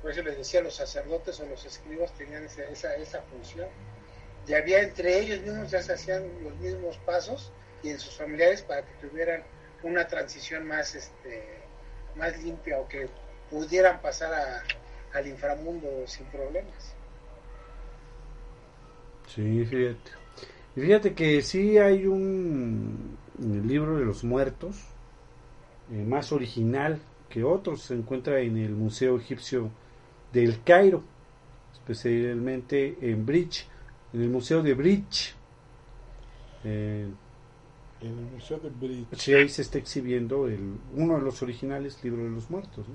Por 0.03 0.11
eso 0.11 0.23
les 0.23 0.37
decía, 0.37 0.61
los 0.61 0.75
sacerdotes 0.75 1.41
o 1.41 1.47
los 1.47 1.65
escribas 1.65 2.13
tenían 2.13 2.45
esa, 2.45 2.65
esa, 2.65 2.95
esa 2.97 3.23
función. 3.23 3.69
Y 4.47 4.55
había 4.55 4.83
entre 4.83 5.21
ellos 5.21 5.41
mismos, 5.41 5.71
ya 5.71 5.83
se 5.83 5.93
hacían 5.93 6.23
los 6.43 6.55
mismos 6.57 6.99
pasos 6.99 7.53
y 7.83 7.91
en 7.91 7.99
sus 7.99 8.17
familiares 8.17 8.63
para 8.63 8.83
que 8.83 9.07
tuvieran 9.07 9.43
una 9.83 10.07
transición 10.07 10.67
más, 10.67 10.95
este, 10.95 11.61
más 12.17 12.43
limpia 12.43 12.79
o 12.79 12.89
que 12.89 13.09
pudieran 13.51 14.01
pasar 14.01 14.63
al 15.13 15.27
inframundo 15.27 16.07
sin 16.07 16.27
problemas. 16.27 16.95
Sí, 19.29 19.65
fíjate. 19.65 20.11
Fíjate 20.75 21.15
que 21.15 21.43
sí 21.43 21.79
hay 21.79 22.07
un 22.07 23.17
libro 23.39 23.99
de 23.99 24.05
los 24.05 24.25
muertos 24.25 24.77
eh, 25.91 26.05
más 26.05 26.33
original 26.33 27.01
que 27.33 27.43
otros. 27.45 27.81
Se 27.83 27.95
encuentra 27.95 28.41
en 28.41 28.57
el 28.59 28.73
Museo 28.73 29.17
Egipcio 29.17 29.71
del 30.33 30.63
Cairo, 30.63 31.03
especialmente 31.73 32.97
en 33.01 33.25
Bridge, 33.25 33.67
en 34.13 34.23
el 34.23 34.29
Museo 34.31 34.63
de 34.63 34.75
Bridge. 34.75 35.35
Eh, 36.65 37.07
En 38.03 38.19
el 38.19 38.25
Museo 38.35 38.59
de 38.59 38.69
Bridge. 38.71 39.07
sí, 39.17 39.33
ahí 39.35 39.49
se 39.49 39.63
está 39.63 39.79
exhibiendo 39.79 40.47
el, 40.49 40.75
uno 40.97 41.17
de 41.17 41.23
los 41.23 41.43
originales 41.43 42.03
libros 42.05 42.25
de 42.25 42.31
los 42.31 42.51
muertos. 42.51 42.87
¿no? 42.89 42.95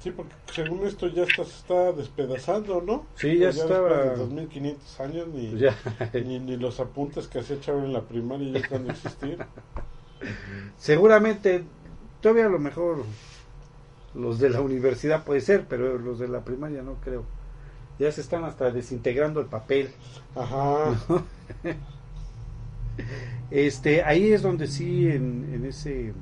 Sí, 0.00 0.10
porque 0.10 0.34
según 0.52 0.86
esto 0.86 1.08
ya 1.08 1.22
está, 1.22 1.44
se 1.44 1.56
está 1.56 1.92
despedazando, 1.92 2.80
¿no? 2.82 3.06
Sí, 3.16 3.38
ya 3.38 3.46
Pues 3.48 3.58
estaba- 3.58 4.02
de 4.04 4.16
2500 4.16 5.00
años 5.00 5.28
ni, 5.28 5.48
Pues 5.48 5.60
ya, 5.62 5.76
ni, 6.24 6.38
ni 6.40 6.56
los 6.56 6.78
apuntes 6.80 7.26
que 7.26 7.38
hacía 7.40 7.58
Chavo 7.60 7.80
en 7.80 7.92
la 7.92 8.02
primaria 8.02 8.52
ya 8.52 8.58
están 8.60 8.84
de 8.84 8.90
existir. 8.92 9.38
seguramente, 10.76 11.64
todavía 12.24 12.46
a 12.46 12.48
lo 12.48 12.58
mejor 12.58 13.04
los 14.14 14.38
de 14.38 14.48
la 14.48 14.62
universidad 14.62 15.24
puede 15.24 15.42
ser, 15.42 15.66
pero 15.68 15.98
los 15.98 16.18
de 16.18 16.26
la 16.26 16.42
primaria 16.42 16.80
no 16.82 16.94
creo. 16.94 17.26
Ya 17.98 18.10
se 18.10 18.22
están 18.22 18.44
hasta 18.44 18.70
desintegrando 18.70 19.40
el 19.40 19.46
papel. 19.46 19.90
Ajá. 20.34 20.98
Este, 23.50 24.04
ahí 24.04 24.32
es 24.32 24.42
donde 24.42 24.68
sí, 24.68 25.08
en, 25.08 25.52
en 25.52 25.64
ese 25.66 26.14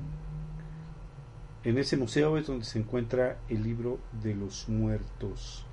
en 1.64 1.78
ese 1.78 1.98
museo 1.98 2.38
es 2.38 2.46
donde 2.46 2.64
se 2.64 2.78
encuentra 2.78 3.38
el 3.48 3.62
libro 3.62 3.98
de 4.22 4.34
los 4.34 4.68
muertos. 4.70 5.66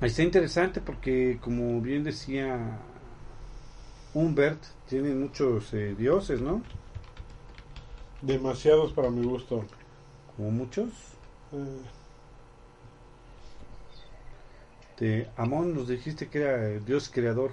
Está 0.00 0.22
interesante 0.22 0.80
porque, 0.80 1.38
como 1.40 1.80
bien 1.82 2.02
decía 2.02 2.78
Humbert, 4.14 4.62
tienen 4.88 5.20
muchos 5.20 5.72
eh, 5.74 5.94
dioses, 5.96 6.40
¿no? 6.40 6.62
Demasiados 8.22 8.92
para 8.92 9.10
mi 9.10 9.24
gusto. 9.24 9.64
Como 10.36 10.50
muchos. 10.50 10.88
Eh, 15.00 15.28
Amón 15.36 15.74
nos 15.74 15.88
dijiste 15.88 16.26
que 16.28 16.38
era 16.40 16.68
el 16.68 16.84
dios 16.84 17.08
creador, 17.12 17.52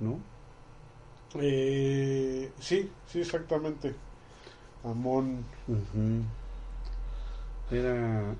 ¿no? 0.00 0.18
eh, 1.40 2.50
sí, 2.58 2.90
sí, 3.06 3.20
exactamente. 3.20 3.94
Amón. 4.84 5.44
Era 7.70 8.34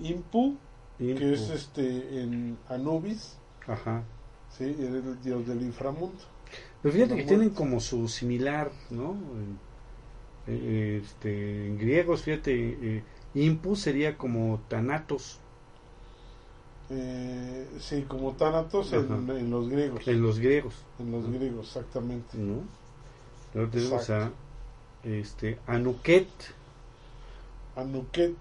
Impu, 0.00 0.56
Impu. 0.98 1.18
que 1.18 1.32
es 1.34 1.50
este 1.50 2.22
en 2.22 2.56
Anubis, 2.68 3.36
Ajá. 3.66 4.02
sí, 4.56 4.74
era 4.78 4.96
el 4.96 5.22
dios 5.22 5.46
del 5.46 5.62
inframundo. 5.62 6.24
Pero 6.82 6.94
fíjate 6.94 7.16
que 7.16 7.24
tienen 7.24 7.50
como 7.50 7.80
su 7.80 8.08
similar, 8.08 8.72
¿no? 8.90 9.16
En, 10.46 10.54
eh, 10.64 11.00
este, 11.04 11.66
en 11.68 11.78
griegos, 11.78 12.22
fíjate, 12.22 12.52
eh, 12.98 13.04
Impu 13.34 13.76
sería 13.76 14.16
como 14.18 14.60
Thanatos 14.68 15.40
Eh, 16.90 17.66
sí, 17.80 18.04
como 18.06 18.32
Thanatos 18.36 18.92
en, 18.92 19.28
en 19.30 19.50
los 19.50 19.68
griegos. 19.68 20.06
en 20.06 20.22
los 20.22 20.38
griegos, 20.38 20.74
En 20.98 21.10
los 21.12 21.28
griegos, 21.30 21.66
exactamente. 21.68 22.38
¿no? 22.38 22.68
Luego 23.54 23.70
tenemos 23.70 24.10
Exacto. 24.10 24.10
a 24.10 24.32
este, 25.02 25.58
Anuket, 25.66 26.28
Anuket. 27.76 28.36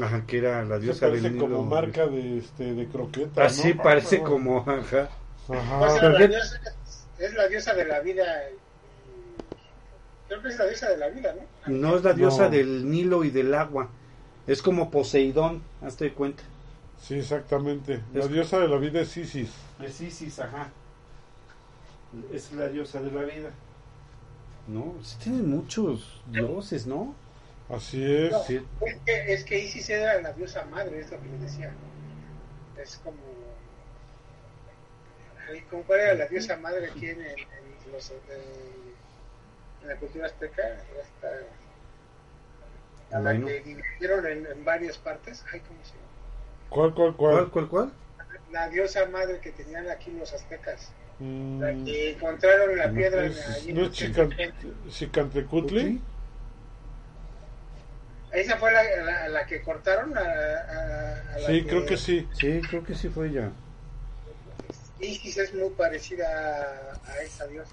ajá, 0.00 0.26
que 0.26 0.38
era 0.38 0.64
la 0.64 0.78
diosa 0.78 1.08
del 1.08 1.26
parece 1.26 1.36
como 1.36 1.62
Nilo. 1.62 1.62
marca 1.62 2.06
de 2.06 2.38
este 2.38 2.74
de 2.74 2.88
croqueta. 2.88 3.42
Así 3.44 3.74
¿no? 3.74 3.82
parece 3.82 4.18
Ah, 4.18 4.24
como, 4.24 4.58
ajá. 4.68 5.08
O 5.78 5.88
sea, 5.88 6.08
Ajá. 6.08 6.10
la 6.10 6.26
diosa, 6.26 6.60
es 7.18 7.34
la 7.34 7.48
diosa 7.48 7.74
de 7.74 7.84
la 7.86 8.00
vida. 8.00 8.24
Y- 10.36 10.40
Creo 10.40 10.42
que 10.42 10.48
es 10.48 10.58
la 10.58 10.66
diosa 10.66 10.88
de 10.90 10.96
la 10.96 11.08
vida, 11.08 11.34
¿no? 11.66 11.72
No 11.76 11.96
es 11.96 12.04
la 12.04 12.12
diosa 12.12 12.44
No. 12.44 12.50
del 12.50 12.90
Nilo 12.90 13.24
y 13.24 13.30
del 13.30 13.54
agua. 13.54 13.88
Es 14.46 14.60
como 14.62 14.90
Poseidón, 14.90 15.62
hazte 15.82 16.12
cuenta. 16.12 16.42
Sí, 17.00 17.14
exactamente. 17.18 18.00
La 18.12 18.24
Es- 18.24 18.30
diosa 18.30 18.58
de 18.58 18.68
la 18.68 18.76
vida 18.78 19.00
es 19.00 19.16
Isis. 19.16 19.50
Es 19.82 20.00
Isis, 20.00 20.38
ajá. 20.38 20.68
Es 22.32 22.52
la 22.52 22.68
diosa 22.68 23.00
de 23.00 23.10
la 23.10 23.22
vida. 23.22 23.50
No, 24.68 24.94
sí 25.02 25.16
tienen 25.22 25.50
muchos 25.50 26.22
dioses, 26.30 26.86
¿no? 26.86 27.14
Así 27.68 28.02
es. 28.04 28.30
No, 28.32 28.42
Sí. 28.44 28.60
es, 28.86 28.96
que, 29.04 29.32
es 29.34 29.44
que 29.44 29.58
Isis 29.58 29.90
era 29.90 30.20
la 30.22 30.32
diosa 30.32 30.64
madre, 30.66 31.00
es 31.00 31.10
lo 31.10 31.20
que 31.20 31.28
les 31.28 31.40
decía. 31.42 31.72
Es 32.80 33.00
como. 33.02 33.16
ay, 35.50 35.62
¿Cómo 35.70 35.82
cuál 35.82 36.00
era 36.00 36.14
la 36.14 36.26
diosa 36.26 36.56
madre 36.56 36.86
aquí 36.90 37.06
en, 37.06 37.20
en- 37.20 37.38
en 37.38 37.92
los, 37.92 38.10
en- 38.10 38.94
en 39.84 39.88
la 39.88 39.96
cultura 39.96 40.26
azteca? 40.26 40.62
Esta, 41.00 41.28
a 43.16 43.20
la 43.20 43.30
Bueno. 43.30 43.46
que 43.46 43.60
dividieron 43.60 44.26
en, 44.26 44.46
en 44.46 44.64
varias 44.64 44.98
partes. 44.98 45.44
Ay, 45.52 45.60
¿cómo 45.60 45.78
se 45.84 45.92
llama? 45.92 46.04
¿Cuál, 46.70 46.94
cuál, 46.94 47.14
¿Cuál, 47.16 47.34
cuál? 47.34 47.50
cuál, 47.50 47.68
cuál? 47.68 47.92
La 48.50 48.68
diosa 48.68 49.06
madre 49.06 49.40
que 49.40 49.52
tenían 49.52 49.88
aquí 49.88 50.10
los 50.12 50.32
aztecas. 50.32 50.90
Mm, 51.20 51.60
La 51.60 51.72
que 51.84 52.10
encontraron 52.12 52.76
la 52.76 52.88
no, 52.88 52.94
piedra 52.94 53.24
es- 53.26 53.48
allí 53.48 53.70
en 53.70 53.76
¿No 53.76 53.82
es 53.84 53.90
Chican- 53.92 54.34
Chicantecutli? 54.90 56.00
Esa 58.32 58.56
fue 58.56 58.72
la, 58.72 58.82
la, 59.04 59.28
la 59.28 59.46
que 59.46 59.62
cortaron 59.62 60.16
a, 60.18 60.20
a- 60.20 61.34
a 61.34 61.38
la 61.38 61.46
Sí, 61.46 61.62
creo 61.64 61.86
que 61.86 61.96
sí. 61.96 62.28
Sí, 62.32 62.60
creo 62.68 62.82
que 62.82 62.94
sí 62.96 63.08
fue 63.08 63.28
ella. 63.28 63.50
Isis 64.98 65.36
es 65.36 65.54
muy 65.54 65.70
parecida 65.70 66.26
a, 66.26 67.12
a 67.12 67.18
esa 67.22 67.46
diosa. 67.46 67.72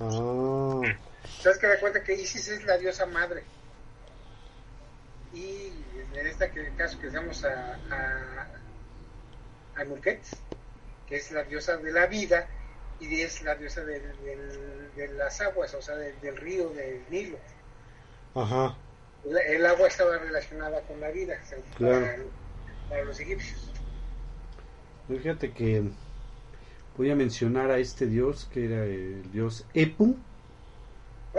Ah, 0.00 0.80
¿Sabes 1.42 1.58
que 1.58 1.66
da 1.66 1.80
cuenta 1.80 2.02
que 2.02 2.14
Isis 2.14 2.48
es 2.48 2.64
la 2.64 2.76
diosa 2.78 3.06
madre? 3.06 3.42
Y 5.34 5.72
en 6.14 6.26
este 6.26 6.50
caso 6.76 6.98
que 6.98 7.08
usamos 7.08 7.44
a, 7.44 7.74
a, 7.90 8.46
a 9.80 9.84
Nuket, 9.84 10.20
que 11.08 11.16
es 11.16 11.30
la 11.32 11.44
diosa 11.44 11.76
de 11.76 11.92
la 11.92 12.06
vida, 12.06 12.48
y 13.00 13.20
es 13.22 13.42
la 13.42 13.54
diosa 13.54 13.82
del- 13.84 14.02
del- 14.22 14.94
de 14.94 15.08
las 15.14 15.40
aguas, 15.40 15.72
o 15.74 15.80
sea, 15.80 15.96
del, 15.96 16.20
del 16.20 16.36
río, 16.36 16.68
del 16.70 17.02
Nilo. 17.10 17.38
ajá. 18.34 18.76
El, 19.24 19.36
el 19.38 19.66
agua 19.66 19.88
estaba 19.88 20.18
relacionada 20.18 20.80
con 20.82 21.00
la 21.00 21.10
vida, 21.10 21.38
Claro. 21.76 22.00
para, 22.00 22.16
para 22.88 23.04
los 23.04 23.18
egipcios. 23.20 23.70
Fíjate 25.08 25.52
que 25.52 25.82
voy 26.96 27.10
a 27.10 27.14
mencionar 27.16 27.70
a 27.70 27.78
este 27.78 28.06
dios 28.06 28.48
que 28.52 28.64
era 28.66 28.84
el 28.84 29.30
dios 29.32 29.64
Epu. 29.74 30.16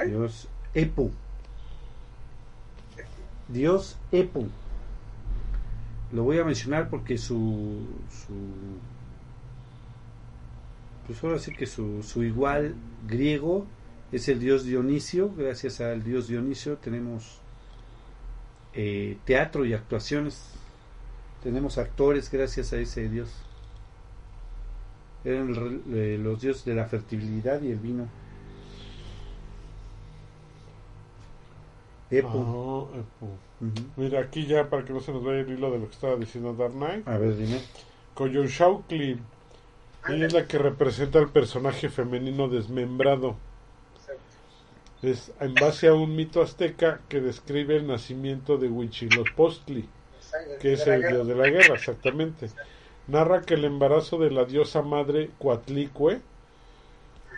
Dios 0.06 0.48
Epu. 0.74 1.12
Dios 3.48 3.98
Epu. 4.12 4.48
Lo 6.12 6.24
voy 6.24 6.40
a 6.40 6.44
mencionar 6.44 6.90
porque 6.90 7.18
su. 7.18 7.86
su 8.10 8.34
pues 11.08 11.24
ahora 11.24 11.40
sí 11.40 11.54
que 11.54 11.66
su, 11.66 12.04
su 12.04 12.24
igual 12.24 12.76
griego 13.08 13.66
es 14.12 14.28
el 14.30 14.40
dios 14.40 14.64
Dionisio. 14.64 15.34
Gracias 15.36 15.82
al 15.82 16.04
dios 16.04 16.28
Dionisio 16.28 16.78
tenemos 16.78 17.40
eh, 18.74 19.18
teatro 19.26 19.66
y 19.66 19.74
actuaciones. 19.74 20.52
Tenemos 21.44 21.78
actores 21.78 22.32
gracias 22.32 22.72
a 22.74 22.78
ese 22.78 23.10
dios. 23.10 23.30
Eran 25.24 25.82
eh, 25.94 26.18
los 26.22 26.42
dioses 26.42 26.66
de 26.66 26.76
la 26.76 26.86
fertilidad 26.86 27.62
y 27.62 27.72
el 27.72 27.80
vino. 27.80 28.08
Epo. 32.12 32.90
Ah, 32.94 32.98
Epo. 33.00 33.92
Mira, 33.96 34.20
aquí 34.20 34.46
ya 34.46 34.70
para 34.70 34.84
que 34.84 34.94
no 34.94 35.00
se 35.00 35.12
nos 35.12 35.24
vaya 35.24 35.40
el 35.40 35.50
hilo 35.50 35.72
de 35.72 35.80
lo 35.80 35.88
que 35.88 35.94
estaba 35.94 36.16
diciendo 36.16 36.54
Dark 36.54 36.74
Knight. 36.74 37.08
A 37.08 37.18
ver, 37.18 37.36
dime. 37.38 37.62
Coyolxauhqui. 38.16 39.18
Ella 40.10 40.26
es 40.26 40.34
la 40.34 40.48
que 40.48 40.58
representa 40.58 41.20
al 41.20 41.30
personaje 41.30 41.90
femenino 41.90 42.48
desmembrado. 42.48 43.36
Es 45.02 45.32
en 45.40 45.54
base 45.56 45.88
a 45.88 45.94
un 45.94 46.16
mito 46.16 46.42
azteca 46.42 47.02
que 47.08 47.22
describe 47.22 47.76
el 47.76 47.88
nacimiento 47.88 48.58
de 48.58 48.68
Huitzilopochtli, 48.68 49.88
que 50.60 50.74
es 50.74 50.86
el 50.86 51.02
dios 51.02 51.28
de 51.28 51.36
la 51.36 51.50
guerra, 51.50 51.76
exactamente. 51.76 52.50
Narra 53.08 53.42
que 53.42 53.56
el 53.56 53.66
embarazo 53.66 54.20
de 54.20 54.30
la 54.30 54.46
diosa 54.46 54.84
madre 54.84 55.32
Coatlicue, 55.40 56.22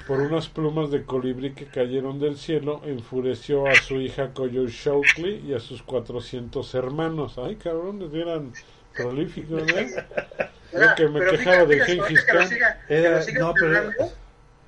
por 0.07 0.19
unas 0.19 0.49
plumas 0.49 0.91
de 0.91 1.03
colibrí 1.05 1.53
que 1.53 1.65
cayeron 1.67 2.19
del 2.19 2.37
cielo, 2.37 2.81
enfureció 2.85 3.67
a 3.67 3.75
su 3.75 3.95
hija 4.01 4.33
Coyolxauhqui 4.33 5.41
y 5.45 5.53
a 5.53 5.59
sus 5.59 5.81
400 5.83 6.73
hermanos. 6.75 7.37
Ay, 7.37 7.55
cabrones, 7.55 8.13
eran 8.13 8.51
prolíficos, 8.95 9.63
¿eh? 9.71 9.87
Yo 10.73 10.95
que 10.95 11.07
me 11.07 11.19
Pero 11.19 11.31
quejaba 11.31 11.55
fíjate, 11.67 11.75
de 11.75 11.85
Gengis 11.85 12.25
lo 12.27 12.39
Khan. 12.39 12.77
Era- 12.89 13.19
lo 13.25 13.39
no, 13.39 13.53
pero- 13.53 13.69
narrando, 13.71 14.13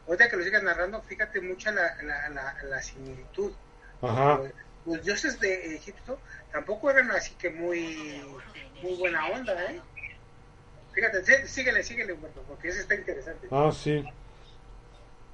ahorita 0.08 0.30
que 0.30 0.38
lo 0.38 0.44
sigas 0.44 0.64
narrando, 0.64 1.02
fíjate 1.02 1.42
mucha 1.42 1.72
la, 1.72 1.96
la, 2.04 2.30
la, 2.30 2.56
la 2.70 2.82
similitud. 2.82 3.52
Ajá. 4.02 4.42
Los 4.86 5.04
dioses 5.04 5.40
de 5.40 5.76
Egipto 5.76 6.20
tampoco 6.52 6.92
eran 6.92 7.10
así 7.12 7.34
que 7.40 7.50
muy, 7.50 8.22
muy 8.84 8.96
buena 8.98 9.28
onda, 9.28 9.54
¿eh? 9.72 9.82
Fíjate, 10.94 11.26
sí- 11.26 11.48
síguele, 11.48 11.84
síguele, 11.84 12.14
Humberto, 12.14 12.42
porque 12.48 12.70
eso 12.70 12.80
está 12.82 12.96
interesante. 12.96 13.48
Ah, 13.52 13.72
sí. 13.74 14.04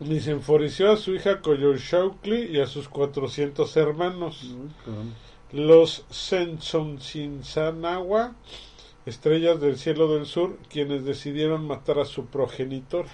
Y 0.02 0.20
se 0.20 0.32
enfureció 0.32 0.92
a 0.92 0.98
su 0.98 1.14
hija 1.14 1.40
Coyolxauhqui 1.42 2.34
y 2.34 2.60
a 2.60 2.66
sus 2.66 2.90
400 2.90 3.78
hermanos. 3.78 4.56
Los 5.52 6.06
Senchoncinsanagua, 6.10 8.34
estrellas 9.06 9.62
del 9.62 9.78
cielo 9.78 10.12
del 10.12 10.26
sur, 10.26 10.58
quienes 10.70 11.06
decidieron 11.06 11.68
matar 11.68 12.00
a 12.00 12.06
su 12.06 12.26
progenitor. 12.26 13.06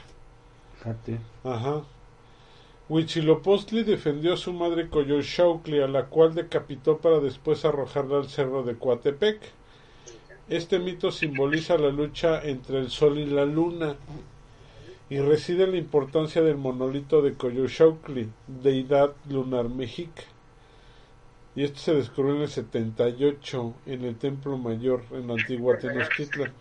Ajá. 1.44 1.84
Huitzilopochtli 2.88 3.84
defendió 3.84 4.36
a 4.36 4.38
su 4.38 4.54
madre 4.54 4.90
Coyolxauhqui, 4.90 5.82
a 5.82 5.88
la 5.88 6.06
cual 6.06 6.36
decapitó 6.36 7.00
para 7.00 7.20
después 7.20 7.66
arrojarla 7.66 8.20
al 8.20 8.30
cerro 8.30 8.64
de 8.64 8.78
Coatepec. 8.78 9.42
Este 10.48 10.80
mito 10.80 11.12
simboliza 11.12 11.78
la 11.78 11.90
lucha 11.90 12.42
entre 12.44 12.80
el 12.80 12.90
sol 12.90 13.20
y 13.20 13.26
la 13.26 13.44
luna 13.44 13.98
y 15.10 15.20
reside 15.20 15.64
en 15.64 15.72
la 15.72 15.78
importancia 15.78 16.42
del 16.42 16.58
monolito 16.58 17.22
de 17.22 17.34
Coyolxauhqui, 17.36 18.30
deidad 18.48 19.14
lunar 19.30 19.70
mexica. 19.70 20.24
Y 21.56 21.64
esto 21.64 21.80
se 21.80 21.94
descubrió 21.96 22.36
en 22.36 22.42
el 22.44 22.50
78 22.50 23.74
en 23.86 24.04
el 24.06 24.18
Templo 24.18 24.58
Mayor 24.58 25.04
en 25.12 25.28
la 25.28 25.34
antigua 25.34 25.78
Tenochtitlan. 25.78 26.54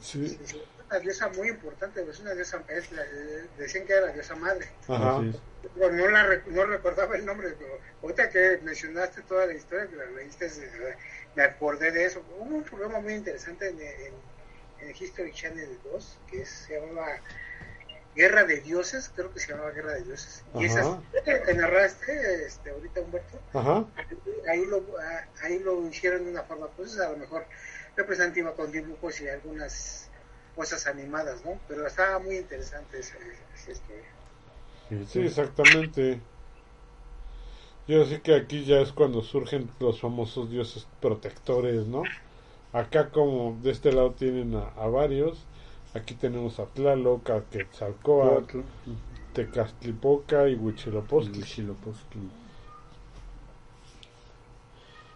Sí. 0.00 0.38
Es 0.42 0.54
una 0.88 0.98
diosa 1.00 1.28
muy 1.36 1.48
importante, 1.48 2.00
es 2.08 2.20
una 2.20 2.32
diosa, 2.34 2.62
es 2.68 2.92
la- 2.92 3.02
eh, 3.02 3.46
decían 3.58 3.84
que 3.86 3.92
era 3.92 4.06
la 4.06 4.12
diosa 4.12 4.36
madre. 4.36 4.68
Ajá. 4.88 5.22
Pero 5.74 5.92
no, 5.92 6.08
la, 6.08 6.42
no 6.46 6.64
recordaba 6.64 7.16
el 7.16 7.26
nombre, 7.26 7.54
pero 7.58 7.78
ahorita 8.02 8.30
que 8.30 8.60
mencionaste 8.62 9.22
toda 9.22 9.46
la 9.46 9.54
historia, 9.54 9.88
que 9.88 9.96
la 9.96 10.04
leíste, 10.06 10.48
me 11.34 11.42
acordé 11.42 11.90
de 11.90 12.04
eso. 12.04 12.22
Hubo 12.38 12.44
un 12.56 12.62
programa 12.62 13.00
muy 13.00 13.14
interesante 13.14 13.68
en, 13.68 13.80
en, 13.80 14.14
en 14.86 14.96
History 14.98 15.32
Channel 15.32 15.78
2, 15.92 16.18
que 16.30 16.44
se 16.44 16.80
llamaba 16.80 17.20
Guerra 18.14 18.44
de 18.44 18.60
Dioses, 18.60 19.10
creo 19.14 19.32
que 19.32 19.40
se 19.40 19.52
llamaba 19.52 19.70
Guerra 19.72 19.94
de 19.94 20.04
Dioses. 20.04 20.42
Y 20.58 20.66
Ajá. 20.66 21.02
esas 21.24 21.44
que 21.44 21.54
narraste 21.54 22.46
este, 22.46 22.70
ahorita, 22.70 23.00
Humberto, 23.00 23.38
Ajá. 23.52 23.84
ahí 24.48 24.64
lo, 24.66 24.82
ah, 24.98 25.24
ahí 25.42 25.58
lo 25.58 25.86
hicieron 25.86 26.24
de 26.24 26.30
una 26.30 26.42
forma, 26.42 26.68
pues 26.68 26.98
a 26.98 27.10
lo 27.10 27.18
mejor 27.18 27.46
representativa 27.96 28.54
con 28.54 28.72
dibujos 28.72 29.20
y 29.20 29.28
algunas 29.28 30.10
cosas 30.54 30.86
animadas, 30.86 31.44
¿no? 31.44 31.60
Pero 31.68 31.86
estaba 31.86 32.18
muy 32.18 32.36
interesante 32.36 32.98
esa, 32.98 33.16
esa 33.54 33.70
historia. 33.72 34.04
Sí, 35.08 35.20
exactamente. 35.20 36.20
Yo 37.86 38.04
sé 38.04 38.20
que 38.20 38.34
aquí 38.34 38.64
ya 38.64 38.80
es 38.80 38.92
cuando 38.92 39.22
surgen 39.22 39.70
los 39.78 40.00
famosos 40.00 40.50
dioses 40.50 40.86
protectores, 41.00 41.86
¿no? 41.86 42.02
Acá 42.76 43.08
como 43.08 43.58
de 43.62 43.70
este 43.70 43.90
lado 43.90 44.10
tienen 44.10 44.54
a, 44.54 44.68
a 44.76 44.86
varios, 44.86 45.46
aquí 45.94 46.14
tenemos 46.14 46.60
a 46.60 46.66
Tlaloc, 46.66 47.30
a 47.30 47.42
Quetzalcóatl, 47.44 48.58
Tecastlipoca 49.32 50.46
y. 50.50 50.56
Huitzilopochtli. 50.56 51.40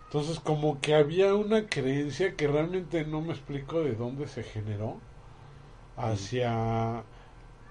Entonces 0.07 0.41
como 0.41 0.81
que 0.81 0.95
había 0.95 1.35
una 1.35 1.67
creencia 1.67 2.35
que 2.35 2.49
realmente 2.49 3.05
no 3.05 3.21
me 3.21 3.33
explico 3.33 3.83
de 3.83 3.93
dónde 3.93 4.27
se 4.27 4.43
generó 4.43 4.97
hacia, 5.99 7.05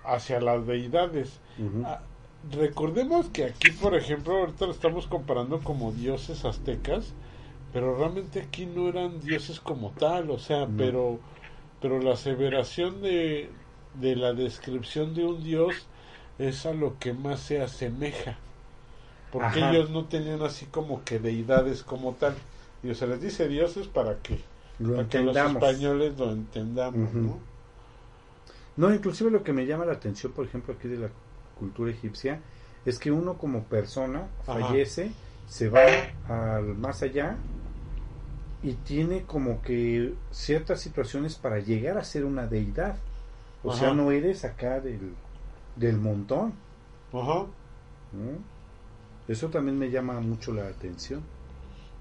hacia 0.04 0.40
las 0.40 0.68
deidades. 0.68 1.40
Ah, 1.84 2.02
recordemos 2.52 3.30
que 3.30 3.46
aquí, 3.46 3.72
por 3.72 3.96
ejemplo, 3.96 4.38
ahorita 4.38 4.68
lo 4.68 4.72
estamos 4.72 5.08
comparando 5.08 5.62
como 5.62 5.92
dioses 5.94 6.46
aztecas, 6.46 7.16
pero 7.72 7.96
realmente 7.98 8.42
aquí 8.42 8.66
no 8.66 8.88
eran 8.90 9.20
dioses 9.20 9.60
como 9.60 9.92
tal, 9.94 10.30
o 10.32 10.40
sea, 10.40 10.70
No. 10.70 10.86
pero, 10.86 11.20
pero 11.82 12.00
la 12.02 12.14
aseveración 12.14 13.02
de, 13.02 13.52
de 13.94 14.16
la 14.16 14.34
descripción 14.34 15.14
de 15.16 15.26
un 15.26 15.44
dios 15.44 15.88
es 16.40 16.66
a 16.66 16.74
lo 16.74 17.00
que 17.00 17.14
más 17.14 17.42
se 17.42 17.62
asemeja, 17.62 18.38
porque 19.32 19.60
Ajá. 19.60 19.70
ellos 19.70 19.90
no 19.90 20.06
tenían 20.06 20.42
así 20.44 20.66
como 20.68 21.04
que 21.06 21.20
deidades 21.20 21.84
como 21.84 22.14
tal, 22.16 22.36
y 22.84 22.94
se 22.96 23.08
les 23.08 23.22
dice 23.22 23.48
dioses 23.48 23.88
para 23.88 24.18
que, 24.22 24.40
Lo 24.80 24.96
para 24.96 25.10
que 25.10 25.20
los 25.22 25.44
españoles 25.44 26.18
lo 26.18 26.32
entendamos. 26.32 27.14
¿no? 27.16 27.40
No, 28.76 28.94
inclusive 28.94 29.30
lo 29.32 29.44
que 29.44 29.54
me 29.54 29.66
llama 29.66 29.86
la 29.86 29.94
atención, 29.94 30.32
por 30.34 30.46
ejemplo, 30.46 30.74
aquí 30.74 30.88
de 30.88 30.98
la 30.98 31.10
cultura 31.54 31.92
egipcia, 31.92 32.42
es 32.86 33.00
que 33.00 33.12
uno 33.12 33.38
como 33.38 33.64
persona 33.66 34.28
Ajá. 34.48 34.76
fallece, 34.78 35.12
se 35.46 35.70
va 35.70 35.82
al 36.28 36.76
más 36.76 37.02
allá 37.04 37.38
y 38.62 38.74
tiene 38.76 39.26
como 39.26 39.62
que 39.62 40.16
ciertas 40.32 40.82
situaciones 40.82 41.36
para 41.38 41.60
llegar 41.60 41.98
a 41.98 42.04
ser 42.04 42.26
una 42.26 42.48
deidad. 42.48 42.98
O 43.64 43.72
Ajá. 43.72 43.80
sea, 43.80 43.94
no 43.94 44.12
eres 44.12 44.46
acá 44.46 44.80
del, 44.82 45.16
del 45.76 45.98
montón. 45.98 46.54
Ajá. 47.14 47.48
¿no? 48.12 48.44
Eso 49.28 49.50
también 49.50 49.78
me 49.78 49.90
llama 49.92 50.20
mucho 50.22 50.54
la 50.54 50.68
atención. 50.68 51.24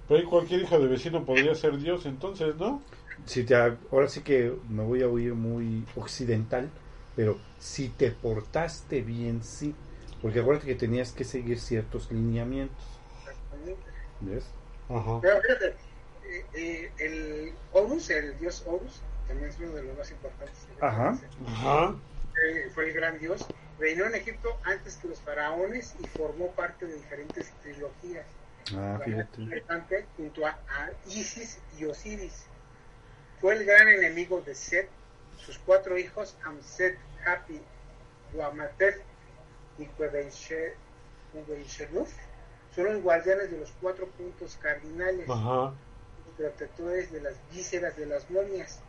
Pero 0.09 0.19
ahí 0.21 0.27
cualquier 0.27 0.63
hija 0.63 0.79
de 0.79 0.89
vecino 0.89 1.25
podría 1.25 1.55
ser 1.55 1.79
dios 1.79 2.05
entonces, 2.07 2.57
¿no? 2.57 2.83
Si 3.27 3.45
te, 3.45 3.55
ahora 3.55 4.09
sí 4.09 4.23
que 4.23 4.53
me 4.69 4.83
voy 4.85 5.03
a 5.03 5.09
oír 5.09 5.35
muy 5.35 5.85
occidental, 5.97 6.71
pero 7.17 7.41
si 7.59 7.89
te 7.91 8.11
portaste 8.13 9.03
bien, 9.03 9.43
sí. 9.43 9.75
Porque 10.23 10.41
acuérdate 10.41 10.67
que 10.69 10.75
tenías 10.75 11.13
que 11.13 11.25
seguir 11.25 11.59
ciertos 11.61 12.11
lineamientos. 12.11 13.01
Exactamente. 13.25 13.91
¿Ves? 14.21 14.45
Ajá. 14.89 15.21
Pero 15.21 15.41
fíjate, 15.43 15.77
eh, 16.29 16.45
eh, 16.55 16.93
el 16.99 17.53
Horus, 17.73 18.11
el 18.11 18.39
dios 18.39 18.63
Horus, 18.67 19.01
también 19.27 19.51
es 19.51 19.59
uno 19.59 19.73
de 19.73 19.83
los 19.83 19.97
más 19.97 20.11
importantes. 20.11 20.57
Ajá. 20.81 21.19
Ajá. 21.47 21.95
Eh, 22.45 22.71
Fue 22.75 22.89
el 22.89 22.93
gran 22.93 23.19
dios. 23.19 23.47
Reinó 23.79 24.07
en 24.07 24.15
Egipto 24.15 24.59
antes 24.65 24.97
que 24.97 25.09
los 25.09 25.21
faraones 25.21 25.95
y 26.01 26.07
formó 26.09 26.51
parte 26.53 26.87
de 26.87 26.95
diferentes 26.95 27.53
trilogías. 27.63 28.27
Ah, 28.77 29.01
fíjate. 29.05 29.43
importante, 29.43 30.07
junto 30.17 30.47
a, 30.47 30.51
a 30.51 30.91
Isis 31.07 31.61
y 31.79 31.85
Osiris. 31.85 32.47
Fue 33.41 33.55
el 33.55 33.65
gran 33.65 33.89
enemigo 33.89 34.41
de 34.41 34.55
Set. 34.55 34.89
Sus 35.37 35.59
cuatro 35.61 35.97
hijos, 35.97 36.37
Amset, 36.45 36.99
Hapi, 37.25 37.61
Duamatef 38.33 38.97
y 39.79 39.87
Quebenchernuf, 39.87 42.13
son 42.75 42.85
los 42.85 43.03
guardianes 43.03 43.51
de 43.51 43.59
los 43.59 43.73
cuatro 43.81 44.07
puntos 44.09 44.59
cardinales 44.61 45.29
Ajá. 45.31 45.73
Protectores 46.39 47.13
de 47.13 47.21
las 47.21 47.35
vísceras 47.53 47.97
de 47.97 48.07
las 48.07 48.31
momias. 48.31 48.81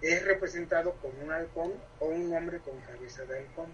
Es 0.00 0.24
representado 0.24 0.94
con 1.02 1.10
un 1.24 1.32
halcón 1.32 1.72
o 1.98 2.06
un 2.06 2.32
hombre 2.32 2.60
con 2.60 2.78
cabeza 2.80 3.24
de 3.24 3.38
halcón. 3.38 3.66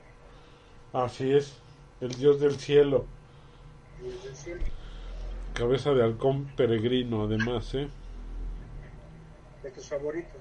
Así 0.93 1.35
es. 1.35 1.59
El 2.01 2.15
dios 2.15 2.41
del 2.41 2.57
cielo. 2.59 3.05
Dios 4.01 4.25
del 4.25 4.37
cielo. 4.37 4.63
Cabeza 5.53 5.91
de 5.91 6.03
halcón 6.03 6.47
peregrino, 6.57 7.25
además, 7.25 7.75
¿eh? 7.75 7.89
De 9.63 9.71
tus 9.71 9.89
favoritos. 9.89 10.41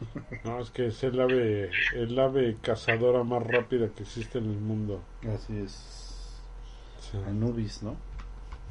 No, 0.44 0.60
es 0.60 0.70
que 0.70 0.86
es 0.86 1.02
el 1.04 1.20
ave, 1.20 1.70
el 1.92 2.18
ave 2.18 2.56
cazadora 2.62 3.22
más 3.22 3.46
rápida 3.46 3.90
que 3.90 4.04
existe 4.04 4.38
en 4.38 4.46
el 4.46 4.58
mundo. 4.58 5.02
Así 5.28 5.60
es. 5.60 6.40
Sí. 7.00 7.18
Anubis, 7.26 7.82
¿no? 7.82 7.96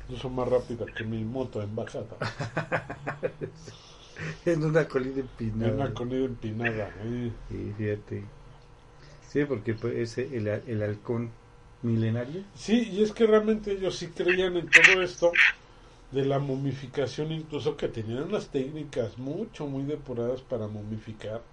Incluso 0.09 0.29
más 0.29 0.47
rápida 0.49 0.93
que 0.93 1.05
mi 1.05 1.23
moto 1.23 1.61
en 1.61 1.73
bajada. 1.75 2.17
En 4.45 4.63
una 4.63 4.87
colina 4.87 5.19
En 5.61 5.71
empinada. 5.71 5.75
una 5.75 5.93
comida 5.93 6.25
empinada. 6.25 6.91
¿eh? 6.97 7.39
Sí, 7.47 7.73
fíjate. 7.73 8.33
Sí, 9.21 9.45
porque 9.45 9.73
pues, 9.75 9.95
ese, 9.95 10.35
el, 10.37 10.47
el 10.47 10.81
halcón 10.83 11.37
milenario. 11.81 12.45
Sí, 12.53 12.89
y 12.91 13.01
es 13.03 13.11
que 13.11 13.25
realmente 13.25 13.71
ellos 13.71 13.95
sí 13.97 14.13
creían 14.13 14.55
en 14.57 14.71
todo 14.71 15.01
esto 15.01 15.41
de 16.11 16.25
la 16.25 16.39
momificación, 16.39 17.31
incluso 17.31 17.77
que 17.77 17.89
tenían 17.89 18.23
unas 18.25 18.51
técnicas 18.51 19.17
mucho, 19.19 19.67
muy 19.67 19.83
depuradas 19.85 20.41
para 20.43 20.67
momificar. 20.67 21.47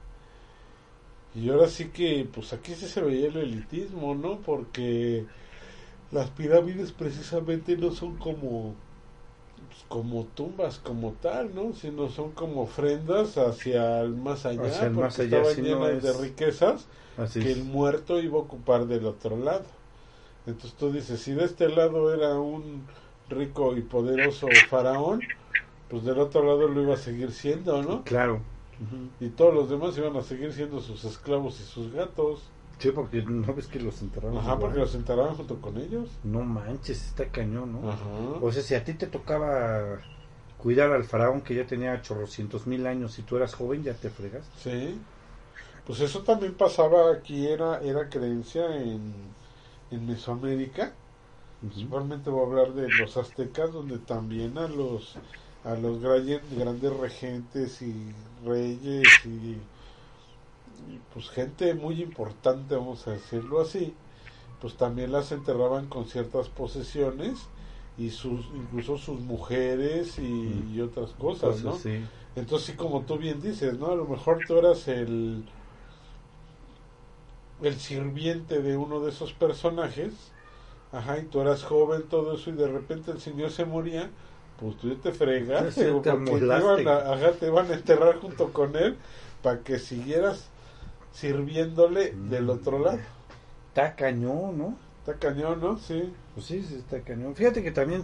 Y 1.35 1.51
ahora 1.51 1.69
sí 1.69 1.91
que, 1.93 2.29
pues 2.33 2.53
aquí 2.53 2.75
sí 2.75 2.89
se 2.89 3.03
veía 3.03 3.29
el 3.29 3.37
elitismo, 3.37 4.15
¿no? 4.15 4.43
Porque 4.43 5.29
las 6.11 6.31
pirámides 6.31 6.93
precisamente 6.93 7.77
no 7.77 7.91
son 7.93 8.19
como 8.19 8.77
pues, 9.69 9.85
como 9.89 10.27
tumbas 10.29 10.79
como 10.79 11.15
tal, 11.15 11.55
¿no? 11.55 11.73
Sino 11.75 12.09
son 12.11 12.33
como 12.35 12.63
ofrendas 12.63 13.39
hacia 13.39 14.01
el 14.03 14.17
más 14.17 14.47
allá, 14.47 14.87
el 14.87 14.93
porque 14.93 15.09
más 15.09 15.19
allá, 15.19 15.43
estaban 15.43 15.57
no 15.57 15.63
llenas 15.63 16.03
de 16.03 16.13
riquezas 16.13 16.89
Así 17.17 17.41
que 17.41 17.51
es. 17.51 17.53
el 17.53 17.65
muerto 17.65 18.21
iba 18.21 18.39
a 18.39 18.43
ocupar 18.43 18.87
del 18.87 19.07
otro 19.07 19.37
lado. 19.39 19.67
Entonces 20.47 20.77
tú 20.77 20.93
dices, 20.93 21.21
si 21.23 21.33
de 21.35 21.45
este 21.45 21.69
lado 21.69 22.15
era 22.15 22.39
un 22.41 22.89
rico 23.29 23.77
y 23.77 23.83
poderoso 23.83 24.63
faraón, 24.63 25.29
pues 25.89 26.05
del 26.05 26.19
otro 26.21 26.45
lado 26.45 26.69
lo 26.69 26.83
iba 26.83 26.95
a 26.95 26.99
seguir 26.99 27.33
siendo, 27.33 27.83
¿no? 27.83 28.05
Claro. 28.05 28.43
Y 29.19 29.31
todos 29.31 29.55
los 29.55 29.71
demás 29.71 29.97
iban 29.99 30.17
a 30.17 30.23
seguir 30.23 30.53
siendo 30.53 30.81
sus 30.81 31.05
esclavos 31.05 31.61
y 31.61 31.65
sus 31.65 31.93
gatos. 31.93 32.53
Sí, 32.79 32.91
porque 32.91 33.23
no 33.23 33.55
ves 33.55 33.67
que 33.69 33.81
los 33.81 34.03
enterraron. 34.03 34.37
Ajá, 34.39 34.49
igual? 34.49 34.61
porque 34.61 34.79
los 34.81 34.95
enterraban 34.95 35.35
junto 35.35 35.61
con 35.61 35.77
ellos. 35.79 36.11
No 36.25 36.43
manches, 36.43 37.07
está 37.07 37.27
cañón, 37.27 37.73
¿no? 37.73 37.91
Ajá. 37.91 38.05
O 38.43 38.53
sea, 38.53 38.63
si 38.63 38.75
a 38.75 38.85
ti 38.85 38.93
te 38.95 39.07
tocaba 39.07 39.99
cuidar 40.59 40.93
al 40.93 41.05
faraón 41.05 41.41
que 41.43 41.55
ya 41.55 41.67
tenía 41.67 42.01
chorrocientos 42.03 42.67
mil 42.67 42.87
años 42.87 43.19
y 43.19 43.23
tú 43.23 43.37
eras 43.37 43.55
joven, 43.55 43.83
ya 43.83 43.95
te 43.95 44.11
fregas. 44.11 44.45
Sí. 44.63 44.99
Pues 45.87 46.01
eso 46.01 46.23
también 46.23 46.55
pasaba 46.55 47.13
aquí, 47.13 47.47
era, 47.47 47.81
era 47.81 48.09
creencia 48.09 48.77
en, 48.77 49.13
en 49.91 50.07
Mesoamérica. 50.07 50.93
Principalmente 51.61 52.29
voy 52.29 52.43
a 52.43 52.47
hablar 52.47 52.75
de 52.75 52.89
los 52.91 53.17
aztecas, 53.17 53.73
donde 53.73 53.99
también 53.99 54.59
a 54.59 54.69
los 54.69 55.17
a 55.65 55.75
los 55.75 56.01
gra- 56.01 56.41
grandes 56.57 56.97
regentes 56.97 57.83
y 57.83 58.13
reyes 58.45 59.07
y, 59.25 59.57
y, 60.89 60.99
pues 61.13 61.29
gente 61.31 61.75
muy 61.75 62.03
importante, 62.03 62.75
vamos 62.77 63.07
a 63.09 63.13
decirlo 63.13 63.61
así, 63.61 63.95
pues 64.61 64.77
también 64.77 65.13
las 65.13 65.33
enterraban 65.33 65.87
con 65.89 66.07
ciertas 66.07 66.49
posesiones 66.49 67.49
y 67.99 68.11
sus 68.11 68.47
incluso 68.55 68.99
sus 68.99 69.21
mujeres 69.21 70.19
y, 70.19 70.73
y 70.75 70.81
otras 70.81 71.11
cosas, 71.13 71.63
¿no? 71.63 71.75
sí. 71.77 72.01
Entonces, 72.37 72.69
sí, 72.69 72.73
como 72.75 73.03
tú 73.03 73.17
bien 73.19 73.41
dices, 73.41 73.79
¿no? 73.79 73.87
A 73.93 73.95
lo 73.95 74.05
mejor 74.07 74.45
tú 74.47 74.59
eras 74.59 74.89
el 74.89 75.45
el 77.63 77.79
sirviente 77.81 78.61
de 78.61 78.77
uno 78.77 79.01
de 79.01 79.11
esos 79.11 79.33
personajes, 79.33 80.13
ajá, 80.93 81.19
y 81.19 81.25
tú 81.25 81.41
eras 81.41 81.63
joven, 81.65 82.03
todo 82.09 82.35
eso, 82.35 82.51
y 82.51 82.55
de 82.55 82.69
repente 82.69 83.11
el 83.11 83.21
señor 83.21 83.51
se 83.51 83.65
moría, 83.65 84.11
pues 84.61 84.77
tú 84.77 84.89
ya 84.89 85.01
te 85.01 85.13
fregas, 85.13 85.75
Sí, 85.75 85.83
te 86.03 86.13
te 86.13 86.57
iban, 86.59 86.87
a, 86.89 87.13
ajá, 87.13 87.33
te 87.33 87.47
iban 87.47 87.71
a 87.71 87.75
enterrar 87.75 88.21
junto 88.21 88.53
con 88.53 88.77
él 88.77 88.97
para 89.43 89.61
que 89.61 89.79
siguieras 89.79 90.49
sirviéndole 91.21 92.13
Mm. 92.13 92.29
del 92.31 92.51
otro 92.51 92.79
lado. 92.79 92.99
Está 93.69 93.95
cañón, 93.95 94.59
¿no? 94.59 94.77
Está 95.01 95.15
cañón, 95.19 95.61
¿no? 95.61 95.79
Sí. 95.79 96.13
Pues 96.35 96.47
sí, 96.47 96.63
sí 96.63 96.75
está 96.77 97.01
cañón. 97.01 97.35
Fíjate 97.35 97.63
que 97.63 97.71
también 97.73 98.03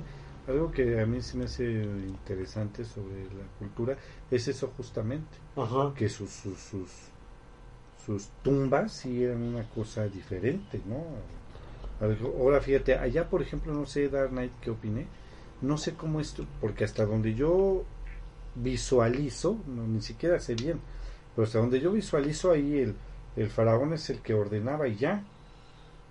algo 0.49 0.71
que 0.73 1.01
a 1.01 1.07
mí 1.07 1.21
se 1.23 1.37
me 1.37 1.45
hace 1.45 1.65
interesante 1.65 2.85
sobre 2.85 3.25
la 3.25 3.45
cultura 3.59 3.97
es 4.31 4.49
eso 4.49 4.73
justamente, 4.77 5.37
Ajá. 5.57 5.93
que 5.95 6.09
sus 6.09 6.31
sus 6.31 6.59
sus, 6.59 6.91
sus 8.05 8.29
tumbas 8.43 8.93
sí 8.93 9.23
eran 9.25 9.43
una 9.43 9.63
cosa 9.65 10.07
diferente, 10.09 10.81
¿no? 10.89 11.05
Algo- 12.05 12.35
Ahora 12.41 12.61
fíjate, 12.61 12.97
allá 12.99 13.29
por 13.29 13.43
ejemplo, 13.43 13.73
no 13.73 13.87
sé, 13.87 14.09
Dark 14.09 14.31
Knight, 14.31 14.53
¿qué 14.61 14.71
opiné? 14.71 15.07
No 15.61 15.77
sé 15.79 15.95
cómo 15.95 16.19
esto, 16.21 16.45
porque 16.61 16.85
hasta 16.85 17.05
donde 17.07 17.35
yo 17.35 17.85
visualizo, 18.57 19.57
no, 19.69 19.87
ni 19.87 20.01
siquiera 20.03 20.41
sé 20.41 20.55
bien, 20.57 20.81
pero 21.35 21.47
hasta 21.47 21.59
donde 21.59 21.81
yo 21.81 21.93
visualizo 21.93 22.51
ahí 22.53 22.79
el, 22.79 22.97
el 23.37 23.51
faraón 23.51 23.93
es 23.93 24.11
el 24.11 24.21
que 24.23 24.35
ordenaba 24.35 24.89
y 24.89 24.97
ya, 24.97 25.25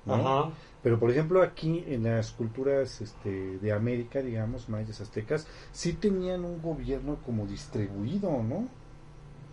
¿no? 0.05 0.13
Ajá. 0.15 0.51
Pero 0.83 0.99
por 0.99 1.11
ejemplo 1.11 1.41
aquí 1.43 1.83
en 1.87 2.03
las 2.03 2.31
culturas 2.31 3.01
este, 3.01 3.59
de 3.59 3.71
América, 3.71 4.21
digamos, 4.21 4.69
mayas, 4.69 5.01
aztecas, 5.01 5.47
sí 5.71 5.93
tenían 5.93 6.43
un 6.45 6.61
gobierno 6.61 7.17
como 7.25 7.45
distribuido, 7.47 8.41
¿no? 8.43 8.67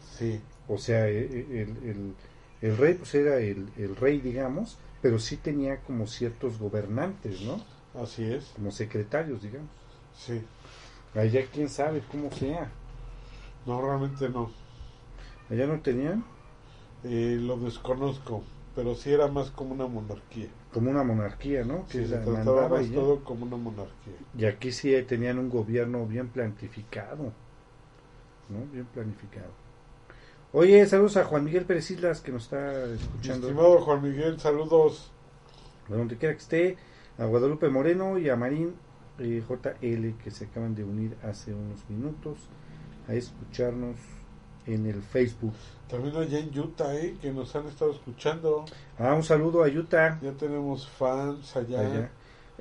Sí. 0.00 0.40
O 0.66 0.78
sea, 0.78 1.08
e- 1.08 1.18
e- 1.24 1.62
el, 1.62 1.70
el, 1.88 2.16
el 2.60 2.76
rey 2.76 2.94
pues 2.94 3.14
era 3.14 3.38
el, 3.38 3.68
el 3.76 3.96
rey, 3.96 4.20
digamos, 4.20 4.78
pero 5.02 5.18
sí 5.18 5.36
tenía 5.36 5.80
como 5.82 6.06
ciertos 6.06 6.58
gobernantes, 6.58 7.40
¿no? 7.42 7.62
Así 7.94 8.24
es. 8.24 8.54
Como 8.54 8.70
secretarios, 8.70 9.42
digamos. 9.42 9.70
Sí. 10.14 10.42
Allá 11.14 11.46
quién 11.52 11.68
sabe 11.68 12.02
cómo 12.10 12.30
sea. 12.32 12.70
No, 13.66 13.80
realmente 13.80 14.28
no. 14.28 14.50
Allá 15.51 15.66
no 15.66 15.80
tenían 15.80 16.24
Eh, 17.05 17.38
lo 17.40 17.57
desconozco, 17.59 18.42
pero 18.74 18.94
sí 18.94 19.12
era 19.12 19.28
más 19.28 19.51
como 19.51 19.72
una 19.74 19.86
monarquía. 19.86 20.49
como 20.72 20.90
una 20.90 21.03
monarquía, 21.05 21.64
¿no? 21.64 21.86
Que 21.86 21.92
Sí, 22.05 22.07
se 22.07 22.18
trataba 22.18 22.68
más 22.68 22.90
todo 22.90 23.24
como 23.24 23.46
una 23.46 23.57
monarquía. 23.57 24.14
Y 24.36 24.44
aquí 24.46 24.72
sí 24.72 24.92
tenían 25.07 25.38
un 25.38 25.49
gobierno 25.49 26.07
bien 26.07 26.28
planificado, 26.28 27.32
¿no? 28.49 28.66
Bien 28.72 28.86
planificado. 28.86 29.51
Oye, 30.53 30.84
saludos 30.86 31.16
a 31.18 31.24
Juan 31.24 31.44
Miguel 31.44 31.64
Pérez 31.66 31.90
Islas 31.90 32.20
que 32.20 32.32
nos 32.32 32.44
está 32.44 32.84
Mi 32.86 32.94
escuchando. 32.94 33.49
estimado 33.49 33.80
Juan 33.80 34.03
Miguel, 34.03 34.40
saludos. 34.40 35.11
de 35.88 35.96
donde 35.96 36.16
quiera 36.16 36.34
que 36.34 36.40
esté, 36.40 36.76
a 37.18 37.24
Guadalupe 37.26 37.68
Moreno 37.68 38.18
y 38.18 38.28
a 38.28 38.36
Marín 38.36 38.74
eh, 39.18 39.42
JL 39.49 40.16
que 40.22 40.30
se 40.30 40.44
acaban 40.46 40.74
de 40.74 40.84
unir 40.84 41.16
hace 41.22 41.53
unos 41.55 41.88
minutos 41.88 42.38
a 43.09 43.14
escucharnos 43.14 43.96
en 44.68 44.86
el 44.86 45.02
Facebook. 45.02 45.54
También 45.88 46.16
allá 46.16 46.38
en 46.38 46.56
Utah, 46.58 46.94
¿eh? 46.94 47.16
que 47.20 47.32
nos 47.32 47.54
han 47.56 47.66
estado 47.66 47.92
escuchando. 47.92 48.66
Ah, 48.98 49.14
un 49.14 49.22
saludo 49.22 49.64
a 49.64 49.68
Utah. 49.68 50.18
Ya 50.20 50.32
tenemos 50.32 50.86
fans 50.86 51.56
allá. 51.56 51.80
allá. 51.80 52.10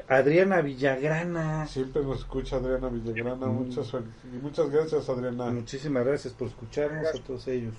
Adriana 0.08 0.62
Villagrana. 0.62 1.68
Siempre 1.68 2.04
nos 2.04 2.20
escucha 2.20 2.58
Adriana 2.58 2.88
Villagrana. 2.88 3.48
Mm. 3.48 3.56
Muchas, 3.56 3.94
muchas 4.42 4.70
gracias, 4.70 5.10
Adriana. 5.10 5.52
Muchísimas 5.52 6.06
gracias 6.06 6.34
por 6.34 6.48
escucharnos 6.48 7.08
a 7.08 7.24
todos 7.24 7.48
ellos. 7.48 7.74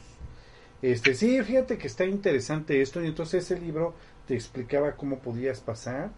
Este, 0.82 1.14
sí, 1.14 1.42
fíjate 1.42 1.78
que 1.78 1.86
está 1.86 2.04
interesante 2.04 2.80
esto 2.80 3.02
y 3.02 3.06
entonces 3.06 3.44
ese 3.44 3.58
libro 3.58 3.94
te 4.26 4.34
explicaba 4.34 4.92
cómo 4.92 5.18
podías 5.18 5.60
pasar 5.60 6.10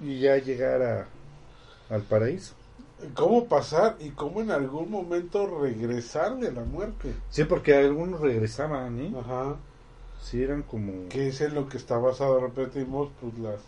y 0.00 0.20
ya 0.20 0.36
llegar 0.36 0.82
a, 0.82 1.08
al 1.88 2.02
paraíso. 2.02 2.54
¿Cómo 3.14 3.46
pasar 3.46 3.96
y 4.00 4.10
cómo 4.10 4.40
en 4.40 4.50
algún 4.50 4.90
momento 4.90 5.46
regresar 5.60 6.38
de 6.38 6.52
la 6.52 6.64
muerte? 6.64 7.14
Sí, 7.30 7.44
porque 7.44 7.74
algunos 7.74 8.20
regresaban, 8.20 9.00
¿eh? 9.00 9.14
Ajá. 9.18 9.56
Sí, 10.22 10.42
eran 10.42 10.62
como... 10.62 11.08
Que 11.08 11.28
es 11.28 11.40
en 11.40 11.54
lo 11.54 11.68
que 11.68 11.76
está 11.76 11.98
basado, 11.98 12.40
repetimos, 12.40 13.10
pues 13.20 13.38
las. 13.38 13.60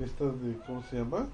Estas 0.00 0.40
de. 0.42 0.58
¿Cómo 0.66 0.82
se 0.90 0.96
llama? 0.98 1.28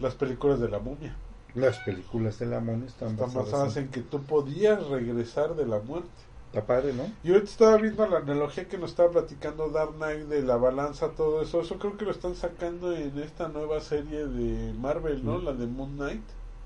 Las 0.00 0.14
películas 0.14 0.60
de 0.60 0.68
la 0.68 0.78
momia. 0.78 1.14
Las 1.54 1.78
películas 1.80 2.38
de 2.38 2.46
la 2.46 2.60
mona 2.60 2.86
están, 2.86 3.10
Están 3.10 3.28
basadas 3.28 3.52
basadas 3.52 3.76
en... 3.76 3.84
en 3.84 3.90
que 3.90 4.00
tú 4.00 4.22
podías 4.22 4.86
regresar 4.88 5.54
de 5.56 5.66
la 5.66 5.78
muerte. 5.80 6.08
Está 6.46 6.66
padre, 6.66 6.92
¿no? 6.94 7.04
Y 7.22 7.32
ahorita 7.32 7.50
estaba 7.50 7.76
viendo 7.76 8.06
la 8.06 8.18
analogía 8.18 8.68
que 8.68 8.78
nos 8.78 8.90
estaba 8.90 9.10
platicando 9.10 9.68
Dark 9.68 9.94
Knight 9.96 10.26
de 10.28 10.42
la 10.42 10.56
balanza, 10.56 11.10
todo 11.10 11.42
eso. 11.42 11.60
Eso 11.60 11.78
creo 11.78 11.96
que 11.96 12.04
lo 12.04 12.12
están 12.12 12.34
sacando 12.34 12.94
en 12.94 13.18
esta 13.18 13.48
nueva 13.48 13.80
serie 13.80 14.26
de 14.26 14.72
Marvel, 14.74 15.24
¿no? 15.24 15.38
Mm. 15.38 15.44
La 15.44 15.52
de 15.52 15.66
Moon 15.66 15.96
Knight. 15.96 16.22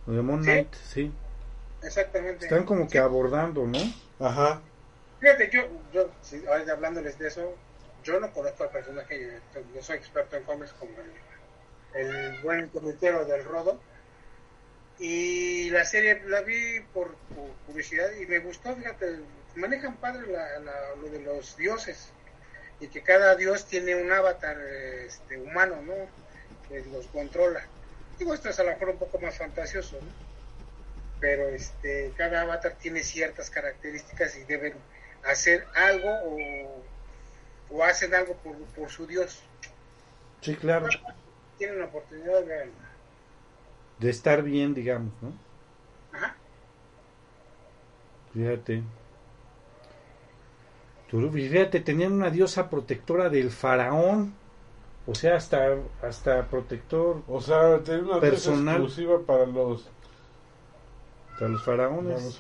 De 0.07 0.23
Moon 0.23 0.43
Sí. 0.45 0.51
Knight, 0.51 0.75
sí. 0.75 1.13
Exactamente. 1.83 2.45
Están 2.47 2.65
como 2.65 2.89
que 2.89 2.99
abordando, 2.99 3.67
¿no? 3.67 3.79
Ajá. 4.19 4.61
Fíjate, 5.21 5.51
yo, 5.51 5.69
yo 5.93 6.11
si, 6.23 6.45
ahora 6.47 6.73
hablándoles 6.73 7.19
de 7.19 7.29
eso, 7.29 7.55
yo 8.03 8.19
no 8.21 8.33
conozco 8.33 8.65
al 8.65 8.71
personaje, 8.71 9.39
no 9.75 9.83
soy 9.83 9.97
experto 9.97 10.37
en 10.37 10.45
cómics 10.45 10.73
como 10.73 10.93
el, 11.95 12.07
el 12.07 12.39
buen 12.43 12.69
comitero 12.69 13.25
del 13.25 13.45
Rodo. 13.45 13.81
Y 14.99 15.71
la 15.71 15.85
serie 15.85 16.21
la 16.27 16.43
vi 16.43 16.81
por, 16.93 17.15
por 17.35 17.49
publicidad 17.67 18.11
y 18.21 18.27
me 18.27 18.39
gustó, 18.41 18.75
fíjate, 18.77 19.21
manejan 19.55 19.97
padre 19.97 20.27
la, 20.31 20.59
la- 20.59 20.95
lo 21.01 21.09
de 21.09 21.21
los 21.21 21.57
dioses 21.57 22.13
y 22.81 22.89
que 22.89 23.03
cada 23.03 23.35
dios 23.37 23.67
tiene 23.67 23.95
un 23.95 24.13
avatar 24.13 24.59
este, 25.07 25.39
humano, 25.39 25.77
¿no? 25.83 25.95
Que 26.69 26.85
los 26.93 27.07
controla. 27.09 27.63
Digo, 28.21 28.35
esto 28.35 28.51
es 28.51 28.61
a 28.61 28.65
lo 28.65 28.71
mejor 28.73 28.91
un 28.91 28.99
poco 28.99 29.19
más 29.19 29.39
fantasioso, 29.39 29.97
¿no? 29.97 30.09
Pero 31.21 31.49
este, 31.49 32.13
cada 32.19 32.43
avatar 32.43 32.77
tiene 32.79 33.03
ciertas 33.03 33.49
características 33.49 34.37
y 34.37 34.45
deben 34.45 34.75
hacer 35.25 35.67
algo 35.75 36.11
o, 36.11 36.83
o 37.71 37.83
hacen 37.83 38.15
algo 38.15 38.35
por, 38.35 38.57
por 38.57 38.91
su 38.91 39.07
dios. 39.07 39.43
Sí, 40.43 40.55
claro. 40.55 40.87
Tienen 41.57 41.79
la 41.79 41.87
oportunidad 41.87 42.43
de 42.43 42.71
De 43.99 44.11
estar 44.11 44.43
bien, 44.43 44.75
digamos, 44.75 45.13
¿no? 45.23 45.33
Ajá. 46.13 46.37
Fíjate. 48.35 48.83
Fíjate, 51.11 51.81
tenían 51.81 52.13
una 52.13 52.31
diosa 52.31 52.69
protectora 52.69 53.31
del 53.31 53.51
faraón. 53.51 54.35
O 55.11 55.15
sea, 55.15 55.37
hasta, 55.37 55.77
hasta 56.03 56.49
protector 56.49 57.23
O 57.27 57.41
sea, 57.41 57.83
tiene 57.83 58.03
una 58.03 58.21
Personal. 58.21 58.77
exclusiva 58.77 59.19
para 59.27 59.47
los, 59.47 59.91
para 61.39 61.49
los 61.51 61.63
para 61.65 61.89
faraones. 61.89 62.23
los 62.23 62.35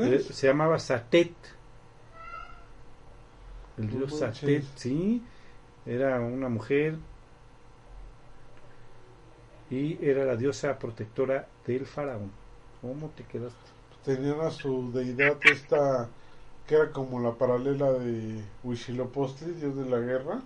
Eh, 0.00 0.18
faraones. 0.20 0.26
Se 0.26 0.46
llamaba 0.48 0.78
Satet. 0.78 1.34
El 3.76 3.88
dios. 3.90 4.18
Satet, 4.18 4.64
sí. 4.74 5.22
Era 5.84 6.20
una 6.20 6.48
mujer. 6.48 6.98
Y 9.70 10.04
era 10.04 10.24
la 10.24 10.36
diosa 10.36 10.78
protectora 10.78 11.48
del 11.66 11.86
faraón. 11.86 12.32
¿Cómo 12.80 13.10
te 13.10 13.24
quedaste? 13.24 13.70
Tenían 14.04 14.40
a 14.40 14.50
su 14.50 14.90
deidad 14.92 15.38
esta, 15.44 16.08
que 16.66 16.76
era 16.76 16.92
como 16.92 17.20
la 17.20 17.36
paralela 17.36 17.92
de 17.92 18.50
Huitzilopochtli, 18.62 19.52
dios 19.54 19.76
de 19.76 19.84
la 19.86 19.98
guerra, 19.98 20.42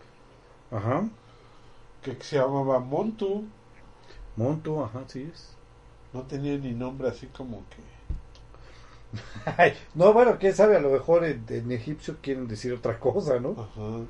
Ajá. 0.71 1.09
Que 2.03 2.17
se 2.21 2.37
llamaba 2.37 2.79
Montu. 2.79 3.45
Monto, 4.37 4.85
ajá, 4.85 5.05
sí 5.07 5.29
es. 5.33 5.57
No 6.13 6.23
tenía 6.23 6.57
ni 6.59 6.73
nombre 6.73 7.09
así 7.09 7.27
como 7.29 7.63
que... 7.71 7.77
Ay, 9.57 9.75
no, 9.95 10.13
bueno, 10.13 10.39
quién 10.39 10.55
sabe, 10.55 10.77
a 10.77 10.81
lo 10.81 10.91
mejor 10.91 11.25
en, 11.25 11.45
en 11.49 11.73
egipcio 11.73 12.19
quieren 12.21 12.47
decir 12.49 12.73
otra 12.73 12.99
cosa, 12.99 13.41
¿no? 13.41 13.57
Ajá. 13.59 14.07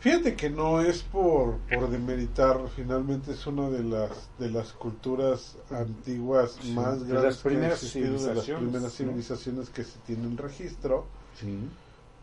Fíjate 0.00 0.34
que 0.34 0.48
no 0.48 0.80
es 0.80 1.02
por, 1.02 1.58
por 1.58 1.90
demeritar, 1.90 2.58
finalmente 2.74 3.32
es 3.32 3.46
una 3.46 3.68
de 3.68 3.82
las 3.84 4.30
de 4.38 4.48
las 4.50 4.72
culturas 4.72 5.58
antiguas 5.70 6.58
Sí, 6.60 6.72
más 6.72 7.06
de 7.06 7.06
grandes 7.06 7.36
las 7.36 7.42
que 7.42 7.50
han 7.54 7.54
primeras 7.54 7.82
existido, 7.82 8.18
de 8.18 8.34
las 8.34 8.46
civilizaciones, 8.46 8.62
primeras 8.62 8.82
¿no? 8.82 8.90
civilizaciones 8.90 9.68
que 9.70 9.84
se 9.84 9.98
tienen 10.00 10.38
registro. 10.38 11.04
Sí. 11.38 11.58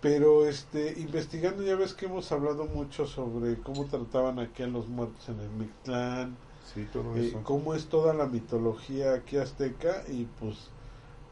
Pero 0.08 0.48
este 0.48 1.00
investigando 1.02 1.64
ya 1.64 1.76
ves 1.76 1.94
que 1.94 2.06
hemos 2.06 2.32
hablado 2.32 2.66
mucho 2.66 3.06
sobre 3.06 3.62
cómo 3.62 3.86
trataban 3.86 4.40
aquí 4.40 4.64
a 4.64 4.68
los 4.68 4.88
muertos 4.88 5.28
en 5.30 5.40
el 5.42 5.50
Mictlán, 5.50 6.38
Sí, 6.74 6.86
todo 6.92 7.16
eh, 7.18 7.28
eso. 7.30 7.44
cómo 7.44 7.74
es 7.74 7.88
toda 7.90 8.14
la 8.14 8.26
mitología 8.28 9.14
aquí 9.14 9.38
azteca 9.38 10.04
y 10.08 10.26
pues 10.26 10.72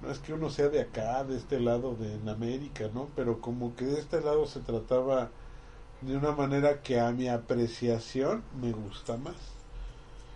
no 0.01 0.11
es 0.11 0.19
que 0.19 0.33
uno 0.33 0.49
sea 0.49 0.69
de 0.69 0.81
acá, 0.81 1.23
de 1.23 1.37
este 1.37 1.59
lado 1.59 1.95
de 1.95 2.15
en 2.15 2.27
América, 2.29 2.89
¿no? 2.93 3.09
Pero 3.15 3.39
como 3.41 3.75
que 3.75 3.85
de 3.85 3.99
este 3.99 4.21
lado 4.21 4.45
se 4.45 4.59
trataba 4.61 5.31
de 6.01 6.17
una 6.17 6.31
manera 6.33 6.81
que 6.81 6.99
a 6.99 7.11
mi 7.11 7.29
apreciación 7.29 8.43
me 8.61 8.73
gusta 8.73 9.17
más. 9.17 9.54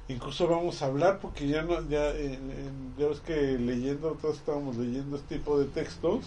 Incluso 0.09 0.47
vamos 0.47 0.81
a 0.81 0.87
hablar 0.87 1.19
porque 1.19 1.47
ya 1.47 1.61
no 1.61 1.87
ya 1.87 2.09
en- 2.09 2.51
en- 2.51 2.93
ya 2.97 3.07
ves 3.07 3.19
que 3.19 3.35
leyendo 3.59 4.11
todos 4.19 4.37
estábamos 4.37 4.75
leyendo 4.75 5.15
este 5.17 5.37
tipo 5.37 5.57
de 5.59 5.65
textos 5.65 6.25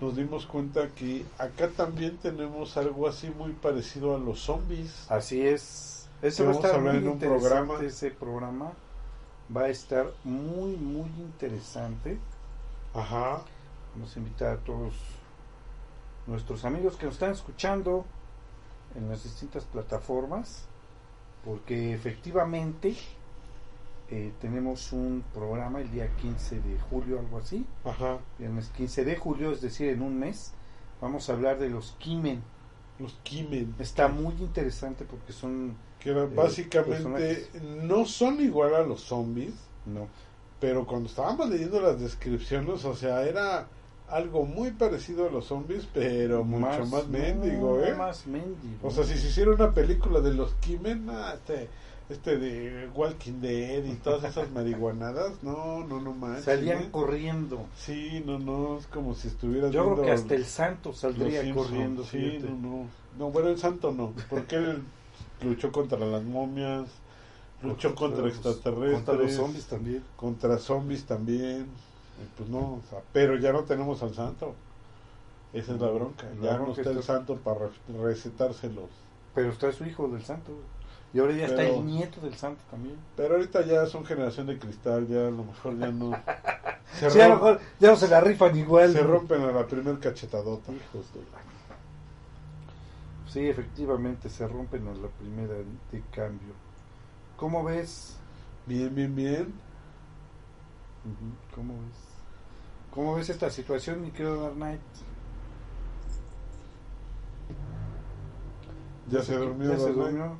nos 0.00 0.16
dimos 0.16 0.44
cuenta 0.44 0.88
que 0.88 1.24
acá 1.38 1.68
también 1.68 2.16
tenemos 2.18 2.76
algo 2.76 3.06
así 3.06 3.30
muy 3.30 3.52
parecido 3.52 4.14
a 4.14 4.18
los 4.18 4.40
zombies. 4.40 5.08
Así 5.08 5.40
es. 5.40 6.08
Eso 6.20 6.44
va 6.44 6.50
a 6.50 6.52
vamos 6.52 6.64
a 6.64 6.68
estar 6.68 6.80
hablar 6.80 6.94
muy 6.94 7.02
en 7.04 7.08
un 7.10 7.18
programa. 7.20 7.80
Ese 7.80 8.10
programa 8.10 8.72
va 9.56 9.62
a 9.62 9.68
estar 9.68 10.06
muy, 10.24 10.76
muy 10.76 11.08
interesante. 11.20 12.18
Ajá. 12.92 13.42
Vamos 13.94 14.16
a 14.16 14.18
invitar 14.18 14.48
a 14.54 14.56
todos 14.58 14.94
nuestros 16.26 16.64
amigos 16.64 16.96
que 16.96 17.06
nos 17.06 17.14
están 17.14 17.30
escuchando 17.30 18.04
en 18.96 19.08
las 19.08 19.22
distintas 19.22 19.64
plataformas, 19.64 20.64
porque 21.46 21.94
efectivamente 21.94 22.96
eh, 24.10 24.32
tenemos 24.40 24.92
un 24.92 25.24
programa 25.32 25.80
el 25.80 25.90
día 25.92 26.08
15 26.16 26.60
de 26.60 26.78
julio, 26.90 27.20
algo 27.20 27.38
así, 27.38 27.64
Ajá. 27.84 28.18
viernes 28.38 28.68
15 28.76 29.04
de 29.04 29.16
julio, 29.16 29.52
es 29.52 29.60
decir, 29.60 29.88
en 29.88 30.02
un 30.02 30.18
mes, 30.18 30.52
vamos 31.00 31.30
a 31.30 31.34
hablar 31.34 31.58
de 31.58 31.70
los 31.70 31.92
Kimen. 31.98 32.42
Los 32.98 33.14
Kimen. 33.22 33.76
Está 33.78 34.08
muy 34.08 34.34
interesante 34.40 35.04
porque 35.04 35.32
son, 35.32 35.76
Que 36.00 36.10
eh, 36.10 36.26
básicamente 36.34 37.48
no 37.84 38.04
son 38.06 38.40
igual 38.40 38.74
a 38.74 38.82
los 38.82 39.02
zombies, 39.02 39.54
no, 39.86 40.08
pero 40.60 40.84
cuando 40.84 41.08
estábamos 41.08 41.48
leyendo 41.48 41.80
las 41.80 42.00
descripciones, 42.00 42.84
o 42.84 42.94
sea, 42.96 43.22
era 43.22 43.68
algo 44.08 44.44
muy 44.44 44.70
parecido 44.70 45.26
a 45.28 45.30
los 45.30 45.46
zombies, 45.46 45.86
pero 45.92 46.44
mucho 46.44 46.86
más 46.86 47.08
mendigo, 47.08 47.82
¿eh? 47.82 47.94
Más 47.94 48.26
mendigo. 48.26 48.78
O 48.82 48.90
sea, 48.90 49.04
si 49.04 49.16
se 49.18 49.28
hiciera 49.28 49.52
una 49.52 49.72
película 49.72 50.20
de 50.20 50.32
los 50.34 50.54
Kimen, 50.54 51.08
ah, 51.10 51.34
este, 51.34 51.68
este 52.08 52.36
de 52.36 52.88
Walking 52.94 53.40
Dead 53.40 53.84
y 53.84 53.94
todas 53.94 54.22
esas 54.24 54.50
marihuanadas, 54.52 55.42
no, 55.42 55.84
no, 55.84 56.00
no 56.00 56.12
manches. 56.12 56.44
Salían 56.44 56.82
¿eh? 56.84 56.88
corriendo. 56.92 57.66
Sí, 57.76 58.22
no, 58.24 58.38
no, 58.38 58.78
es 58.78 58.86
como 58.86 59.14
si 59.14 59.26
estuvieras 59.28 59.72
Yo 59.72 59.92
creo 59.94 60.04
que 60.04 60.12
hasta 60.12 60.34
el 60.34 60.44
santo 60.44 60.92
saldría 60.92 61.52
corriendo. 61.52 62.04
Sí, 62.04 62.38
no, 62.42 62.56
no. 62.56 62.86
No, 63.18 63.30
bueno, 63.30 63.48
el 63.48 63.58
santo 63.58 63.92
no, 63.92 64.12
porque 64.30 64.56
él 64.56 64.82
luchó 65.42 65.72
contra 65.72 65.98
las 65.98 66.22
momias, 66.22 66.86
luchó 67.62 67.94
contra 67.94 68.22
los- 68.22 68.34
extraterrestres, 68.34 68.94
Contra 68.94 69.14
los 69.14 69.32
zombies 69.32 69.66
también. 69.66 70.04
contra 70.16 70.58
zombies 70.58 71.04
también. 71.06 71.66
Pues 72.36 72.48
no, 72.48 72.58
o 72.58 72.82
sea, 72.90 73.00
pero 73.12 73.36
ya 73.38 73.52
no 73.52 73.64
tenemos 73.64 74.02
al 74.02 74.14
santo. 74.14 74.54
Esa 75.52 75.74
es 75.74 75.80
la 75.80 75.88
bronca. 75.88 76.26
La 76.40 76.52
Ya 76.52 76.58
no 76.58 76.72
está 76.72 76.90
el 76.90 77.02
santo 77.02 77.36
para 77.36 77.60
re- 77.60 77.98
recetárselos. 78.02 78.90
Pero 79.34 79.50
está 79.50 79.70
su 79.72 79.84
hijo 79.84 80.08
del 80.08 80.22
santo. 80.22 80.52
Y 81.14 81.18
ahora 81.18 81.34
ya 81.34 81.46
está 81.46 81.62
el 81.62 81.86
nieto 81.86 82.20
del 82.20 82.34
santo 82.34 82.62
también. 82.70 82.96
Pero 83.16 83.36
ahorita 83.36 83.64
ya 83.64 83.86
son 83.86 84.04
generación 84.04 84.46
de 84.48 84.58
cristal, 84.58 85.06
ya 85.08 85.28
a 85.28 85.30
lo 85.30 85.44
mejor 85.44 85.78
ya 85.78 85.90
no. 85.90 86.10
Se, 87.00 87.10
Sí, 87.10 87.20
a 87.20 87.28
lo 87.28 87.34
mejor 87.34 87.60
ya 87.80 87.90
no 87.90 87.96
se 87.96 88.08
la 88.08 88.20
rifan 88.20 88.56
igual. 88.56 88.92
se 88.92 89.02
rompen 89.02 89.42
a 89.42 89.52
la 89.52 89.66
primer 89.66 89.98
cachetadota. 89.98 90.72
Hijos 90.72 91.12
de 91.12 91.20
la- 91.20 91.46
Sí, 93.30 93.48
efectivamente 93.48 94.30
se 94.30 94.46
rompen 94.48 94.86
a 94.88 94.94
la 94.94 95.08
primera 95.08 95.54
de 95.54 96.02
cambio. 96.12 96.54
¿Cómo 97.36 97.64
ves? 97.64 98.16
Bien, 98.66 98.94
bien, 98.94 99.14
bien. 99.14 99.52
¿Cómo 101.54 101.74
ves? 101.74 102.05
¿Cómo 102.96 103.14
ves 103.14 103.28
esta 103.28 103.50
situación, 103.50 104.00
mi 104.00 104.10
querido 104.10 104.40
Dark 104.40 104.54
Knight? 104.54 104.80
Ya 109.10 109.22
se 109.22 109.36
durmió. 109.36 109.70
¿Ya 109.70 109.78
se 109.78 109.92
durmió? 109.92 110.38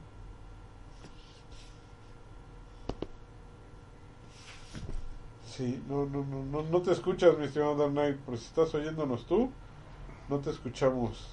Sí, 5.47 5.85
no, 5.87 6.07
no, 6.07 6.25
no, 6.25 6.45
no, 6.45 6.63
no 6.63 6.81
te 6.81 6.93
escuchas, 6.93 7.37
mi 7.37 7.45
estimado 7.45 7.77
Dark 7.77 7.93
Knight, 7.93 8.17
pero 8.25 8.39
si 8.39 8.47
estás 8.47 8.75
oyéndonos 8.75 9.27
tú, 9.27 9.51
no 10.31 10.39
te 10.39 10.49
escuchamos. 10.49 11.29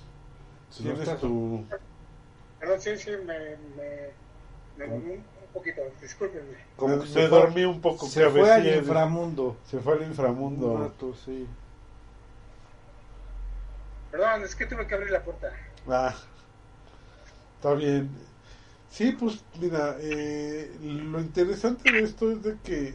Tienes 0.76 1.20
tu... 1.22 1.64
Perdón, 2.60 2.82
sí, 2.82 2.98
sí, 2.98 3.12
me, 3.26 3.56
me, 3.78 5.04
poquito, 5.54 5.82
discúlpenme. 6.02 6.58
como 6.76 6.96
que 7.00 7.06
me 7.06 7.08
se 7.08 7.28
fue- 7.28 7.40
dormí 7.40 7.64
un 7.66 7.80
poco. 7.82 8.08
Se 8.08 8.30
fue 8.30 8.52
al 8.52 8.68
inframundo. 8.78 9.56
Se 9.66 9.80
fue 9.80 9.94
al 9.94 10.00
Un 10.02 10.06
inframundo. 10.08 10.78
rato, 10.78 11.14
sí. 11.26 11.48
Perdón, 14.12 14.44
es 14.44 14.56
que 14.56 14.66
tuve 14.66 14.86
que 14.88 14.94
abrir 14.96 15.12
la 15.12 15.24
puerta. 15.24 15.52
Ah, 15.88 16.14
está 17.58 17.74
bien. 17.74 18.10
Sí, 18.92 19.12
pues 19.14 19.44
mira, 19.60 19.96
eh, 20.00 20.72
lo 20.82 21.20
interesante 21.20 21.92
de 21.92 22.02
esto 22.04 22.30
es 22.32 22.44
de 22.44 22.58
que 22.64 22.94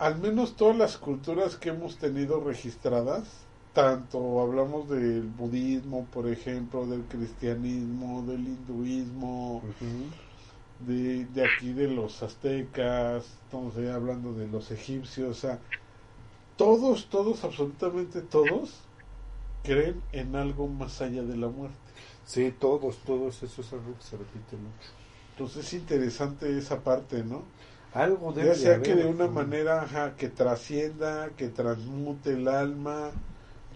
al 0.00 0.18
menos 0.18 0.56
todas 0.56 0.76
las 0.76 0.96
culturas 0.98 1.56
que 1.56 1.68
hemos 1.68 1.96
tenido 1.96 2.42
registradas, 2.42 3.22
tanto 3.72 4.40
hablamos 4.40 4.88
del 4.90 5.22
budismo, 5.22 6.06
por 6.12 6.28
ejemplo, 6.28 6.84
del 6.86 7.02
cristianismo, 7.04 8.22
del 8.26 8.40
hinduismo, 8.48 9.62
de, 10.86 11.26
de 11.26 11.44
aquí 11.44 11.72
de 11.72 11.88
los 11.88 12.22
aztecas, 12.22 13.24
estamos 13.44 13.76
ahí 13.76 13.88
hablando 13.88 14.32
de 14.34 14.46
los 14.48 14.70
egipcios, 14.70 15.30
o 15.30 15.40
sea, 15.40 15.58
todos, 16.56 17.06
todos, 17.06 17.44
absolutamente 17.44 18.20
todos, 18.20 18.80
creen 19.62 20.02
en 20.12 20.36
algo 20.36 20.68
más 20.68 21.00
allá 21.00 21.22
de 21.22 21.36
la 21.36 21.48
muerte. 21.48 21.76
Sí, 22.24 22.54
todos, 22.58 22.98
todos, 22.98 23.42
eso 23.42 23.60
es 23.62 23.72
algo 23.72 23.96
que 23.96 24.02
se 24.02 24.16
repite 24.16 24.56
mucho. 24.56 24.90
Entonces 25.32 25.66
es 25.66 25.72
interesante 25.74 26.56
esa 26.56 26.80
parte, 26.80 27.24
¿no? 27.24 27.42
Algo 27.94 28.32
debe 28.32 28.48
Ya 28.48 28.54
sea 28.54 28.78
de 28.78 28.82
que 28.82 28.94
de 28.94 29.06
una 29.06 29.26
manera 29.26 29.82
ajá, 29.82 30.16
que 30.16 30.28
trascienda, 30.28 31.30
que 31.36 31.48
transmute 31.48 32.32
el 32.32 32.48
alma, 32.48 33.10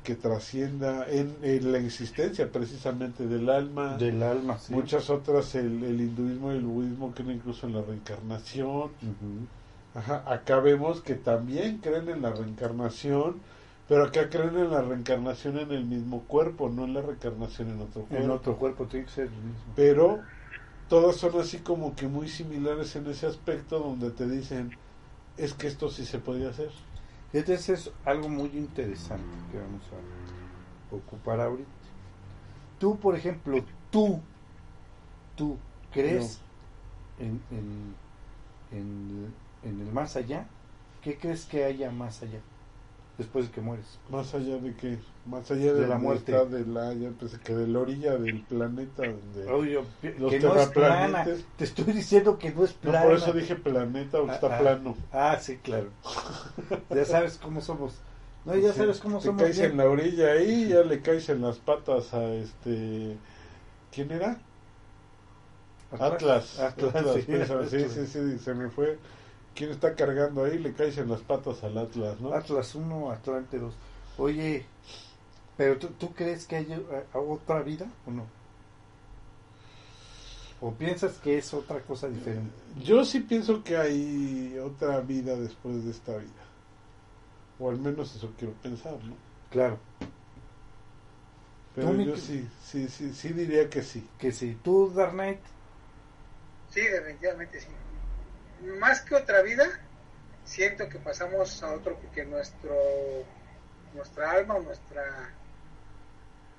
que 0.07 0.15
trascienda 0.15 1.05
en, 1.11 1.35
en 1.43 1.73
la 1.73 1.79
existencia 1.79 2.51
precisamente 2.53 3.27
del 3.27 3.51
alma. 3.51 3.97
del 3.99 4.23
alma, 4.23 4.57
sí. 4.57 4.73
Muchas 4.73 5.11
otras, 5.11 5.55
el, 5.57 5.83
el 5.83 6.01
hinduismo 6.01 6.53
y 6.53 6.57
el 6.57 6.65
budismo 6.65 7.13
creen 7.13 7.33
incluso 7.33 7.67
en 7.67 7.75
la 7.75 7.83
reencarnación. 7.83 8.91
Ajá, 9.95 10.23
acá 10.33 10.61
vemos 10.61 11.01
que 11.01 11.17
también 11.17 11.79
creen 11.79 12.09
en 12.09 12.23
la 12.23 12.31
reencarnación, 12.31 13.41
pero 13.89 14.05
acá 14.05 14.31
creen 14.31 14.57
en 14.57 14.71
la 14.71 14.83
reencarnación 14.83 15.59
en 15.59 15.73
el 15.73 15.85
mismo 15.85 16.23
cuerpo, 16.29 16.69
no 16.69 16.85
en 16.85 16.95
la 16.95 17.03
reencarnación 17.03 17.71
en 17.71 17.81
otro 17.81 18.03
cuerpo. 18.03 18.25
En 18.25 18.31
otro 18.31 18.57
cuerpo 18.57 18.87
tiene 18.87 19.07
que 19.07 19.13
ser 19.13 19.25
el 19.25 19.31
mismo. 19.33 19.73
Pero 19.75 20.21
todas 20.89 21.17
son 21.17 21.41
así 21.41 21.59
como 21.59 21.97
que 21.97 22.07
muy 22.07 22.29
similares 22.29 22.95
en 22.95 23.09
ese 23.09 23.27
aspecto 23.27 23.81
donde 23.81 24.11
te 24.13 24.29
dicen, 24.29 24.71
es 25.37 25.53
que 25.53 25.67
esto 25.67 25.91
sí 25.91 26.05
se 26.07 26.19
podía 26.21 26.51
hacer. 26.51 26.71
Entonces 27.41 27.69
es 27.89 27.95
algo 28.05 28.29
muy 28.29 28.49
interesante 28.57 29.39
que 29.51 29.59
vamos 29.59 29.83
a 29.93 30.95
ocupar 30.95 31.41
ahorita. 31.41 31.71
Tú, 32.79 32.99
por 33.01 33.17
ejemplo, 33.17 33.65
tú, 33.91 34.21
tú, 35.35 35.59
¿crees 35.91 36.39
en, 37.19 37.47
en, 37.51 37.97
en, 38.71 39.35
en 39.63 39.81
el 39.81 39.93
más 39.93 40.17
allá? 40.17 40.47
¿Qué 41.01 41.19
crees 41.19 41.47
que 41.47 41.65
haya 41.65 41.91
más 41.91 42.23
allá? 42.23 42.41
Después 43.19 43.47
de 43.47 43.51
que 43.53 43.61
mueres. 43.63 43.87
Más 44.11 44.35
allá 44.35 44.59
de 44.59 44.75
que, 44.75 44.99
más 45.25 45.51
allá 45.51 45.73
de, 45.73 45.81
De 45.81 45.87
la 45.87 45.97
muerte. 45.97 46.33
de 46.33 46.67
la, 46.67 46.93
ya 46.93 47.09
pensé 47.19 47.39
que 47.41 47.55
de 47.55 47.67
la 47.67 47.79
orilla 47.81 48.19
del 48.19 48.43
planeta 48.43 49.05
donde... 49.07 49.51
Oye, 49.51 49.81
Los 50.19 50.31
que 50.33 50.41
no 50.41 50.55
es 50.55 50.69
plana. 50.69 51.27
Te 51.57 51.65
estoy 51.65 51.95
diciendo 51.95 52.39
que 52.39 52.51
no 52.53 52.65
es 52.65 52.75
No, 52.83 52.91
plana. 52.91 53.07
por 53.07 53.15
eso 53.17 53.33
dije 53.33 53.57
planeta, 53.57 54.19
porque 54.19 54.33
Ah, 54.33 54.35
está 54.35 54.57
ah. 54.57 54.59
plano. 54.59 54.97
Ah, 55.13 55.39
sí, 55.41 55.57
claro. 55.63 55.89
ya 56.91 57.05
sabes 57.07 57.39
cómo 57.43 57.63
somos. 57.63 57.95
No, 58.45 58.55
ya 58.55 58.73
Sí, 58.73 58.79
sabes 58.81 59.01
cómo 59.01 59.19
te 59.19 59.25
somos. 59.25 59.43
caes 59.43 59.59
bien. 59.59 59.71
en 59.71 59.77
la 59.79 59.85
orilla 59.87 60.33
ahí, 60.33 60.69
ya 60.69 60.83
le 60.83 61.01
caes 61.01 61.29
en 61.31 61.41
las 61.41 61.57
patas 61.57 62.13
a 62.13 62.23
este... 62.35 63.17
¿Quién 63.93 64.11
era? 64.13 64.39
Atlas. 65.99 66.59
Atlas, 66.61 66.95
Atlas, 66.95 67.15
sí, 67.15 67.23
piensa, 67.27 67.65
sí, 67.67 67.77
Atlas. 67.77 67.93
sí, 67.93 68.07
sí, 68.07 68.39
se 68.39 68.55
me 68.55 68.69
fue. 68.69 68.99
¿Quién 69.57 69.71
está 69.71 69.95
cargando 69.95 70.45
ahí? 70.45 70.59
Le 70.59 70.73
caes 70.75 70.99
en 70.99 71.09
las 71.09 71.21
patas 71.23 71.65
al 71.65 71.77
Atlas, 71.79 72.21
¿no? 72.21 72.33
Atlas 72.35 72.75
1, 72.75 73.11
Atlante 73.11 73.59
2. 73.59 73.75
Oye, 74.19 74.65
¿pero 75.57 75.79
tú, 75.79 75.89
tú 75.99 76.13
crees 76.15 76.47
que 76.47 76.57
hay 76.57 76.73
eh, 76.73 77.05
otra 77.15 77.63
vida 77.63 77.87
o 78.07 78.11
no? 78.11 78.27
¿O 80.61 80.73
piensas 80.73 81.19
que 81.19 81.39
es 81.39 81.53
otra 81.55 81.81
cosa 81.81 82.09
diferente? 82.09 82.51
Yo 82.83 83.05
sí 83.05 83.21
pienso 83.21 83.63
que 83.65 83.77
hay 83.77 84.59
otra 84.59 85.01
vida 85.01 85.37
después 85.37 85.85
de 85.85 85.91
esta 85.91 86.17
vida. 86.17 86.31
O 87.59 87.71
al 87.71 87.79
menos 87.79 88.15
eso 88.15 88.33
quiero 88.39 88.55
pensar, 88.55 88.93
¿no? 89.05 89.15
Claro, 89.51 89.79
Pero 91.75 91.95
yo 91.95 92.17
sí, 92.17 92.47
sí, 92.63 92.89
sí, 92.89 93.13
sí 93.13 93.29
diría 93.33 93.69
que 93.71 93.83
sí. 93.83 94.07
que 94.19 94.33
si 94.33 94.55
tú, 94.55 94.93
Dark 94.95 95.13
Knight, 95.13 95.39
Sí, 96.71 96.81
definitivamente 96.83 97.61
sí. 97.61 97.69
Más 98.79 99.01
que 99.03 99.15
otra 99.15 99.43
vida, 99.43 99.67
siento 100.45 100.89
que 100.89 100.99
pasamos 100.99 101.63
a 101.63 101.73
otro 101.73 101.97
porque 101.99 102.25
nuestro 102.25 102.75
nuestra 103.95 104.31
alma 104.33 104.59
nuestra 104.59 105.31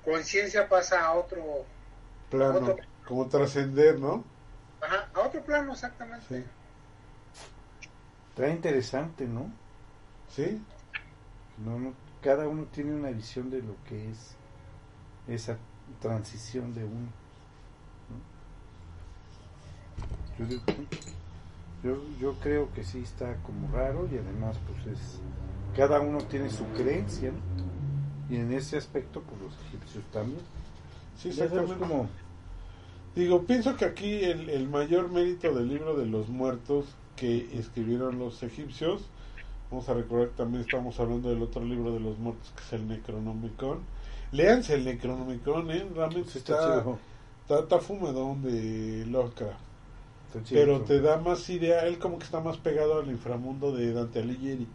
conciencia 0.04 0.68
pasa 0.68 1.04
a 1.04 1.14
otro 1.14 1.64
Plano, 2.30 2.58
Otro. 2.58 2.76
como 3.06 3.26
trascender, 3.26 3.98
¿no? 3.98 4.22
ajá, 4.82 5.08
a 5.14 5.20
otro 5.20 5.42
plano 5.42 5.72
exactamente. 5.72 6.26
Sí. 6.28 6.44
está 8.30 8.48
interesante, 8.48 9.26
¿no? 9.26 9.50
¿Sí? 10.28 10.62
No, 11.56 11.78
no, 11.78 11.94
Cada 12.22 12.46
uno 12.46 12.66
tiene 12.66 12.94
una 12.94 13.10
visión 13.10 13.50
de 13.50 13.62
lo 13.62 13.74
que 13.88 14.10
es 14.10 14.36
esa 15.26 15.56
transición 16.00 16.74
de 16.74 16.84
uno. 16.84 17.08
¿no? 20.38 20.38
Yo, 20.38 20.46
digo, 20.46 20.62
yo, 21.82 21.96
yo 22.20 22.34
creo 22.40 22.72
que 22.72 22.84
sí 22.84 23.00
está 23.00 23.36
como 23.42 23.70
raro 23.72 24.08
y 24.10 24.16
además 24.16 24.56
pues 24.66 24.98
es 24.98 25.20
cada 25.76 26.00
uno 26.00 26.18
tiene 26.18 26.50
su 26.50 26.64
creencia 26.76 27.30
¿no? 27.30 28.34
y 28.34 28.38
en 28.40 28.52
ese 28.52 28.76
aspecto 28.76 29.22
pues 29.22 29.40
los 29.40 29.54
egipcios 29.68 30.04
también. 30.12 30.40
Sí, 31.16 31.28
exactamente. 31.28 31.76
como 31.76 32.08
Digo, 33.14 33.42
pienso 33.42 33.76
que 33.76 33.84
aquí 33.84 34.24
el, 34.24 34.48
el 34.48 34.68
mayor 34.68 35.10
mérito 35.10 35.52
del 35.52 35.68
libro 35.68 35.96
de 35.96 36.06
los 36.06 36.28
muertos 36.28 36.86
que 37.16 37.48
escribieron 37.58 38.18
los 38.18 38.42
egipcios, 38.44 39.02
vamos 39.70 39.88
a 39.88 39.94
recordar 39.94 40.28
que 40.28 40.36
también 40.36 40.62
estamos 40.62 41.00
hablando 41.00 41.28
del 41.30 41.42
otro 41.42 41.64
libro 41.64 41.92
de 41.92 42.00
los 42.00 42.16
muertos 42.18 42.52
que 42.54 42.62
es 42.62 42.72
el 42.74 42.86
Necronomicon. 42.86 43.80
Léanse 44.30 44.74
el 44.74 44.84
Necronomicon, 44.84 45.70
¿eh? 45.70 45.88
Realmente 45.94 46.30
Sí, 46.30 46.38
está 46.38 46.84
está, 47.42 47.60
está 47.60 47.78
fumadón 47.80 48.42
de 48.42 49.04
Lovecraft. 49.06 49.67
Chido. 50.42 50.70
Pero 50.70 50.84
te 50.84 51.00
da 51.00 51.18
más 51.20 51.48
idea, 51.50 51.86
él 51.86 51.98
como 51.98 52.18
que 52.18 52.24
está 52.24 52.40
más 52.40 52.58
pegado 52.58 52.98
al 53.00 53.10
inframundo 53.10 53.72
de 53.72 53.92
Dante 53.92 54.20
Alighieri. 54.20 54.74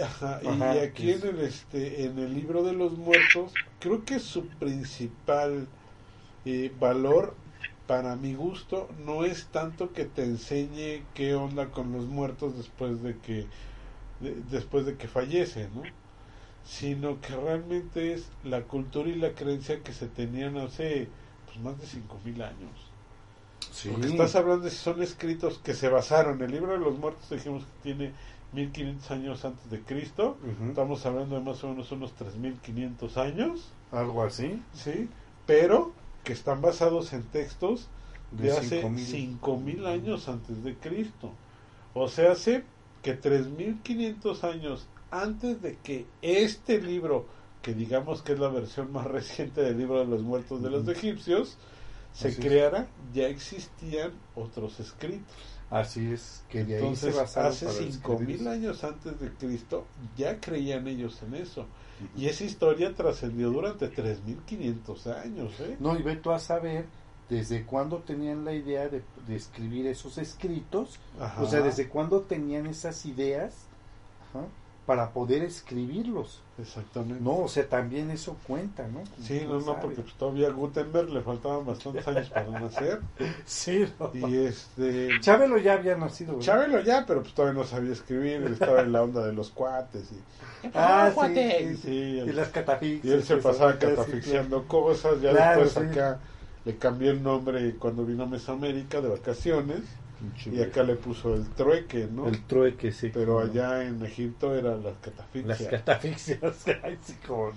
Ajá, 0.00 0.40
Ajá, 0.42 0.74
y 0.74 0.76
aquí 0.76 1.10
es- 1.10 1.12
en 1.12 1.24
el 1.26 1.40
este 1.40 2.04
en 2.04 2.18
el 2.18 2.32
libro 2.34 2.62
de 2.62 2.72
los 2.72 2.96
muertos 2.98 3.60
creo 3.78 4.04
que 4.04 4.18
su 4.20 4.56
principal 4.56 5.72
eh, 6.44 6.72
valor 6.76 7.42
para 7.86 8.16
mi 8.16 8.34
gusto 8.34 8.88
no 8.98 9.24
es 9.24 9.50
tanto 9.50 9.92
que 9.92 10.06
te 10.06 10.24
enseñe 10.24 11.10
qué 11.14 11.34
onda 11.36 11.70
con 11.72 11.92
los 11.92 12.06
muertos 12.08 12.56
después 12.56 13.02
de 13.02 13.20
que 13.20 13.50
de- 14.20 14.42
después 14.42 14.86
de 14.86 14.96
que 14.98 15.08
fallece 15.08 15.70
no 15.70 15.94
sino 16.62 17.20
que 17.20 17.36
realmente 17.36 18.12
es 18.14 18.32
la 18.42 18.66
cultura 18.68 19.10
y 19.10 19.16
la 19.16 19.34
creencia 19.34 19.82
que 19.84 19.92
se 19.94 20.08
tenían 20.10 20.56
hace 20.58 21.12
pues, 21.46 21.58
más 21.58 21.78
de 21.80 21.86
cinco 21.86 22.20
mil 22.20 22.42
años 22.42 22.87
Sí. 23.82 23.90
porque 23.90 24.08
estás 24.08 24.34
hablando 24.34 24.64
de 24.64 24.70
si 24.70 24.78
son 24.78 25.02
escritos 25.02 25.58
que 25.58 25.72
se 25.72 25.88
basaron 25.88 26.42
el 26.42 26.50
libro 26.50 26.72
de 26.72 26.78
los 26.78 26.98
muertos 26.98 27.30
dijimos 27.30 27.62
que 27.64 27.82
tiene 27.82 28.12
1500 28.52 29.10
años 29.10 29.44
antes 29.44 29.70
de 29.70 29.80
Cristo. 29.80 30.36
Estamos 30.66 31.04
hablando 31.04 31.36
de 31.36 31.42
más 31.42 31.62
o 31.64 31.68
menos 31.68 31.92
unos 31.92 32.12
3.500 32.16 33.16
años, 33.18 33.72
Algo 33.92 34.22
así. 34.22 34.62
¿sí? 34.72 35.08
Pero 35.46 35.92
que 36.24 36.32
están 36.32 36.60
basados 36.60 37.12
en 37.12 37.22
textos 37.24 37.88
de, 38.30 38.44
De 38.48 38.52
hace 38.52 38.80
5000. 38.82 39.40
5.000 39.40 39.86
años 39.86 40.28
antes 40.28 40.64
de 40.64 40.74
Cristo. 40.76 41.32
O 41.94 42.08
sea, 42.08 42.32
hace 42.32 42.64
que 43.02 43.20
3.500 43.20 44.44
años 44.44 44.86
antes 45.10 45.62
de 45.62 45.76
que 45.82 46.06
este 46.22 46.80
libro, 46.80 47.26
que 47.62 47.74
digamos 47.74 48.22
que 48.22 48.32
es 48.32 48.38
la 48.38 48.48
versión 48.48 48.92
más 48.92 49.06
reciente 49.18 49.62
del 49.62 49.78
libro 49.78 50.00
de 50.00 50.06
los 50.06 50.22
muertos 50.22 50.62
de 50.62 50.70
los 50.70 50.86
egipcios, 50.88 51.58
se 52.18 52.28
Así 52.28 52.42
es. 52.44 52.48
creara, 52.48 52.88
ya 53.12 53.28
existían 53.28 54.12
otros 54.34 54.80
escritos. 54.80 55.36
Así 55.70 56.12
es, 56.12 56.44
que 56.48 56.64
de 56.64 56.76
ahí 56.78 56.96
se 56.96 57.10
Entonces, 57.10 57.16
hace 57.18 57.40
para 57.40 57.52
cinco 57.70 58.14
escribir 58.14 58.40
mil 58.40 58.40
eso. 58.40 58.50
años 58.50 58.84
antes 58.84 59.20
de 59.20 59.30
Cristo 59.34 59.86
ya 60.16 60.40
creían 60.40 60.88
ellos 60.88 61.22
en 61.22 61.34
eso. 61.34 61.66
Y 62.16 62.26
esa 62.26 62.44
historia 62.44 62.94
trascendió 62.94 63.50
durante 63.50 63.88
3500 63.88 65.06
años, 65.08 65.60
¿eh? 65.60 65.76
No, 65.80 65.96
y 65.98 66.02
ve 66.02 66.16
tú 66.16 66.30
a 66.30 66.38
saber 66.38 66.86
desde 67.28 67.64
cuándo 67.66 67.98
tenían 67.98 68.44
la 68.44 68.54
idea 68.54 68.88
de, 68.88 69.02
de 69.26 69.36
escribir 69.36 69.86
esos 69.86 70.16
escritos, 70.18 70.98
Ajá. 71.20 71.42
o 71.42 71.46
sea, 71.46 71.60
desde 71.60 71.88
cuándo 71.88 72.22
tenían 72.22 72.66
esas 72.66 73.04
ideas 73.04 73.54
ajá, 74.30 74.46
para 74.88 75.10
poder 75.10 75.42
escribirlos. 75.42 76.40
Exactamente. 76.58 77.22
No, 77.22 77.40
o 77.40 77.48
sea, 77.48 77.68
también 77.68 78.10
eso 78.10 78.38
cuenta, 78.46 78.88
¿no? 78.88 79.04
Sí, 79.22 79.34
no, 79.34 79.38
¿Quién 79.38 79.50
no, 79.50 79.60
sabe? 79.60 79.80
porque 79.82 80.02
todavía 80.18 80.48
a 80.48 80.50
Gutenberg 80.50 81.10
le 81.10 81.20
faltaban 81.20 81.66
bastantes 81.66 82.08
años 82.08 82.30
para 82.30 82.48
nacer. 82.58 83.00
Sí, 83.44 83.84
no. 84.00 84.10
Y 84.14 84.36
este. 84.46 85.10
Chabelo 85.20 85.58
ya 85.58 85.74
había 85.74 85.94
nacido. 85.94 86.38
¿verdad? 86.38 86.46
Chabelo 86.46 86.80
ya, 86.80 87.04
pero 87.06 87.20
pues 87.20 87.34
todavía 87.34 87.60
no 87.60 87.66
sabía 87.66 87.92
escribir, 87.92 88.42
él 88.42 88.54
estaba 88.54 88.80
en 88.80 88.92
la 88.92 89.02
onda 89.02 89.26
de 89.26 89.34
los 89.34 89.50
cuates. 89.50 90.10
Y, 90.10 90.66
Ah, 90.72 91.08
sí, 91.10 91.14
cuate? 91.14 91.58
sí, 91.68 91.76
sí. 91.76 91.82
Sí, 91.82 91.90
Y 92.26 92.32
las 92.32 92.48
catafixias. 92.48 93.04
Y 93.04 93.10
él 93.14 93.22
se 93.24 93.36
pasaba 93.36 93.78
catafixiando 93.78 94.64
cosas. 94.66 95.20
Ya 95.20 95.32
Claro, 95.32 95.64
después 95.64 95.86
sí. 95.86 95.92
acá 95.98 96.18
le 96.64 96.76
cambió 96.78 97.10
el 97.10 97.22
nombre 97.22 97.76
cuando 97.76 98.06
vino 98.06 98.22
a 98.22 98.26
Mesoamérica 98.26 99.02
de 99.02 99.08
vacaciones. 99.10 99.80
Y 100.50 100.60
acá 100.62 100.82
le 100.82 100.96
puso 100.96 101.34
el 101.34 101.48
trueque, 101.50 102.08
¿no? 102.12 102.26
El 102.26 102.42
trueque, 102.44 102.90
sí. 102.92 103.10
Pero 103.14 103.34
¿no? 103.34 103.50
allá 103.50 103.84
en 103.84 104.04
Egipto 104.04 104.54
era 104.54 104.76
las 104.76 104.84
Las 104.84 104.96
catafixias. 104.98 105.68
catafixias. 105.70 106.64
Ay, 106.82 106.98
sí, 107.02 107.14
como. 107.26 107.52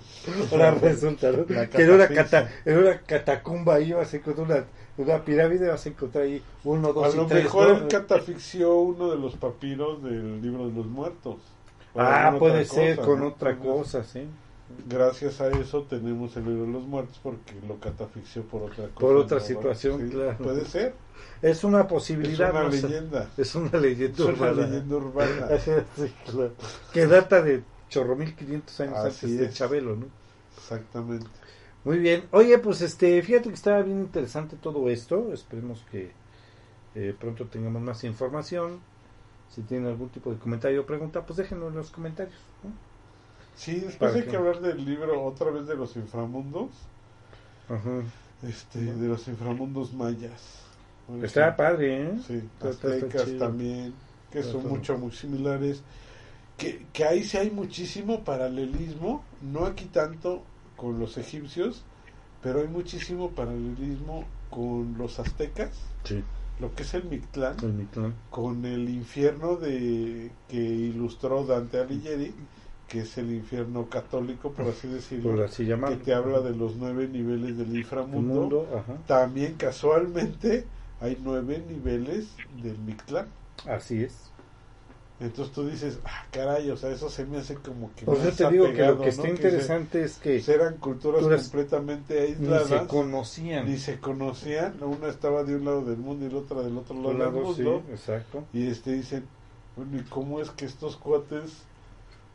Ahora 0.52 0.70
resulta, 0.80 1.32
¿no? 1.32 1.44
Que 1.46 1.82
en 1.82 1.90
una, 1.90 2.08
cata, 2.08 2.50
en 2.64 2.78
una 2.78 3.00
catacumba 3.00 3.74
ahí 3.74 3.92
vas 3.92 4.12
a 4.12 4.16
encontrar 4.16 4.46
una, 4.46 4.64
una 4.96 5.24
pirámide, 5.24 5.68
vas 5.68 5.84
a 5.84 5.88
encontrar 5.88 6.24
ahí 6.24 6.42
uno, 6.64 6.88
A 6.88 6.92
dos 6.92 7.14
lo 7.16 7.24
y 7.24 7.26
tres. 7.26 7.44
mejor 7.44 7.68
¿no? 7.68 7.76
él 7.78 7.88
catafixió 7.88 8.76
uno 8.76 9.10
de 9.10 9.18
los 9.18 9.34
papiros 9.36 10.02
del 10.02 10.40
libro 10.40 10.68
de 10.68 10.74
los 10.74 10.86
muertos. 10.86 11.36
Ah, 11.94 12.36
puede 12.38 12.64
ser 12.64 12.96
cosa, 12.96 13.06
con 13.08 13.20
¿no? 13.20 13.28
otra 13.28 13.58
cosa, 13.58 14.04
sí. 14.04 14.26
Gracias 14.88 15.40
a 15.42 15.48
eso 15.48 15.82
tenemos 15.82 16.34
el 16.36 16.44
libro 16.46 16.64
de 16.64 16.72
los 16.72 16.84
muertos 16.86 17.20
porque 17.22 17.52
lo 17.68 17.78
catafixió 17.78 18.42
por 18.44 18.62
otra 18.62 18.86
cosa. 18.88 18.98
Por 19.00 19.16
otra 19.16 19.40
situación, 19.40 20.08
claro. 20.08 20.38
Puede 20.38 20.64
ser. 20.64 20.94
Es 21.42 21.64
una 21.64 21.80
Es 21.80 21.86
posibilidad. 21.86 22.50
una 22.52 22.64
no 22.64 22.72
sé. 22.72 22.88
leyenda. 22.88 23.28
Es 23.36 23.54
una 23.54 23.76
leyenda 23.78 24.14
Es 24.14 24.20
una 24.20 24.32
urbana. 24.32 24.66
leyenda 24.68 24.96
urbana. 24.96 25.48
Sí, 25.96 26.12
claro. 26.30 26.52
Que 26.92 27.06
data 27.06 27.42
de 27.42 27.62
chorro 27.90 28.16
mil 28.16 28.34
quinientos 28.34 28.78
años 28.80 28.96
Así 28.96 29.26
antes 29.26 29.38
de 29.38 29.46
es. 29.46 29.54
Chabelo, 29.54 29.96
¿no? 29.96 30.06
Exactamente. 30.56 31.26
Muy 31.84 31.98
bien. 31.98 32.24
Oye, 32.30 32.58
pues 32.58 32.80
este, 32.80 33.20
fíjate 33.22 33.48
que 33.48 33.54
estaba 33.56 33.82
bien 33.82 34.00
interesante 34.00 34.56
todo 34.56 34.88
esto. 34.88 35.32
Esperemos 35.32 35.84
que 35.90 36.12
eh, 36.94 37.14
pronto 37.18 37.46
tengamos 37.46 37.82
más 37.82 38.04
información. 38.04 38.78
Si 39.50 39.62
tienen 39.62 39.88
algún 39.88 40.08
tipo 40.10 40.30
de 40.32 40.38
comentario 40.38 40.82
o 40.82 40.86
pregunta, 40.86 41.26
pues 41.26 41.36
déjenlo 41.38 41.68
en 41.68 41.74
los 41.74 41.90
comentarios. 41.90 42.36
¿no? 42.62 42.70
Sí, 43.56 43.74
después 43.74 43.96
¿Para 43.96 44.12
hay 44.14 44.22
qué? 44.22 44.28
que 44.30 44.36
hablar 44.36 44.60
del 44.60 44.82
libro 44.84 45.22
otra 45.24 45.50
vez 45.50 45.66
de 45.66 45.74
los 45.74 45.96
inframundos. 45.96 46.70
Ajá. 47.68 48.02
Este, 48.48 48.78
de 48.80 49.08
los 49.08 49.26
inframundos 49.28 49.92
mayas. 49.92 50.62
Está 51.22 51.56
padre, 51.56 52.02
¿eh? 52.04 52.12
Sí, 52.26 52.42
aztecas 52.66 53.36
también, 53.38 53.92
que 54.30 54.40
Está 54.40 54.52
son 54.52 54.62
todo. 54.62 54.70
mucho, 54.74 54.98
muy 54.98 55.12
similares. 55.12 55.82
Que, 56.56 56.86
que 56.92 57.04
ahí 57.04 57.24
sí 57.24 57.36
hay 57.38 57.50
muchísimo 57.50 58.24
paralelismo, 58.24 59.24
no 59.40 59.64
aquí 59.66 59.86
tanto 59.86 60.42
con 60.76 60.98
los 61.00 61.16
egipcios, 61.18 61.82
pero 62.42 62.60
hay 62.60 62.68
muchísimo 62.68 63.30
paralelismo 63.30 64.24
con 64.50 64.96
los 64.98 65.18
aztecas, 65.18 65.70
Sí, 66.04 66.22
lo 66.60 66.74
que 66.74 66.82
es 66.82 66.94
el 66.94 67.04
Mictlán, 67.04 67.56
el 67.62 67.72
Mictlán. 67.72 68.14
con 68.30 68.64
el 68.64 68.88
infierno 68.90 69.56
de 69.56 70.30
que 70.48 70.56
ilustró 70.56 71.44
Dante 71.44 71.78
Alighieri, 71.80 72.34
que 72.88 73.00
es 73.00 73.16
el 73.16 73.32
infierno 73.32 73.88
católico, 73.88 74.50
por 74.52 74.66
así 74.68 74.86
decirlo, 74.88 75.30
Por 75.30 75.42
así 75.44 75.64
que 75.66 75.96
te 76.04 76.12
habla 76.12 76.40
de 76.40 76.54
los 76.54 76.76
nueve 76.76 77.08
niveles 77.08 77.56
del 77.56 77.70
El 77.70 77.78
inframundo. 77.78 78.34
mundo, 78.40 78.68
ajá. 78.76 78.98
También 79.06 79.54
casualmente 79.54 80.66
hay 81.02 81.18
nueve 81.22 81.62
niveles 81.68 82.28
del 82.62 82.78
Mictlán. 82.78 83.26
Así 83.66 84.02
es. 84.04 84.14
Entonces 85.20 85.54
tú 85.54 85.68
dices, 85.68 85.98
ah, 86.04 86.24
caray, 86.32 86.68
o 86.70 86.76
sea, 86.76 86.90
eso 86.90 87.08
se 87.08 87.24
me 87.24 87.38
hace 87.38 87.54
como 87.54 87.90
que 87.94 88.04
Por 88.04 88.16
eso 88.16 88.24
más 88.24 88.36
te 88.36 88.50
digo 88.50 88.64
que 88.72 88.84
lo 88.84 88.96
que 88.98 89.04
¿no? 89.04 89.08
está 89.10 89.22
se- 89.22 89.28
interesante 89.30 90.02
es 90.02 90.16
que 90.18 90.42
eran 90.48 90.78
culturas 90.78 91.20
culturas 91.20 91.42
completamente 91.48 92.34
ni 92.40 92.46
se 92.48 92.54
aisladas, 92.54 92.86
conocían. 92.88 93.70
ni 93.70 93.78
se 93.78 94.00
conocían, 94.00 94.74
una 94.82 95.06
estaba 95.08 95.44
de 95.44 95.54
un 95.54 95.64
lado 95.64 95.82
del 95.84 95.98
mundo 95.98 96.26
y 96.26 96.30
la 96.30 96.38
otra 96.38 96.62
del 96.62 96.76
otro 96.76 96.96
lado 96.96 97.04
Por 97.04 97.12
del 97.12 97.18
lado, 97.20 97.54
sí, 97.54 97.62
mundo, 97.62 97.82
exacto. 97.92 98.44
y 98.52 98.66
este 98.66 98.94
dicen, 98.94 99.24
bueno, 99.76 99.96
¿y 99.96 100.02
cómo 100.04 100.40
es 100.40 100.50
que 100.50 100.64
estos 100.64 100.96
cuates 100.96 101.52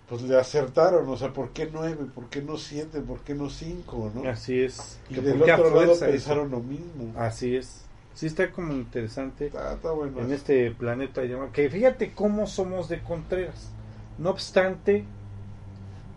pues 0.07 0.21
le 0.21 0.37
acertaron? 0.39 1.09
O 1.09 1.17
sea, 1.17 1.33
¿por 1.33 1.49
qué 1.49 1.69
nueve? 1.69 2.05
¿Por 2.15 2.29
qué 2.29 2.41
no 2.41 2.55
siete? 2.55 3.01
¿Por 3.01 3.19
qué 3.19 3.33
no 3.33 3.49
cinco? 3.49 4.09
¿no? 4.15 4.29
Así 4.29 4.61
es. 4.61 4.97
Y 5.09 5.15
Que 5.15 5.21
del 5.21 5.41
otro 5.41 5.71
lado 5.75 5.91
eso. 5.91 6.05
pensaron 6.05 6.51
lo 6.51 6.61
mismo. 6.61 7.11
Así 7.17 7.57
es. 7.57 7.81
Sí 8.17 8.25
está 8.25 8.49
como 8.51 8.73
interesante 8.73 9.45
Está, 9.45 9.73
está 9.73 9.91
bueno. 9.91 10.19
en 10.21 10.31
este 10.31 10.71
planeta 10.71 11.23
llamado... 11.23 11.51
Que 11.51 11.69
fíjate 11.69 12.13
cómo 12.13 12.47
somos 12.47 12.89
de 12.89 12.99
Contreras. 13.03 13.69
No 14.17 14.31
obstante 14.31 15.03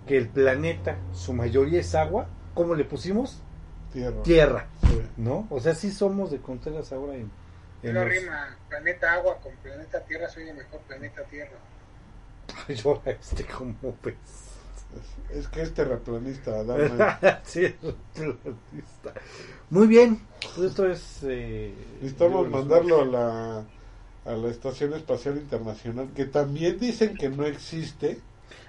que 0.09 0.17
el 0.17 0.27
planeta, 0.31 0.97
su 1.13 1.35
mayoría 1.35 1.81
es 1.81 1.95
agua, 1.95 2.27
¿cómo 2.55 2.75
le 2.75 2.85
pusimos? 2.87 3.43
Tierra. 3.93 4.23
Tierra. 4.23 4.67
Sí. 4.89 5.03
¿No? 5.19 5.47
O 5.51 5.61
sea, 5.61 5.75
sí 5.75 5.91
somos 5.91 6.31
de 6.31 6.39
Contreras 6.39 6.91
ahora 6.91 7.17
en... 7.17 7.31
en 7.83 7.93
No 7.95 8.03
los- 8.03 8.09
rima 8.15 8.57
planeta 8.71 9.13
agua 9.13 9.37
con 9.43 9.53
planeta 9.57 10.01
tierra, 10.01 10.27
soy 10.31 10.49
el 10.49 10.57
mejor 10.57 10.81
planeta 10.81 11.23
tierra. 11.25 11.59
Ay, 12.67 12.81
ahora 12.83 13.11
este 13.11 13.45
como 13.45 13.75
ves. 14.03 14.17
Es, 15.31 15.39
es 15.39 15.49
que 15.49 15.63
es 15.63 15.73
terraplanista, 15.75 16.63
sí, 17.45 17.65
es. 17.65 17.77
Muy 19.71 19.87
bien, 19.87 20.21
pues 20.41 20.71
esto 20.71 20.87
es... 20.87 21.21
Eh, 21.23 21.73
Necesitamos 22.03 22.49
mandarlo 22.51 23.03
a 23.03 23.05
la, 23.05 23.59
a 24.25 24.37
la 24.37 24.49
Estación 24.49 24.95
Espacial 24.95 25.37
Internacional, 25.37 26.09
que 26.15 26.25
también 26.25 26.79
dicen 26.79 27.17
que 27.17 27.29
no 27.29 27.45
existe, 27.47 28.21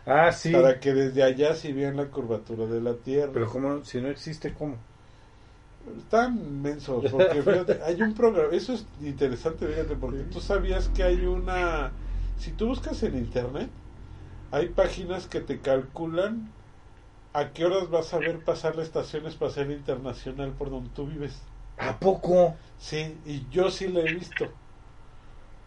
Ah, 0.06 0.32
sí. 0.32 0.52
para 0.52 0.80
que 0.80 0.94
desde 0.94 1.24
allá 1.24 1.56
sí 1.56 1.74
vean 1.74 1.98
la 1.98 2.06
curvatura 2.08 2.66
de 2.66 2.82
la 2.82 2.94
Tierra. 2.96 3.32
Pero 3.34 3.50
como 3.50 3.84
si 3.84 4.00
no 4.02 4.10
existe, 4.10 4.54
¿cómo? 4.54 4.76
Están 5.98 6.62
mensos, 6.62 7.06
porque 7.12 7.42
fíjate, 7.42 7.80
hay 7.84 8.00
un 8.02 8.14
programa, 8.14 8.54
eso 8.54 8.74
es 8.74 8.86
interesante, 9.02 9.66
fíjate, 9.68 9.96
porque 9.96 10.20
tú 10.32 10.40
sabías 10.40 10.90
que 10.90 11.02
hay 11.04 11.26
una, 11.26 11.92
si 12.38 12.52
tú 12.52 12.68
buscas 12.68 13.02
en 13.02 13.18
internet, 13.18 13.70
hay 14.52 14.70
páginas 14.70 15.28
que 15.28 15.42
te 15.42 15.62
calculan 15.62 16.54
a 17.34 17.54
qué 17.54 17.66
horas 17.66 17.90
vas 17.90 18.14
a 18.14 18.20
ver 18.20 18.44
pasar 18.44 18.76
la 18.76 18.84
Estación 18.84 19.26
Espacial 19.26 19.72
Internacional 19.72 20.54
por 20.54 20.70
donde 20.70 20.90
tú 20.92 21.08
vives. 21.08 21.42
¿A 21.78 22.00
poco? 22.00 22.56
Sí, 22.78 23.22
y 23.26 23.48
yo 23.50 23.72
sí 23.72 23.88
la 23.88 24.02
he 24.02 24.08
visto. 24.08 24.54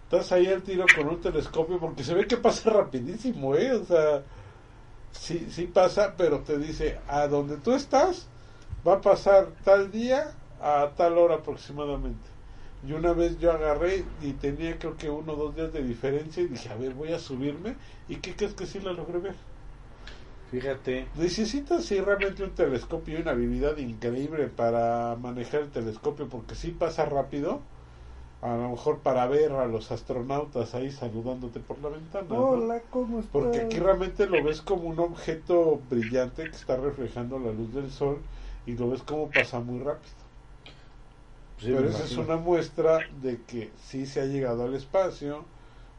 Estás 0.05 0.33
ahí 0.33 0.47
al 0.47 0.63
tiro 0.63 0.93
con 0.93 1.09
un 1.09 1.21
telescopio 1.21 1.81
porque 1.81 2.05
se 2.05 2.15
ve 2.15 2.27
que 2.27 2.37
pasa 2.37 2.71
rapidísimo, 2.71 3.55
¿eh? 3.57 3.73
O 3.73 3.85
sea, 3.85 4.23
sí, 5.13 5.49
sí 5.51 5.67
pasa, 5.69 6.15
pero 6.17 6.43
te 6.43 6.59
dice, 6.59 7.01
a 7.09 7.29
donde 7.29 7.59
tú 7.59 7.73
estás 7.73 8.29
va 8.87 8.95
a 8.95 9.03
pasar 9.03 9.55
tal 9.65 9.91
día 9.93 10.37
a 10.61 10.93
tal 10.97 11.19
hora 11.19 11.37
aproximadamente. 11.37 12.34
Y 12.87 12.93
una 12.93 13.13
vez 13.15 13.39
yo 13.39 13.51
agarré 13.53 14.05
y 14.21 14.33
tenía 14.33 14.79
creo 14.79 14.97
que 14.97 15.09
uno 15.09 15.33
o 15.33 15.37
dos 15.37 15.57
días 15.57 15.73
de 15.73 15.83
diferencia 15.83 16.43
y 16.43 16.49
dije, 16.49 16.69
a 16.69 16.77
ver, 16.77 16.93
voy 16.93 17.13
a 17.13 17.19
subirme. 17.19 17.77
¿Y 18.09 18.17
qué 18.17 18.37
crees 18.37 18.53
que 18.53 18.67
sí 18.67 18.79
la 18.81 18.93
logré 18.93 19.19
ver? 19.19 19.35
Fíjate. 20.51 21.07
Necesitas 21.17 21.85
sí 21.85 21.99
realmente 22.01 22.45
un 22.45 22.51
telescopio 22.51 23.19
y 23.19 23.23
una 23.23 23.31
habilidad 23.31 23.77
increíble 23.79 24.49
para 24.49 25.17
manejar 25.17 25.63
el 25.63 25.71
telescopio 25.71 26.29
porque 26.29 26.55
sí 26.55 26.71
pasa 26.73 27.07
rápido. 27.07 27.61
A 28.43 28.55
lo 28.57 28.69
mejor 28.71 28.99
para 28.99 29.27
ver 29.27 29.53
a 29.53 29.67
los 29.67 29.91
astronautas 29.91 30.75
ahí 30.75 30.91
saludándote 30.91 31.61
por 31.61 31.79
la 31.79 31.89
ventana. 31.89 32.27
¿no? 32.29 32.49
Hola, 32.49 32.83
¿cómo 32.91 33.21
estás? 33.21 33.33
Porque 33.33 33.63
aquí 33.63 33.79
realmente 33.79 34.27
lo 34.27 34.45
ves 34.45 34.61
como 34.61 34.91
un 34.91 34.99
objeto 35.01 35.81
brillante 35.89 36.45
que 36.45 36.51
está 36.51 36.77
reflejando 36.77 37.39
la 37.39 37.51
luz 37.53 37.73
del 37.73 37.91
sol 37.91 38.19
y 38.67 38.73
lo 38.73 38.91
ves 38.91 39.03
como 39.03 39.31
pasa 39.31 39.61
muy 39.61 39.79
rápido. 39.79 40.24
Sí, 41.59 41.69
Pero 41.73 41.89
esa 41.89 42.05
es 42.05 42.17
una 42.19 42.37
muestra 42.37 43.07
de 43.23 43.41
que 43.43 43.71
sí 43.89 44.07
se 44.07 44.21
ha 44.21 44.25
llegado 44.27 44.65
al 44.65 44.75
espacio. 44.75 45.45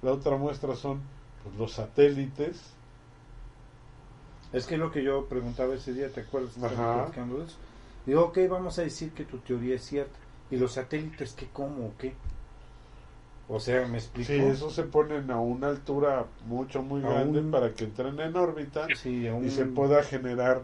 La 0.02 0.12
otra 0.12 0.38
muestra 0.38 0.76
son 0.76 1.02
pues, 1.44 1.56
los 1.56 1.74
satélites. 1.74 2.74
Es 4.54 4.66
que 4.66 4.78
lo 4.78 4.92
que 4.92 5.04
yo 5.04 5.26
preguntaba 5.26 5.76
ese 5.76 5.94
día, 5.94 6.10
¿te 6.10 6.22
acuerdas? 6.22 6.56
Eso. 6.58 7.12
Digo, 8.06 8.26
ok, 8.26 8.38
vamos 8.50 8.78
a 8.80 8.84
decir 8.84 9.12
que 9.12 9.24
tu 9.26 9.38
teoría 9.40 9.76
es 9.76 9.84
cierta. 9.84 10.18
¿Y 10.52 10.58
los 10.58 10.74
satélites 10.74 11.34
qué, 11.34 11.48
cómo, 11.52 11.88
o 11.88 11.92
qué? 11.98 12.14
O 13.48 13.60
sea, 13.60 13.88
¿me 13.88 13.98
explico? 13.98 14.30
Sí, 14.30 14.34
esos 14.34 14.74
se 14.74 14.84
ponen 14.84 15.30
a 15.30 15.40
una 15.40 15.68
altura 15.68 16.26
mucho, 16.48 16.82
muy 16.82 17.02
A 17.02 17.10
grande 17.10 17.40
un- 17.40 17.52
para 17.52 17.74
que 17.74 17.84
entren 17.86 18.20
en 18.20 18.36
órbita 18.36 18.88
Sí, 18.96 19.28
y 19.44 19.50
se 19.52 19.66
pueda 19.66 20.02
generar 20.04 20.64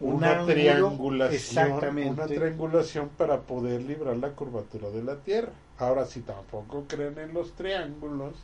un 0.00 0.14
una 0.14 0.32
ángulo, 0.32 0.52
triangulación, 0.54 1.34
exactamente. 1.34 2.10
una 2.10 2.26
triangulación 2.26 3.08
para 3.16 3.40
poder 3.40 3.82
librar 3.82 4.16
la 4.16 4.30
curvatura 4.30 4.90
de 4.90 5.02
la 5.02 5.16
Tierra. 5.16 5.52
Ahora, 5.78 6.04
si 6.06 6.20
tampoco 6.20 6.84
creen 6.88 7.18
en 7.18 7.32
los 7.34 7.52
triángulos, 7.52 8.34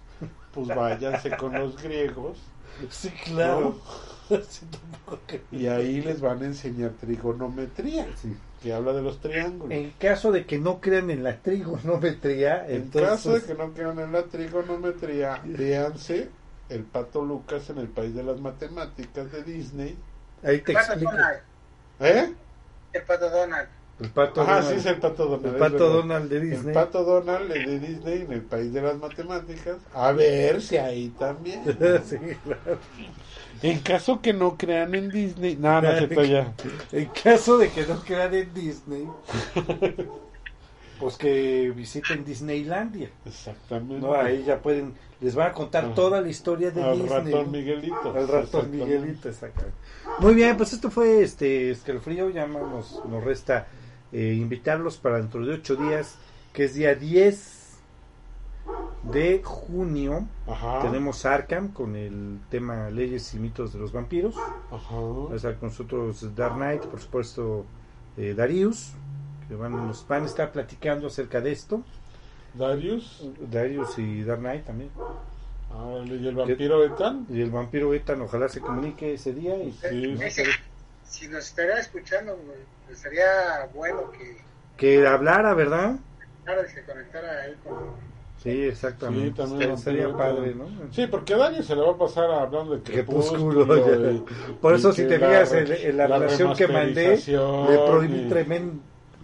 pues 0.53 0.69
váyanse 0.75 1.37
con 1.37 1.53
los 1.55 1.81
griegos 1.83 2.39
Sí, 2.89 3.11
claro. 3.25 3.77
Sí, 4.49 4.65
y 5.51 5.67
ahí 5.67 6.01
les 6.03 6.21
van 6.21 6.41
a 6.41 6.47
enseñar 6.47 6.93
trigonometría, 7.01 8.07
Sí. 8.15 8.33
que 8.63 8.73
habla 8.73 8.93
de 8.93 9.03
los 9.03 9.19
triángulos. 9.21 9.73
En 9.77 9.91
caso 9.99 10.31
de 10.31 10.47
que 10.47 10.57
no 10.57 10.81
crean 10.81 11.11
en 11.11 11.25
la 11.25 11.37
trigonometría, 11.39 12.65
En 12.69 12.83
entonces... 12.83 13.11
caso 13.11 13.33
de 13.33 13.43
que 13.43 13.55
no 13.55 13.73
crean 13.73 13.99
en 13.99 14.13
la 14.13 14.23
trigonometría, 14.23 15.41
véanse 15.45 16.29
el 16.69 16.85
pato 16.85 17.25
Lucas 17.25 17.71
en 17.71 17.79
el 17.79 17.89
país 17.89 18.15
de 18.15 18.23
las 18.23 18.41
matemáticas 18.41 19.33
de 19.33 19.43
Disney. 19.43 19.97
Ahí 20.43 20.61
te 20.61 20.73
El 20.73 20.79
pato 20.79 20.93
explico. 20.93 21.13
Donald. 21.13 21.41
¿Eh? 22.01 22.33
El 22.93 23.03
pato 23.03 23.31
Donald. 23.31 23.69
El 24.01 24.09
pato 24.11 24.41
Ajá, 24.41 24.55
Donald, 24.55 24.69
sí 24.73 24.81
es 24.81 24.87
el 24.87 24.97
pato 24.97 25.27
Donald. 25.27 25.47
el 25.55 25.61
pato 25.61 25.73
verdad. 25.75 25.89
Donald 25.89 26.31
de 26.31 26.41
Disney. 26.41 26.67
El 26.69 26.73
pato 26.73 27.05
Donald 27.05 27.53
de 27.53 27.79
Disney 27.79 28.23
en 28.23 28.33
el 28.33 28.43
país 28.43 28.73
de 28.73 28.81
las 28.83 28.97
matemáticas. 28.97 29.77
A 29.93 30.13
ver 30.13 30.63
si 30.63 30.79
ahí 30.79 31.11
también. 31.19 31.63
sí, 32.05 32.17
claro. 32.45 32.79
En 33.63 33.79
caso 33.81 34.23
que 34.23 34.33
no 34.33 34.57
crean 34.57 34.95
en 34.95 35.11
Disney. 35.11 35.57
No, 35.57 35.83
no, 35.83 35.91
se 35.99 36.29
ya. 36.29 36.55
En 36.93 37.07
caso 37.09 37.59
de 37.59 37.69
que 37.71 37.85
no 37.85 38.01
crean 38.01 38.33
en 38.33 38.55
Disney, 38.55 39.07
pues 40.99 41.17
que 41.17 41.71
visiten 41.77 42.25
Disneylandia. 42.25 43.11
Exactamente. 43.27 44.07
¿no? 44.07 44.15
Ahí 44.15 44.45
ya 44.45 44.61
pueden, 44.61 44.95
les 45.21 45.35
van 45.35 45.49
a 45.49 45.53
contar 45.53 45.85
Ajá. 45.87 45.95
toda 45.95 46.21
la 46.23 46.29
historia 46.29 46.71
de 46.71 46.83
Al 46.83 46.93
Disney. 46.99 47.11
ratón 47.33 47.45
¿no? 47.47 47.51
Miguelito. 47.53 48.15
Al 48.17 48.29
ratón. 48.29 48.71
Miguelito, 48.71 49.29
exactamente. 49.29 49.77
Muy 50.19 50.35
bien, 50.35 50.57
pues 50.57 50.73
esto 50.73 50.91
fue 50.91 51.23
este 51.23 51.71
escalofrío. 51.71 52.31
Ya 52.31 52.47
nos, 52.47 53.03
nos 53.07 53.25
resta 53.25 53.69
eh, 54.13 54.35
invitarlos 54.35 54.97
para 54.99 55.17
dentro 55.17 55.45
de 55.45 55.55
ocho 55.55 55.77
días, 55.77 56.19
que 56.53 56.65
es 56.65 56.75
día 56.75 56.95
10 56.95 57.79
de 59.05 59.41
junio. 59.43 60.27
Ajá. 60.47 60.81
Tenemos 60.83 61.25
Arkham 61.25 61.69
con 61.73 61.97
el 61.97 62.39
tema 62.51 62.91
Leyes 62.91 63.33
y 63.35 63.39
mitos 63.39 63.73
de 63.73 63.79
los 63.79 63.93
vampiros. 63.93 64.37
Va 64.37 64.43
a 64.73 64.77
Ajá. 64.77 65.37
estar 65.37 65.57
con 65.59 65.71
nosotros 65.71 66.35
Dark 66.35 66.57
Knight, 66.57 66.83
por 66.85 67.01
supuesto 67.01 67.65
eh, 68.17 68.35
Darius, 68.37 68.93
que 69.49 69.55
van, 69.55 69.73
nos 69.73 70.07
van 70.07 70.25
a 70.25 70.27
estar 70.27 70.53
platicando 70.53 71.07
acerca 71.07 71.41
de 71.41 71.53
esto. 71.53 71.83
Darius. 72.55 73.27
Darius 73.51 73.99
y 73.99 74.23
Dark 74.23 74.41
Knight 74.41 74.65
también. 74.65 74.91
Ah, 75.73 76.03
y 76.05 76.27
el 76.29 76.35
vampiro 76.35 76.85
Ethan. 76.85 77.27
Y 77.31 77.41
el 77.43 77.51
vampiro 77.51 77.95
Ethan 77.95 78.21
ojalá 78.23 78.49
se 78.49 78.61
comunique 78.61 79.15
ese 79.15 79.33
día. 79.33 79.57
Y, 79.63 79.73
Sí. 79.73 80.17
Ese, 80.23 80.45
si 81.05 81.29
nos 81.29 81.47
estaría 81.47 81.79
escuchando, 81.79 82.37
güey, 82.37 82.97
sería 82.97 83.69
bueno 83.75 84.11
que 84.11 84.37
que 84.77 85.07
hablara, 85.07 85.53
¿verdad? 85.55 85.97
claro, 86.45 86.63
se 86.69 86.83
conectara 86.85 87.43
ahí 87.43 87.55
con... 87.63 87.79
Sí, 88.43 88.63
exactamente. 88.65 89.27
Sí, 89.29 89.49
también 89.49 89.77
Sería 89.77 90.09
vampiro 90.09 90.17
padre. 90.37 90.55
¿no? 90.55 90.67
Sí, 90.91 91.07
porque 91.07 91.37
Darius 91.37 91.67
se 91.67 91.77
le 91.77 91.83
va 91.83 91.91
a 91.93 91.99
pasar 91.99 92.31
hablando 92.31 92.77
de 92.77 92.83
Crepúsculo, 92.83 93.67
crepúsculo. 93.67 94.03
ya. 94.03 94.11
y- 94.13 94.25
Por 94.55 94.75
eso 94.75 94.91
si 94.95 95.03
que 95.03 95.09
te 95.09 95.19
la 95.19 95.29
fijas 95.29 95.53
en, 95.53 95.73
en 95.91 95.97
la, 95.99 96.09
la 96.09 96.19
relación 96.21 96.57
que 96.57 96.67
mandé, 96.67 97.17
le 97.19 97.79
prohibí 97.87 98.19
y- 98.21 98.29
tremen- 98.31 98.81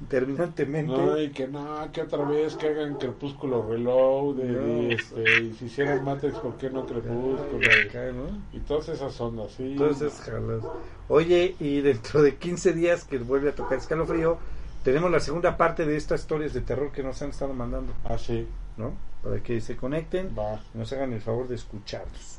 terminantemente. 0.09 0.93
No, 0.93 1.19
y 1.21 1.31
que 1.31 1.47
no, 1.49 1.91
que 1.93 2.03
otra 2.03 2.25
vez 2.25 2.55
que 2.57 2.69
hagan 2.69 2.97
Crepúsculo 2.97 3.67
Reload 3.69 4.37
No. 4.37 4.83
y, 4.83 4.93
este, 4.95 5.41
y 5.43 5.53
si 5.55 5.65
hicieran 5.67 6.05
Matrix, 6.05 6.39
¿por 6.39 6.57
qué 6.57 6.71
no 6.71 6.87
Crepúsculo? 6.87 7.69
Acá, 7.89 8.13
¿no? 8.13 8.43
Y 8.53 8.61
todas 8.61 8.89
esas 8.89 9.19
ondas, 9.21 9.53
sí. 9.57 9.73
Entonces, 9.73 10.13
jalas. 10.21 10.63
Oye, 11.09 11.55
y 11.61 11.81
dentro 11.81 12.23
de 12.23 12.37
15 12.37 12.73
días 12.73 13.05
que 13.05 13.19
vuelve 13.19 13.51
a 13.51 13.55
tocar 13.55 13.79
escalofrío, 13.79 14.39
tenemos 14.85 15.11
la 15.11 15.21
segunda 15.21 15.57
parte 15.57 15.85
de 15.87 15.97
estas 15.97 16.21
historias 16.21 16.53
de 16.55 16.61
terror 16.61 16.93
que 16.93 17.03
nos 17.03 17.21
han 17.23 17.31
estado 17.31 17.53
mandando, 17.53 17.93
Ah, 18.05 18.19
sí, 18.19 18.47
¿no? 18.77 18.93
Para 19.23 19.43
que 19.43 19.61
se 19.61 19.77
conecten 19.77 20.31
va. 20.39 20.61
y 20.75 20.79
nos 20.79 20.93
hagan 20.93 21.13
el 21.13 21.21
favor 21.21 21.49
de 21.49 21.57
escucharnos. 21.57 22.39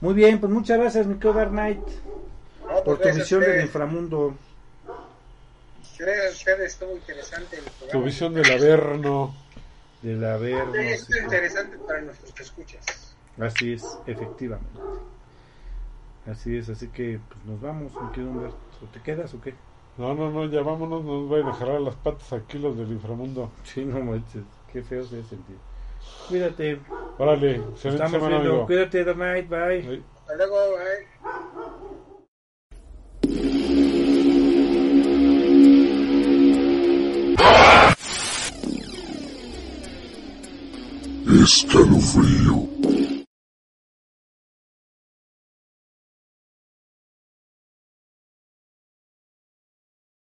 Muy 0.00 0.14
bien, 0.14 0.38
pues 0.38 0.52
muchas 0.52 0.78
gracias, 0.78 1.06
mi 1.06 1.14
Knight, 1.14 1.78
No, 1.80 2.66
por 2.66 2.84
pues 2.84 2.98
tu 2.98 3.02
gracias 3.02 3.16
a 3.16 3.18
visión 3.20 3.40
del 3.40 3.62
inframundo. 3.62 4.34
Gracias 5.98 6.26
a 6.26 6.30
ustedes, 6.30 6.72
estuvo 6.72 6.92
interesante 6.92 7.56
el 7.56 7.64
Tu 7.64 7.70
programa. 7.78 8.04
visión 8.04 8.34
del 8.34 8.52
Averno. 8.52 9.34
Del 10.02 10.22
esto 10.22 11.12
es 11.16 11.22
interesante 11.22 11.78
para 11.78 12.02
nuestros 12.02 12.38
escuchas. 12.40 13.16
Así 13.40 13.72
es, 13.72 13.98
efectivamente. 14.06 14.78
Así 16.30 16.56
es, 16.56 16.68
así 16.68 16.88
que 16.88 17.20
pues 17.28 17.44
nos 17.44 17.60
vamos, 17.60 17.92
querido 18.12 18.30
Humberto. 18.30 18.56
¿Te 18.92 19.00
quedas 19.00 19.32
o 19.34 19.40
qué? 19.40 19.54
No, 19.96 20.14
no, 20.14 20.30
no, 20.30 20.44
ya 20.46 20.60
vámonos, 20.62 21.04
nos 21.04 21.28
vayan 21.28 21.48
a 21.48 21.54
jalar 21.54 21.80
las 21.80 21.94
patas 21.94 22.32
aquí 22.32 22.58
los 22.58 22.76
del 22.76 22.92
inframundo. 22.92 23.50
Sí, 23.64 23.84
no 23.84 24.00
manches, 24.00 24.42
qué 24.72 24.82
feo 24.82 25.02
se 25.04 25.22
sentir. 25.24 25.56
Cuídate, 26.28 26.80
Órale, 27.18 27.56
excelente 27.56 28.04
estamos 28.04 28.10
semana, 28.12 28.36
viendo. 28.36 28.50
amigo. 28.50 28.66
Cuídate, 28.66 29.04
Knight, 29.14 29.48
bye. 29.48 29.82
Sí. 29.82 30.02
Hasta 30.20 30.36
luego, 30.36 30.76
bye. 33.22 33.95
escanufrio. 41.46 42.68